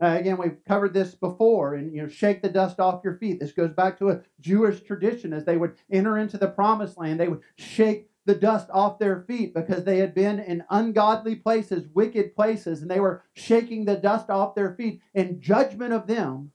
Uh, 0.03 0.17
again, 0.19 0.37
we've 0.39 0.65
covered 0.67 0.93
this 0.93 1.15
before, 1.15 1.75
and 1.75 1.95
you 1.95 2.03
know, 2.03 2.09
shake 2.09 2.43
the 2.43 2.49
dust 2.49 2.81
off 2.81 3.05
your 3.05 3.17
feet. 3.17 3.39
This 3.39 3.53
goes 3.53 3.71
back 3.71 3.99
to 3.99 4.11
a 4.11 4.23
Jewish 4.41 4.83
tradition. 4.83 5.33
As 5.33 5.45
they 5.45 5.57
would 5.57 5.77
enter 5.91 6.19
into 6.19 6.37
the 6.37 6.49
promised 6.49 6.99
land, 6.99 7.21
they 7.21 7.29
would 7.29 7.43
shake 7.57 8.11
the 8.27 8.35
dust 8.35 8.69
off 8.73 8.99
their 8.99 9.21
feet 9.27 9.55
because 9.55 9.85
they 9.85 9.99
had 9.99 10.15
been 10.15 10.39
in 10.39 10.65
ungodly 10.71 11.37
places, 11.37 11.87
wicked 11.93 12.35
places, 12.35 12.81
and 12.81 12.91
they 12.91 13.01
were 13.01 13.23
shaking 13.35 13.85
the 13.85 13.97
dust 13.97 14.31
off 14.31 14.55
their 14.55 14.75
feet 14.75 15.01
in 15.13 15.41
judgment 15.41 15.93
of 15.93 16.07
them, 16.07 16.53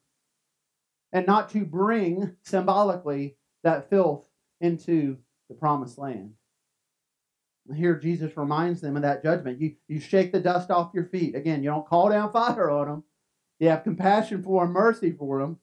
and 1.12 1.28
not 1.28 1.50
to 1.50 1.66
bring 1.66 2.36
symbolically 2.44 3.36
that 3.64 3.90
filth 3.90 4.28
into 4.62 5.18
the 5.48 5.56
promised 5.56 5.98
land. 5.98 6.34
Here, 7.76 7.96
Jesus 7.96 8.36
reminds 8.36 8.82
them 8.82 8.96
of 8.96 9.04
that 9.04 9.22
judgment. 9.22 9.62
You, 9.62 9.76
you 9.88 10.00
shake 10.00 10.32
the 10.32 10.40
dust 10.40 10.72
off 10.72 10.92
your 10.94 11.06
feet. 11.06 11.36
Again, 11.36 11.62
you 11.62 11.70
don't 11.70 11.88
call 11.88 12.10
down 12.10 12.32
fire 12.32 12.72
on 12.72 12.88
them. 12.88 13.04
You 13.60 13.70
have 13.70 13.84
compassion 13.84 14.42
for 14.42 14.66
them, 14.66 14.74
mercy 14.74 15.12
for 15.12 15.40
them. 15.40 15.60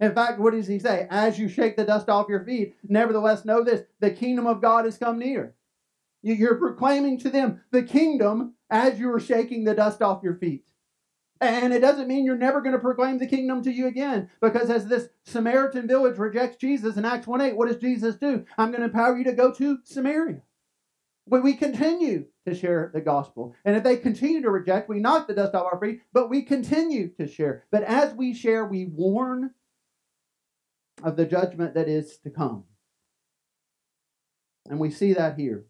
In 0.00 0.14
fact, 0.14 0.40
what 0.40 0.52
does 0.52 0.66
he 0.66 0.78
say? 0.78 1.06
As 1.10 1.38
you 1.38 1.48
shake 1.48 1.76
the 1.76 1.84
dust 1.84 2.08
off 2.08 2.28
your 2.28 2.44
feet, 2.44 2.74
nevertheless 2.88 3.44
know 3.44 3.62
this 3.62 3.82
the 4.00 4.10
kingdom 4.10 4.46
of 4.46 4.60
God 4.60 4.84
has 4.84 4.98
come 4.98 5.18
near. 5.18 5.54
You're 6.22 6.56
proclaiming 6.56 7.18
to 7.18 7.30
them 7.30 7.60
the 7.70 7.82
kingdom 7.82 8.54
as 8.70 8.98
you 8.98 9.12
are 9.12 9.20
shaking 9.20 9.64
the 9.64 9.74
dust 9.74 10.02
off 10.02 10.22
your 10.22 10.34
feet. 10.34 10.64
And 11.40 11.74
it 11.74 11.80
doesn't 11.80 12.08
mean 12.08 12.24
you're 12.24 12.36
never 12.36 12.60
going 12.60 12.72
to 12.72 12.78
proclaim 12.78 13.18
the 13.18 13.26
kingdom 13.26 13.62
to 13.62 13.70
you 13.70 13.86
again. 13.86 14.30
Because 14.40 14.70
as 14.70 14.86
this 14.86 15.08
Samaritan 15.24 15.86
village 15.86 16.16
rejects 16.16 16.56
Jesus 16.56 16.96
in 16.96 17.04
Acts 17.04 17.26
1 17.26 17.40
8, 17.40 17.56
what 17.56 17.68
does 17.68 17.76
Jesus 17.76 18.16
do? 18.16 18.46
I'm 18.56 18.70
going 18.70 18.80
to 18.80 18.86
empower 18.86 19.18
you 19.18 19.24
to 19.24 19.32
go 19.32 19.52
to 19.52 19.78
Samaria. 19.84 20.40
But 21.26 21.42
we 21.42 21.54
continue 21.54 22.26
to 22.46 22.54
share 22.54 22.90
the 22.92 23.00
gospel. 23.00 23.54
And 23.64 23.76
if 23.76 23.82
they 23.82 23.96
continue 23.96 24.42
to 24.42 24.50
reject, 24.50 24.88
we 24.88 25.00
knock 25.00 25.26
the 25.26 25.34
dust 25.34 25.54
off 25.54 25.66
our 25.72 25.80
feet, 25.80 26.02
but 26.12 26.28
we 26.28 26.42
continue 26.42 27.08
to 27.14 27.26
share. 27.26 27.64
But 27.70 27.82
as 27.82 28.14
we 28.14 28.34
share, 28.34 28.64
we 28.64 28.86
warn 28.86 29.52
of 31.04 31.16
the 31.16 31.26
judgment 31.26 31.74
that 31.74 31.88
is 31.88 32.16
to 32.24 32.30
come. 32.30 32.64
And 34.68 34.80
we 34.80 34.90
see 34.90 35.12
that 35.12 35.38
here. 35.38 35.66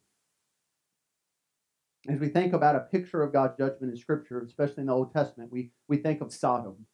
As 2.09 2.21
we 2.21 2.29
think 2.29 2.53
about 2.53 2.77
a 2.77 2.81
picture 2.81 3.23
of 3.23 3.33
God's 3.33 3.59
judgment 3.59 3.93
in 3.93 3.97
Scripture, 3.97 4.41
especially 4.41 4.83
in 4.83 4.87
the 4.87 4.93
Old 4.95 5.13
Testament, 5.13 5.51
we, 5.51 5.73
we 5.89 5.97
think 5.97 6.21
of 6.21 6.33
Sodom. 6.33 6.87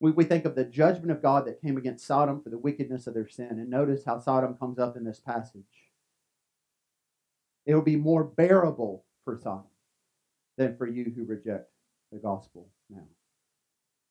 We, 0.00 0.10
we 0.10 0.24
think 0.24 0.44
of 0.44 0.54
the 0.54 0.64
judgment 0.64 1.10
of 1.10 1.22
God 1.22 1.46
that 1.46 1.62
came 1.62 1.78
against 1.78 2.06
Sodom 2.06 2.42
for 2.42 2.50
the 2.50 2.58
wickedness 2.58 3.06
of 3.06 3.14
their 3.14 3.28
sin. 3.28 3.52
And 3.52 3.70
notice 3.70 4.04
how 4.04 4.18
Sodom 4.18 4.54
comes 4.54 4.78
up 4.78 4.96
in 4.96 5.04
this 5.04 5.20
passage 5.20 5.62
it 7.64 7.74
will 7.74 7.82
be 7.82 7.96
more 7.96 8.22
bearable 8.22 9.04
for 9.24 9.38
Sodom 9.42 9.64
than 10.56 10.76
for 10.76 10.86
you 10.86 11.12
who 11.14 11.24
reject 11.24 11.68
the 12.12 12.18
gospel 12.18 12.68
now. 12.88 13.02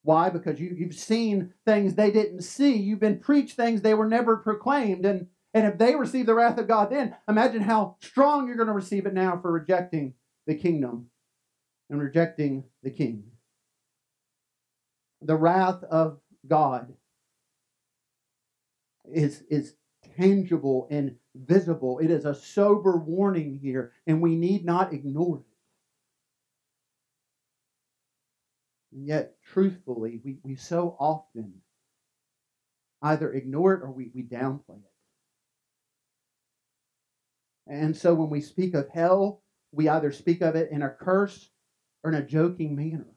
Why? 0.05 0.29
Because 0.29 0.59
you, 0.59 0.75
you've 0.77 0.93
seen 0.93 1.51
things 1.65 1.95
they 1.95 2.11
didn't 2.11 2.43
see. 2.43 2.75
You've 2.75 2.99
been 2.99 3.19
preached 3.19 3.55
things 3.55 3.81
they 3.81 3.95
were 3.95 4.07
never 4.07 4.37
proclaimed. 4.37 5.03
And, 5.03 5.27
and 5.51 5.65
if 5.65 5.79
they 5.79 5.95
receive 5.95 6.27
the 6.27 6.35
wrath 6.35 6.59
of 6.59 6.67
God 6.67 6.91
then, 6.91 7.15
imagine 7.27 7.61
how 7.61 7.97
strong 7.99 8.45
you're 8.45 8.55
going 8.55 8.67
to 8.67 8.73
receive 8.73 9.07
it 9.07 9.15
now 9.15 9.39
for 9.41 9.51
rejecting 9.51 10.13
the 10.45 10.53
kingdom 10.53 11.07
and 11.89 11.99
rejecting 11.99 12.65
the 12.83 12.91
king. 12.91 13.23
The 15.23 15.35
wrath 15.35 15.83
of 15.85 16.19
God 16.47 16.93
is, 19.11 19.41
is 19.49 19.73
tangible 20.17 20.87
and 20.91 21.15
visible. 21.33 21.97
It 21.97 22.11
is 22.11 22.25
a 22.25 22.35
sober 22.35 22.95
warning 22.95 23.57
here, 23.59 23.91
and 24.05 24.21
we 24.21 24.35
need 24.35 24.65
not 24.65 24.93
ignore 24.93 25.39
it. 25.39 25.54
And 28.95 29.05
yet, 29.05 29.35
truthfully, 29.43 30.21
we, 30.23 30.37
we 30.41 30.55
so 30.55 30.95
often 30.97 31.55
either 33.01 33.33
ignore 33.33 33.73
it 33.73 33.83
or 33.83 33.91
we, 33.91 34.09
we 34.15 34.23
downplay 34.23 34.77
it. 34.77 34.93
And 37.67 37.95
so 37.95 38.13
when 38.13 38.29
we 38.29 38.39
speak 38.39 38.73
of 38.73 38.87
hell, 38.87 39.43
we 39.73 39.89
either 39.89 40.13
speak 40.13 40.41
of 40.41 40.55
it 40.55 40.71
in 40.71 40.81
a 40.81 40.89
curse 40.89 41.49
or 42.03 42.11
in 42.11 42.15
a 42.15 42.25
joking 42.25 42.73
manner. 42.73 43.07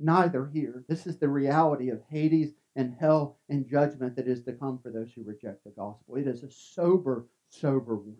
Neither 0.00 0.50
here. 0.52 0.84
This 0.88 1.06
is 1.06 1.18
the 1.18 1.28
reality 1.28 1.90
of 1.90 2.02
Hades 2.10 2.54
and 2.74 2.96
hell 2.98 3.38
and 3.48 3.68
judgment 3.68 4.16
that 4.16 4.26
is 4.26 4.42
to 4.42 4.54
come 4.54 4.80
for 4.82 4.90
those 4.90 5.12
who 5.12 5.22
reject 5.22 5.62
the 5.62 5.70
gospel. 5.70 6.16
It 6.16 6.26
is 6.26 6.42
a 6.42 6.50
sober, 6.50 7.28
sober 7.48 7.94
warning. 7.94 8.16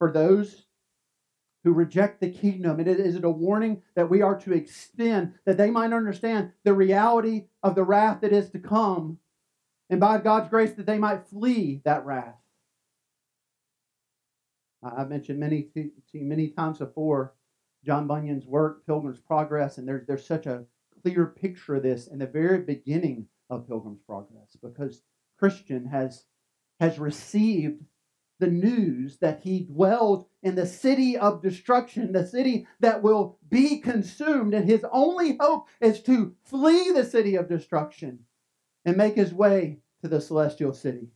For 0.00 0.10
those 0.10 0.64
who 1.64 1.72
reject 1.72 2.20
the 2.20 2.30
kingdom, 2.30 2.80
Is 2.80 3.16
it 3.16 3.24
a 3.24 3.30
warning 3.30 3.82
that 3.94 4.08
we 4.08 4.22
are 4.22 4.38
to 4.40 4.52
extend 4.52 5.34
that 5.44 5.56
they 5.56 5.70
might 5.70 5.92
understand 5.92 6.52
the 6.64 6.72
reality 6.72 7.46
of 7.62 7.74
the 7.74 7.84
wrath 7.84 8.20
that 8.20 8.32
is 8.32 8.50
to 8.50 8.58
come, 8.58 9.18
and 9.90 10.00
by 10.00 10.18
God's 10.18 10.48
grace 10.48 10.72
that 10.72 10.86
they 10.86 10.98
might 10.98 11.26
flee 11.28 11.80
that 11.84 12.04
wrath. 12.04 12.36
I've 14.82 15.10
mentioned 15.10 15.40
many 15.40 15.68
many 16.14 16.48
times 16.48 16.78
before 16.78 17.34
John 17.84 18.06
Bunyan's 18.06 18.46
work, 18.46 18.86
Pilgrim's 18.86 19.18
Progress, 19.18 19.78
and 19.78 19.88
there's 19.88 20.06
there's 20.06 20.26
such 20.26 20.46
a 20.46 20.64
clear 21.02 21.26
picture 21.26 21.76
of 21.76 21.82
this 21.82 22.06
in 22.06 22.18
the 22.18 22.26
very 22.26 22.58
beginning 22.58 23.26
of 23.50 23.66
Pilgrim's 23.66 24.02
Progress 24.06 24.56
because 24.62 25.02
Christian 25.38 25.86
has 25.86 26.24
has 26.80 26.98
received 26.98 27.82
the 28.38 28.46
news 28.46 29.18
that 29.18 29.40
he 29.40 29.64
dwells 29.64 30.26
in 30.42 30.54
the 30.54 30.66
city 30.66 31.16
of 31.16 31.42
destruction, 31.42 32.12
the 32.12 32.26
city 32.26 32.66
that 32.80 33.02
will 33.02 33.38
be 33.48 33.78
consumed, 33.78 34.54
and 34.54 34.68
his 34.68 34.84
only 34.92 35.36
hope 35.40 35.68
is 35.80 36.00
to 36.02 36.34
flee 36.44 36.90
the 36.92 37.04
city 37.04 37.34
of 37.34 37.48
destruction 37.48 38.20
and 38.84 38.96
make 38.96 39.16
his 39.16 39.34
way 39.34 39.80
to 40.02 40.08
the 40.08 40.20
celestial 40.20 40.72
city. 40.72 41.08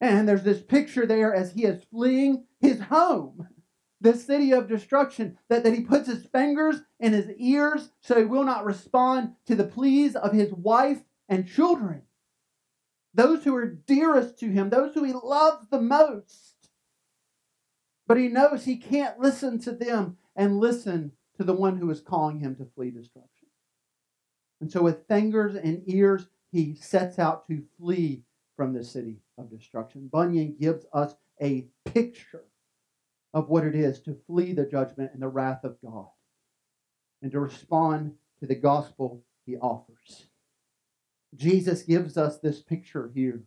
And 0.00 0.28
there's 0.28 0.44
this 0.44 0.62
picture 0.62 1.06
there 1.06 1.34
as 1.34 1.52
he 1.52 1.64
is 1.64 1.84
fleeing 1.90 2.44
his 2.60 2.80
home, 2.80 3.48
the 4.00 4.14
city 4.14 4.52
of 4.52 4.68
destruction, 4.68 5.36
that, 5.48 5.64
that 5.64 5.74
he 5.74 5.80
puts 5.82 6.08
his 6.08 6.24
fingers 6.26 6.76
in 7.00 7.12
his 7.12 7.30
ears 7.36 7.90
so 8.00 8.16
he 8.16 8.24
will 8.24 8.44
not 8.44 8.64
respond 8.64 9.34
to 9.46 9.54
the 9.54 9.64
pleas 9.64 10.14
of 10.14 10.32
his 10.32 10.52
wife 10.52 11.02
and 11.28 11.48
children. 11.48 12.02
Those 13.18 13.42
who 13.42 13.56
are 13.56 13.66
dearest 13.66 14.38
to 14.38 14.48
him, 14.48 14.70
those 14.70 14.94
who 14.94 15.02
he 15.02 15.12
loves 15.12 15.66
the 15.70 15.80
most. 15.80 16.54
But 18.06 18.16
he 18.16 18.28
knows 18.28 18.64
he 18.64 18.76
can't 18.76 19.18
listen 19.18 19.58
to 19.62 19.72
them 19.72 20.18
and 20.36 20.60
listen 20.60 21.10
to 21.36 21.42
the 21.42 21.52
one 21.52 21.78
who 21.78 21.90
is 21.90 22.00
calling 22.00 22.38
him 22.38 22.54
to 22.54 22.68
flee 22.76 22.92
destruction. 22.92 23.48
And 24.60 24.70
so, 24.70 24.84
with 24.84 25.08
fingers 25.08 25.56
and 25.56 25.82
ears, 25.86 26.28
he 26.52 26.76
sets 26.76 27.18
out 27.18 27.48
to 27.48 27.64
flee 27.76 28.22
from 28.56 28.72
the 28.72 28.84
city 28.84 29.16
of 29.36 29.50
destruction. 29.50 30.06
Bunyan 30.06 30.54
gives 30.54 30.86
us 30.92 31.16
a 31.42 31.66
picture 31.86 32.44
of 33.34 33.48
what 33.48 33.64
it 33.64 33.74
is 33.74 33.98
to 34.02 34.16
flee 34.28 34.52
the 34.52 34.64
judgment 34.64 35.10
and 35.12 35.22
the 35.22 35.28
wrath 35.28 35.64
of 35.64 35.76
God 35.82 36.06
and 37.20 37.32
to 37.32 37.40
respond 37.40 38.14
to 38.38 38.46
the 38.46 38.54
gospel 38.54 39.24
he 39.44 39.56
offers. 39.56 40.28
Jesus 41.36 41.82
gives 41.82 42.16
us 42.16 42.38
this 42.38 42.60
picture 42.60 43.10
here 43.14 43.44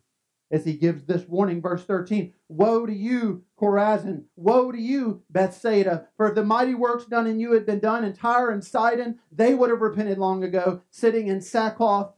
as 0.50 0.64
he 0.64 0.74
gives 0.74 1.04
this 1.04 1.26
warning. 1.26 1.60
Verse 1.60 1.84
13 1.84 2.32
Woe 2.48 2.86
to 2.86 2.92
you, 2.92 3.44
Chorazin! 3.58 4.24
Woe 4.36 4.70
to 4.70 4.80
you, 4.80 5.22
Bethsaida! 5.30 6.08
For 6.16 6.28
if 6.28 6.34
the 6.34 6.44
mighty 6.44 6.74
works 6.74 7.06
done 7.06 7.26
in 7.26 7.40
you 7.40 7.52
had 7.52 7.66
been 7.66 7.80
done 7.80 8.04
in 8.04 8.12
Tyre 8.12 8.50
and 8.50 8.64
Sidon, 8.64 9.18
they 9.30 9.54
would 9.54 9.70
have 9.70 9.80
repented 9.80 10.18
long 10.18 10.44
ago, 10.44 10.82
sitting 10.90 11.28
in 11.28 11.40
sackcloth 11.40 12.14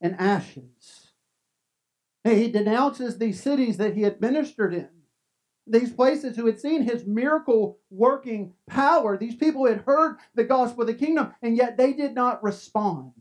and 0.00 0.14
ashes. 0.18 1.12
He 2.24 2.50
denounces 2.50 3.18
these 3.18 3.42
cities 3.42 3.78
that 3.78 3.94
he 3.94 4.02
had 4.02 4.20
ministered 4.20 4.74
in 4.74 4.88
these 5.66 5.92
places 5.92 6.36
who 6.36 6.46
had 6.46 6.60
seen 6.60 6.82
his 6.82 7.06
miracle 7.06 7.78
working 7.90 8.54
power. 8.66 9.16
These 9.16 9.36
people 9.36 9.66
had 9.66 9.82
heard 9.82 10.16
the 10.34 10.44
gospel 10.44 10.82
of 10.82 10.86
the 10.86 10.94
kingdom, 10.94 11.34
and 11.42 11.56
yet 11.56 11.76
they 11.76 11.92
did 11.92 12.14
not 12.14 12.42
respond. 12.42 13.12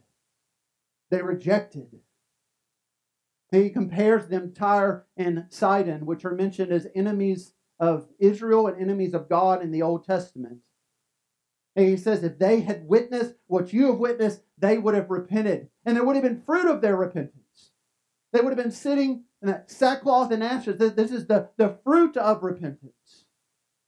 They 1.09 1.21
rejected. 1.21 1.99
He 3.51 3.69
compares 3.69 4.27
them, 4.27 4.53
Tyre 4.53 5.05
and 5.15 5.45
Sidon, 5.49 6.05
which 6.05 6.25
are 6.25 6.35
mentioned 6.35 6.71
as 6.71 6.87
enemies 6.93 7.53
of 7.79 8.07
Israel 8.19 8.67
and 8.67 8.81
enemies 8.81 9.13
of 9.13 9.29
God 9.29 9.61
in 9.61 9.71
the 9.71 9.81
Old 9.81 10.03
Testament. 10.03 10.59
And 11.75 11.87
he 11.87 11.95
says, 11.95 12.23
if 12.23 12.39
they 12.39 12.61
had 12.61 12.87
witnessed 12.87 13.35
what 13.45 13.71
you 13.71 13.85
have 13.87 13.99
witnessed, 13.99 14.41
they 14.57 14.77
would 14.77 14.95
have 14.95 15.09
repented. 15.09 15.69
And 15.85 15.95
there 15.95 16.03
would 16.03 16.15
have 16.15 16.23
been 16.23 16.41
fruit 16.41 16.67
of 16.67 16.81
their 16.81 16.97
repentance. 16.97 17.71
They 18.33 18.41
would 18.41 18.49
have 18.49 18.61
been 18.61 18.71
sitting 18.71 19.25
in 19.41 19.47
that 19.47 19.69
sackcloth 19.69 20.31
and 20.31 20.43
ashes, 20.43 20.77
this 20.77 21.11
is 21.11 21.27
the, 21.27 21.49
the 21.57 21.77
fruit 21.83 22.17
of 22.17 22.41
repentance. 22.41 23.25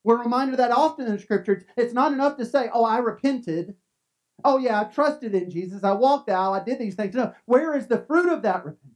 We're 0.04 0.22
reminded 0.22 0.58
that 0.58 0.72
often 0.72 1.08
in 1.08 1.20
Scripture. 1.20 1.66
It's 1.76 1.94
not 1.94 2.14
enough 2.14 2.38
to 2.38 2.46
say, 2.46 2.70
oh, 2.72 2.86
I 2.86 3.00
repented. 3.00 3.76
Oh, 4.44 4.58
yeah, 4.58 4.82
I 4.82 4.84
trusted 4.86 5.36
in 5.36 5.50
Jesus. 5.50 5.84
I 5.84 5.92
walked 5.94 6.30
out. 6.30 6.54
I 6.54 6.64
did 6.64 6.80
these 6.80 6.96
things. 6.96 7.16
No, 7.16 7.34
where 7.46 7.76
is 7.76 7.88
the 7.88 8.00
fruit 8.00 8.32
of 8.32 8.44
that 8.44 8.66
repentance? 8.66 8.96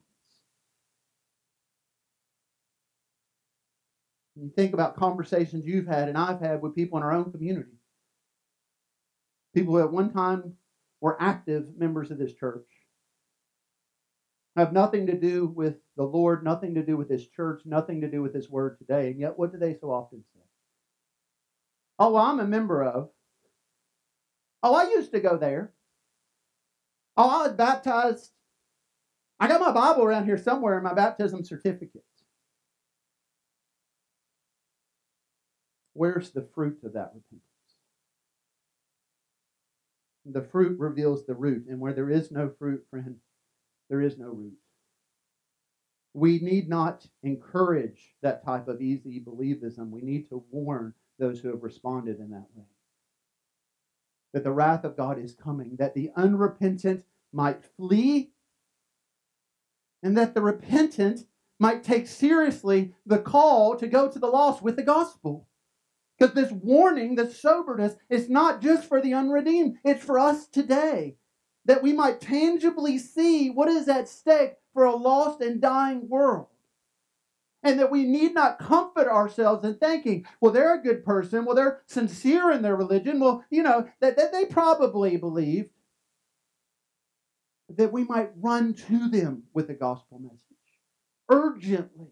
You 4.35 4.51
think 4.55 4.73
about 4.73 4.95
conversations 4.95 5.65
you've 5.65 5.87
had 5.87 6.09
and 6.09 6.17
I've 6.17 6.39
had 6.39 6.61
with 6.61 6.75
people 6.75 6.97
in 6.97 7.03
our 7.03 7.13
own 7.13 7.31
community. 7.31 7.77
People 9.53 9.75
who 9.75 9.81
at 9.81 9.91
one 9.91 10.11
time 10.11 10.53
were 11.01 11.21
active 11.21 11.77
members 11.77 12.09
of 12.09 12.17
this 12.17 12.33
church 12.33 12.65
have 14.55 14.73
nothing 14.73 15.07
to 15.07 15.19
do 15.19 15.47
with 15.47 15.75
the 15.97 16.03
Lord, 16.03 16.43
nothing 16.43 16.75
to 16.75 16.85
do 16.85 16.97
with 16.97 17.09
His 17.09 17.27
church, 17.27 17.61
nothing 17.65 18.01
to 18.01 18.09
do 18.09 18.21
with 18.21 18.33
His 18.33 18.49
word 18.49 18.77
today. 18.77 19.11
And 19.11 19.19
yet, 19.19 19.37
what 19.37 19.51
do 19.51 19.57
they 19.59 19.75
so 19.75 19.91
often 19.91 20.23
say? 20.33 20.41
Oh, 21.99 22.13
well, 22.13 22.23
I'm 22.25 22.39
a 22.39 22.47
member 22.47 22.83
of. 22.83 23.09
Oh, 24.63 24.73
I 24.73 24.89
used 24.91 25.11
to 25.11 25.19
go 25.19 25.37
there. 25.37 25.73
Oh, 27.17 27.29
I 27.29 27.47
was 27.47 27.53
baptized. 27.53 28.31
I 29.39 29.49
got 29.49 29.59
my 29.59 29.73
Bible 29.73 30.03
around 30.03 30.25
here 30.25 30.37
somewhere 30.37 30.77
in 30.77 30.83
my 30.83 30.93
baptism 30.93 31.43
certificate. 31.43 32.05
Where's 35.93 36.31
the 36.31 36.47
fruit 36.55 36.79
of 36.83 36.93
that 36.93 37.11
repentance? 37.13 37.43
The 40.25 40.41
fruit 40.41 40.79
reveals 40.79 41.25
the 41.25 41.35
root, 41.35 41.65
and 41.67 41.79
where 41.79 41.93
there 41.93 42.09
is 42.09 42.31
no 42.31 42.49
fruit, 42.57 42.85
friend, 42.89 43.17
there 43.89 44.01
is 44.01 44.17
no 44.17 44.29
root. 44.29 44.57
We 46.13 46.39
need 46.39 46.69
not 46.69 47.05
encourage 47.21 48.15
that 48.21 48.45
type 48.45 48.69
of 48.69 48.81
easy 48.81 49.19
believism. 49.19 49.89
We 49.89 50.01
need 50.01 50.29
to 50.29 50.45
warn 50.49 50.93
those 51.19 51.41
who 51.41 51.49
have 51.49 51.63
responded 51.63 52.19
in 52.19 52.29
that 52.29 52.47
way. 52.55 52.65
That 54.33 54.43
the 54.43 54.51
wrath 54.51 54.83
of 54.83 54.97
God 54.97 55.19
is 55.19 55.35
coming, 55.35 55.75
that 55.77 55.93
the 55.93 56.11
unrepentant 56.15 57.03
might 57.31 57.63
flee, 57.77 58.31
and 60.01 60.17
that 60.17 60.33
the 60.33 60.41
repentant 60.41 61.21
might 61.59 61.83
take 61.83 62.07
seriously 62.07 62.93
the 63.05 63.19
call 63.19 63.75
to 63.77 63.87
go 63.87 64.09
to 64.09 64.19
the 64.19 64.27
lost 64.27 64.61
with 64.61 64.75
the 64.75 64.83
gospel. 64.83 65.47
Because 66.17 66.33
this 66.35 66.51
warning, 66.51 67.15
this 67.15 67.39
soberness, 67.39 67.95
is 68.09 68.29
not 68.29 68.61
just 68.61 68.87
for 68.87 69.01
the 69.01 69.13
unredeemed, 69.13 69.77
it's 69.83 70.03
for 70.03 70.19
us 70.19 70.47
today 70.47 71.17
that 71.65 71.81
we 71.81 71.93
might 71.93 72.19
tangibly 72.19 72.97
see 72.97 73.49
what 73.49 73.69
is 73.69 73.87
at 73.87 74.09
stake 74.09 74.55
for 74.73 74.83
a 74.83 74.95
lost 74.95 75.41
and 75.41 75.61
dying 75.61 76.09
world. 76.09 76.47
And 77.63 77.79
that 77.79 77.91
we 77.91 78.03
need 78.03 78.33
not 78.33 78.59
comfort 78.59 79.07
ourselves 79.07 79.63
in 79.63 79.75
thinking, 79.75 80.25
well, 80.41 80.51
they're 80.51 80.75
a 80.75 80.83
good 80.83 81.05
person. 81.05 81.45
Well, 81.45 81.55
they're 81.55 81.81
sincere 81.85 82.51
in 82.51 82.61
their 82.61 82.75
religion. 82.75 83.19
Well, 83.19 83.45
you 83.49 83.63
know, 83.63 83.87
that, 84.01 84.17
that 84.17 84.31
they 84.33 84.45
probably 84.45 85.17
believe. 85.17 85.69
That 87.69 87.93
we 87.93 88.03
might 88.03 88.31
run 88.35 88.73
to 88.73 89.09
them 89.09 89.43
with 89.53 89.67
the 89.67 89.73
gospel 89.73 90.19
message 90.19 90.53
urgently. 91.29 92.11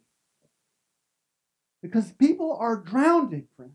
Because 1.81 2.11
people 2.11 2.55
are 2.59 2.77
drowning, 2.77 3.47
friends. 3.55 3.73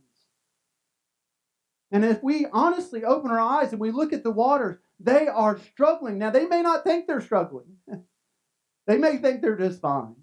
And 1.91 2.05
if 2.05 2.23
we 2.23 2.47
honestly 2.53 3.05
open 3.05 3.31
our 3.31 3.41
eyes 3.41 3.73
and 3.73 3.81
we 3.81 3.91
look 3.91 4.13
at 4.13 4.25
the 4.25 4.31
waters, 4.31 4.79
they 4.99 5.29
are 5.29 5.59
struggling. 5.59 6.19
Now, 6.19 6.31
they 6.31 6.47
may 6.47 6.63
not 6.63 6.85
think 6.85 7.07
they're 7.07 7.21
struggling, 7.21 7.77
they 8.87 8.99
may 8.99 9.19
think 9.19 9.41
they're 9.41 9.57
just 9.57 9.81
fine. 9.81 10.17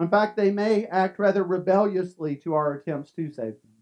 In 0.00 0.08
fact, 0.08 0.36
they 0.36 0.50
may 0.50 0.86
act 0.86 1.18
rather 1.18 1.42
rebelliously 1.42 2.36
to 2.36 2.54
our 2.54 2.74
attempts 2.74 3.10
to 3.12 3.30
save 3.30 3.54
them. 3.54 3.72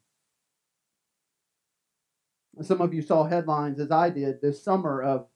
Some 2.62 2.80
of 2.80 2.94
you 2.94 3.02
saw 3.02 3.24
headlines, 3.24 3.78
as 3.80 3.90
I 3.90 4.09
did, 4.09 4.40
this 4.40 4.62
summer 4.62 5.02
of 5.02 5.26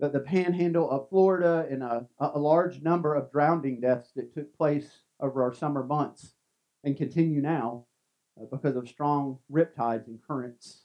the, 0.00 0.08
the 0.08 0.20
panhandle 0.20 0.90
of 0.90 1.08
Florida 1.08 1.68
and 1.70 1.82
a, 1.82 2.08
a 2.18 2.38
large 2.38 2.82
number 2.82 3.14
of 3.14 3.30
drowning 3.30 3.80
deaths 3.80 4.10
that 4.16 4.34
took 4.34 4.56
place 4.56 5.02
over 5.20 5.42
our 5.42 5.54
summer 5.54 5.84
months 5.84 6.34
and 6.82 6.96
continue 6.96 7.40
now 7.40 7.86
uh, 8.40 8.44
because 8.50 8.74
of 8.74 8.88
strong 8.88 9.38
riptides 9.50 10.08
and 10.08 10.18
currents. 10.26 10.82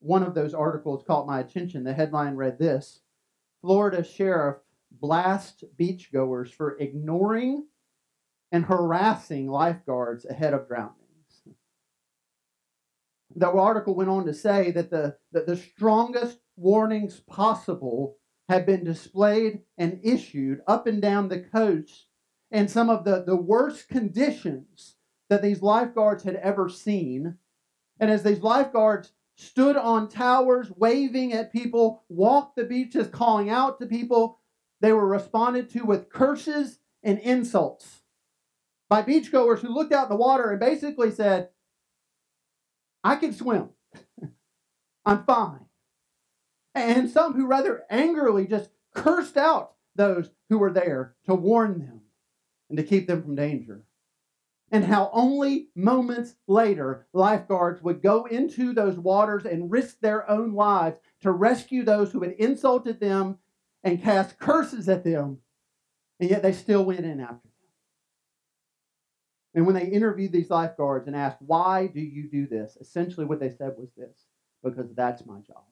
One 0.00 0.22
of 0.22 0.34
those 0.34 0.54
articles 0.54 1.02
caught 1.06 1.26
my 1.26 1.40
attention. 1.40 1.84
The 1.84 1.94
headline 1.94 2.36
read 2.36 2.58
this 2.58 3.00
Florida 3.62 4.04
sheriff 4.04 4.58
blasts 4.90 5.64
beachgoers 5.78 6.52
for 6.52 6.76
ignoring 6.78 7.66
and 8.50 8.64
harassing 8.64 9.48
lifeguards 9.48 10.24
ahead 10.24 10.54
of 10.54 10.68
drownings. 10.68 10.94
The 13.36 13.50
article 13.50 13.94
went 13.94 14.10
on 14.10 14.24
to 14.26 14.34
say 14.34 14.70
that 14.72 14.90
the, 14.90 15.16
that 15.32 15.46
the 15.46 15.56
strongest 15.56 16.38
warnings 16.56 17.20
possible 17.20 18.16
had 18.48 18.64
been 18.64 18.82
displayed 18.82 19.60
and 19.76 20.00
issued 20.02 20.60
up 20.66 20.86
and 20.86 21.02
down 21.02 21.28
the 21.28 21.40
coast 21.40 22.06
and 22.50 22.70
some 22.70 22.88
of 22.88 23.04
the, 23.04 23.22
the 23.26 23.36
worst 23.36 23.88
conditions 23.88 24.96
that 25.28 25.42
these 25.42 25.62
lifeguards 25.62 26.24
had 26.24 26.36
ever 26.36 26.68
seen. 26.68 27.36
And 28.00 28.10
as 28.10 28.22
these 28.22 28.40
lifeguards 28.40 29.12
stood 29.36 29.76
on 29.76 30.08
towers, 30.08 30.70
waving 30.76 31.32
at 31.32 31.52
people, 31.52 32.04
walked 32.08 32.56
the 32.56 32.64
beaches, 32.64 33.08
calling 33.08 33.50
out 33.50 33.78
to 33.78 33.86
people, 33.86 34.37
they 34.80 34.92
were 34.92 35.06
responded 35.06 35.70
to 35.70 35.84
with 35.84 36.10
curses 36.10 36.78
and 37.02 37.18
insults 37.18 38.02
by 38.88 39.02
beachgoers 39.02 39.60
who 39.60 39.68
looked 39.68 39.92
out 39.92 40.04
in 40.04 40.10
the 40.10 40.16
water 40.16 40.50
and 40.50 40.60
basically 40.60 41.10
said, 41.10 41.50
I 43.04 43.16
can 43.16 43.32
swim. 43.32 43.70
I'm 45.04 45.24
fine. 45.24 45.66
And 46.74 47.10
some 47.10 47.34
who 47.34 47.46
rather 47.46 47.84
angrily 47.90 48.46
just 48.46 48.70
cursed 48.94 49.36
out 49.36 49.72
those 49.94 50.30
who 50.48 50.58
were 50.58 50.72
there 50.72 51.14
to 51.26 51.34
warn 51.34 51.78
them 51.78 52.02
and 52.68 52.76
to 52.78 52.84
keep 52.84 53.06
them 53.06 53.22
from 53.22 53.34
danger. 53.34 53.84
And 54.70 54.84
how 54.84 55.10
only 55.12 55.68
moments 55.74 56.34
later 56.46 57.06
lifeguards 57.12 57.82
would 57.82 58.02
go 58.02 58.26
into 58.26 58.74
those 58.74 58.98
waters 58.98 59.46
and 59.46 59.70
risk 59.70 59.98
their 60.00 60.28
own 60.30 60.52
lives 60.52 60.98
to 61.22 61.32
rescue 61.32 61.84
those 61.84 62.12
who 62.12 62.20
had 62.20 62.32
insulted 62.32 63.00
them 63.00 63.38
and 63.84 64.02
cast 64.02 64.38
curses 64.38 64.88
at 64.88 65.04
them, 65.04 65.38
and 66.20 66.30
yet 66.30 66.42
they 66.42 66.52
still 66.52 66.84
went 66.84 67.00
in 67.00 67.20
after 67.20 67.48
them. 67.48 67.52
And 69.54 69.66
when 69.66 69.74
they 69.74 69.86
interviewed 69.86 70.32
these 70.32 70.50
lifeguards 70.50 71.06
and 71.06 71.16
asked, 71.16 71.38
Why 71.40 71.86
do 71.86 72.00
you 72.00 72.28
do 72.28 72.46
this? 72.46 72.76
essentially 72.80 73.26
what 73.26 73.40
they 73.40 73.50
said 73.50 73.74
was 73.76 73.90
this 73.96 74.26
because 74.62 74.94
that's 74.94 75.24
my 75.26 75.38
job. 75.40 75.64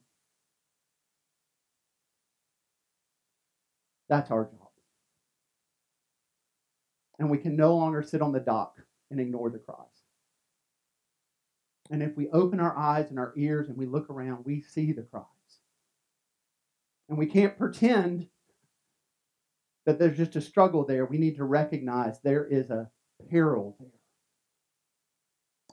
That's 4.09 4.31
our 4.31 4.45
job. 4.45 4.69
And 7.19 7.31
we 7.31 7.39
can 7.39 7.57
no 7.57 7.75
longer 7.75 8.03
sit 8.03 8.23
on 8.23 8.33
the 8.33 8.41
dock 8.41 8.79
and 9.11 9.21
ignore 9.21 9.51
the 9.51 9.59
cries. 9.59 9.87
And 11.91 12.03
if 12.03 12.17
we 12.17 12.29
open 12.31 12.61
our 12.61 12.77
eyes 12.77 13.11
and 13.11 13.19
our 13.19 13.33
ears 13.37 13.69
and 13.69 13.77
we 13.77 13.87
look 13.87 14.11
around, 14.11 14.45
we 14.45 14.61
see 14.61 14.93
the 14.93 15.03
cries. 15.03 15.25
And 17.09 17.19
we 17.19 17.27
can't 17.27 17.57
pretend 17.57 18.29
that 19.85 19.99
there's 19.99 20.17
just 20.17 20.37
a 20.37 20.41
struggle 20.41 20.85
there. 20.85 21.05
We 21.05 21.19
need 21.19 21.37
to 21.37 21.45
recognize 21.45 22.21
there 22.21 22.45
is 22.45 22.71
a 22.71 22.91
peril 23.31 23.77
there. 23.79 23.89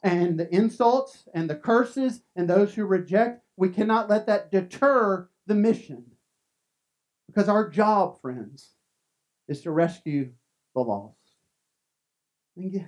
And 0.04 0.40
the 0.40 0.54
insults 0.54 1.28
and 1.34 1.50
the 1.50 1.56
curses 1.56 2.22
and 2.36 2.48
those 2.48 2.76
who 2.76 2.86
reject, 2.86 3.44
we 3.56 3.70
cannot 3.70 4.10
let 4.10 4.28
that 4.28 4.52
deter 4.52 5.30
the 5.48 5.56
mission. 5.56 6.06
Because 7.28 7.50
our 7.50 7.70
job, 7.70 8.22
friends, 8.22 8.72
is 9.48 9.62
to 9.62 9.72
rescue 9.72 10.32
the 10.76 10.82
lost. 10.82 11.16
And 12.56 12.86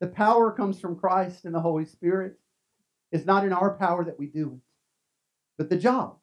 the 0.00 0.06
power 0.06 0.52
comes 0.52 0.80
from 0.80 0.96
Christ 0.96 1.44
and 1.44 1.54
the 1.54 1.60
Holy 1.60 1.84
Spirit. 1.84 2.38
It's 3.12 3.26
not 3.26 3.44
in 3.44 3.52
our 3.52 3.74
power 3.74 4.04
that 4.04 4.18
we 4.18 4.26
do 4.26 4.52
it, 4.54 4.60
but 5.58 5.68
the 5.68 5.76
job, 5.76 6.16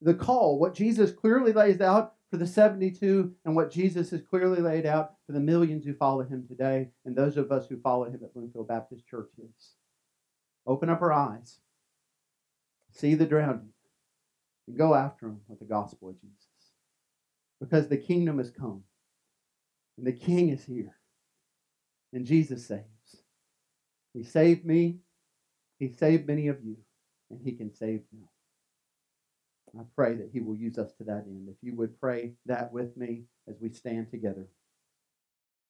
the 0.00 0.14
call, 0.14 0.58
what 0.58 0.74
Jesus 0.74 1.10
clearly 1.10 1.52
lays 1.52 1.80
out 1.80 2.14
for 2.30 2.36
the 2.36 2.46
72 2.46 3.32
and 3.44 3.56
what 3.56 3.70
Jesus 3.70 4.10
has 4.10 4.20
clearly 4.20 4.60
laid 4.60 4.84
out 4.84 5.14
for 5.26 5.32
the 5.32 5.40
millions 5.40 5.84
who 5.84 5.94
follow 5.94 6.22
him 6.22 6.46
today 6.46 6.88
and 7.04 7.14
those 7.14 7.36
of 7.36 7.50
us 7.52 7.66
who 7.68 7.80
follow 7.80 8.04
him 8.06 8.20
at 8.22 8.34
Bloomfield 8.34 8.68
Baptist 8.68 9.06
Church 9.06 9.30
is. 9.38 9.74
Open 10.66 10.90
up 10.90 11.00
our 11.00 11.12
eyes, 11.12 11.60
see 12.90 13.14
the 13.14 13.26
drowning, 13.26 13.70
and 14.66 14.76
go 14.76 14.94
after 14.94 15.26
them 15.26 15.40
with 15.46 15.60
the 15.60 15.64
gospel 15.64 16.08
of 16.08 16.20
Jesus. 16.20 16.36
Because 17.60 17.88
the 17.88 17.96
kingdom 17.96 18.38
has 18.38 18.50
come, 18.50 18.82
and 19.96 20.06
the 20.06 20.12
king 20.12 20.48
is 20.48 20.64
here, 20.64 20.96
and 22.12 22.26
Jesus 22.26 22.66
saves. 22.66 23.22
He 24.12 24.24
saved 24.24 24.66
me, 24.66 24.98
he 25.78 25.92
saved 25.92 26.26
many 26.26 26.48
of 26.48 26.58
you, 26.64 26.76
and 27.30 27.40
he 27.42 27.52
can 27.52 27.72
save 27.72 28.02
them. 28.10 28.28
I 29.78 29.82
pray 29.94 30.14
that 30.14 30.30
he 30.32 30.40
will 30.40 30.56
use 30.56 30.78
us 30.78 30.92
to 30.98 31.04
that 31.04 31.24
end. 31.26 31.48
If 31.48 31.56
you 31.62 31.74
would 31.76 32.00
pray 32.00 32.32
that 32.46 32.72
with 32.72 32.96
me 32.96 33.24
as 33.48 33.56
we 33.60 33.70
stand 33.70 34.10
together. 34.10 34.46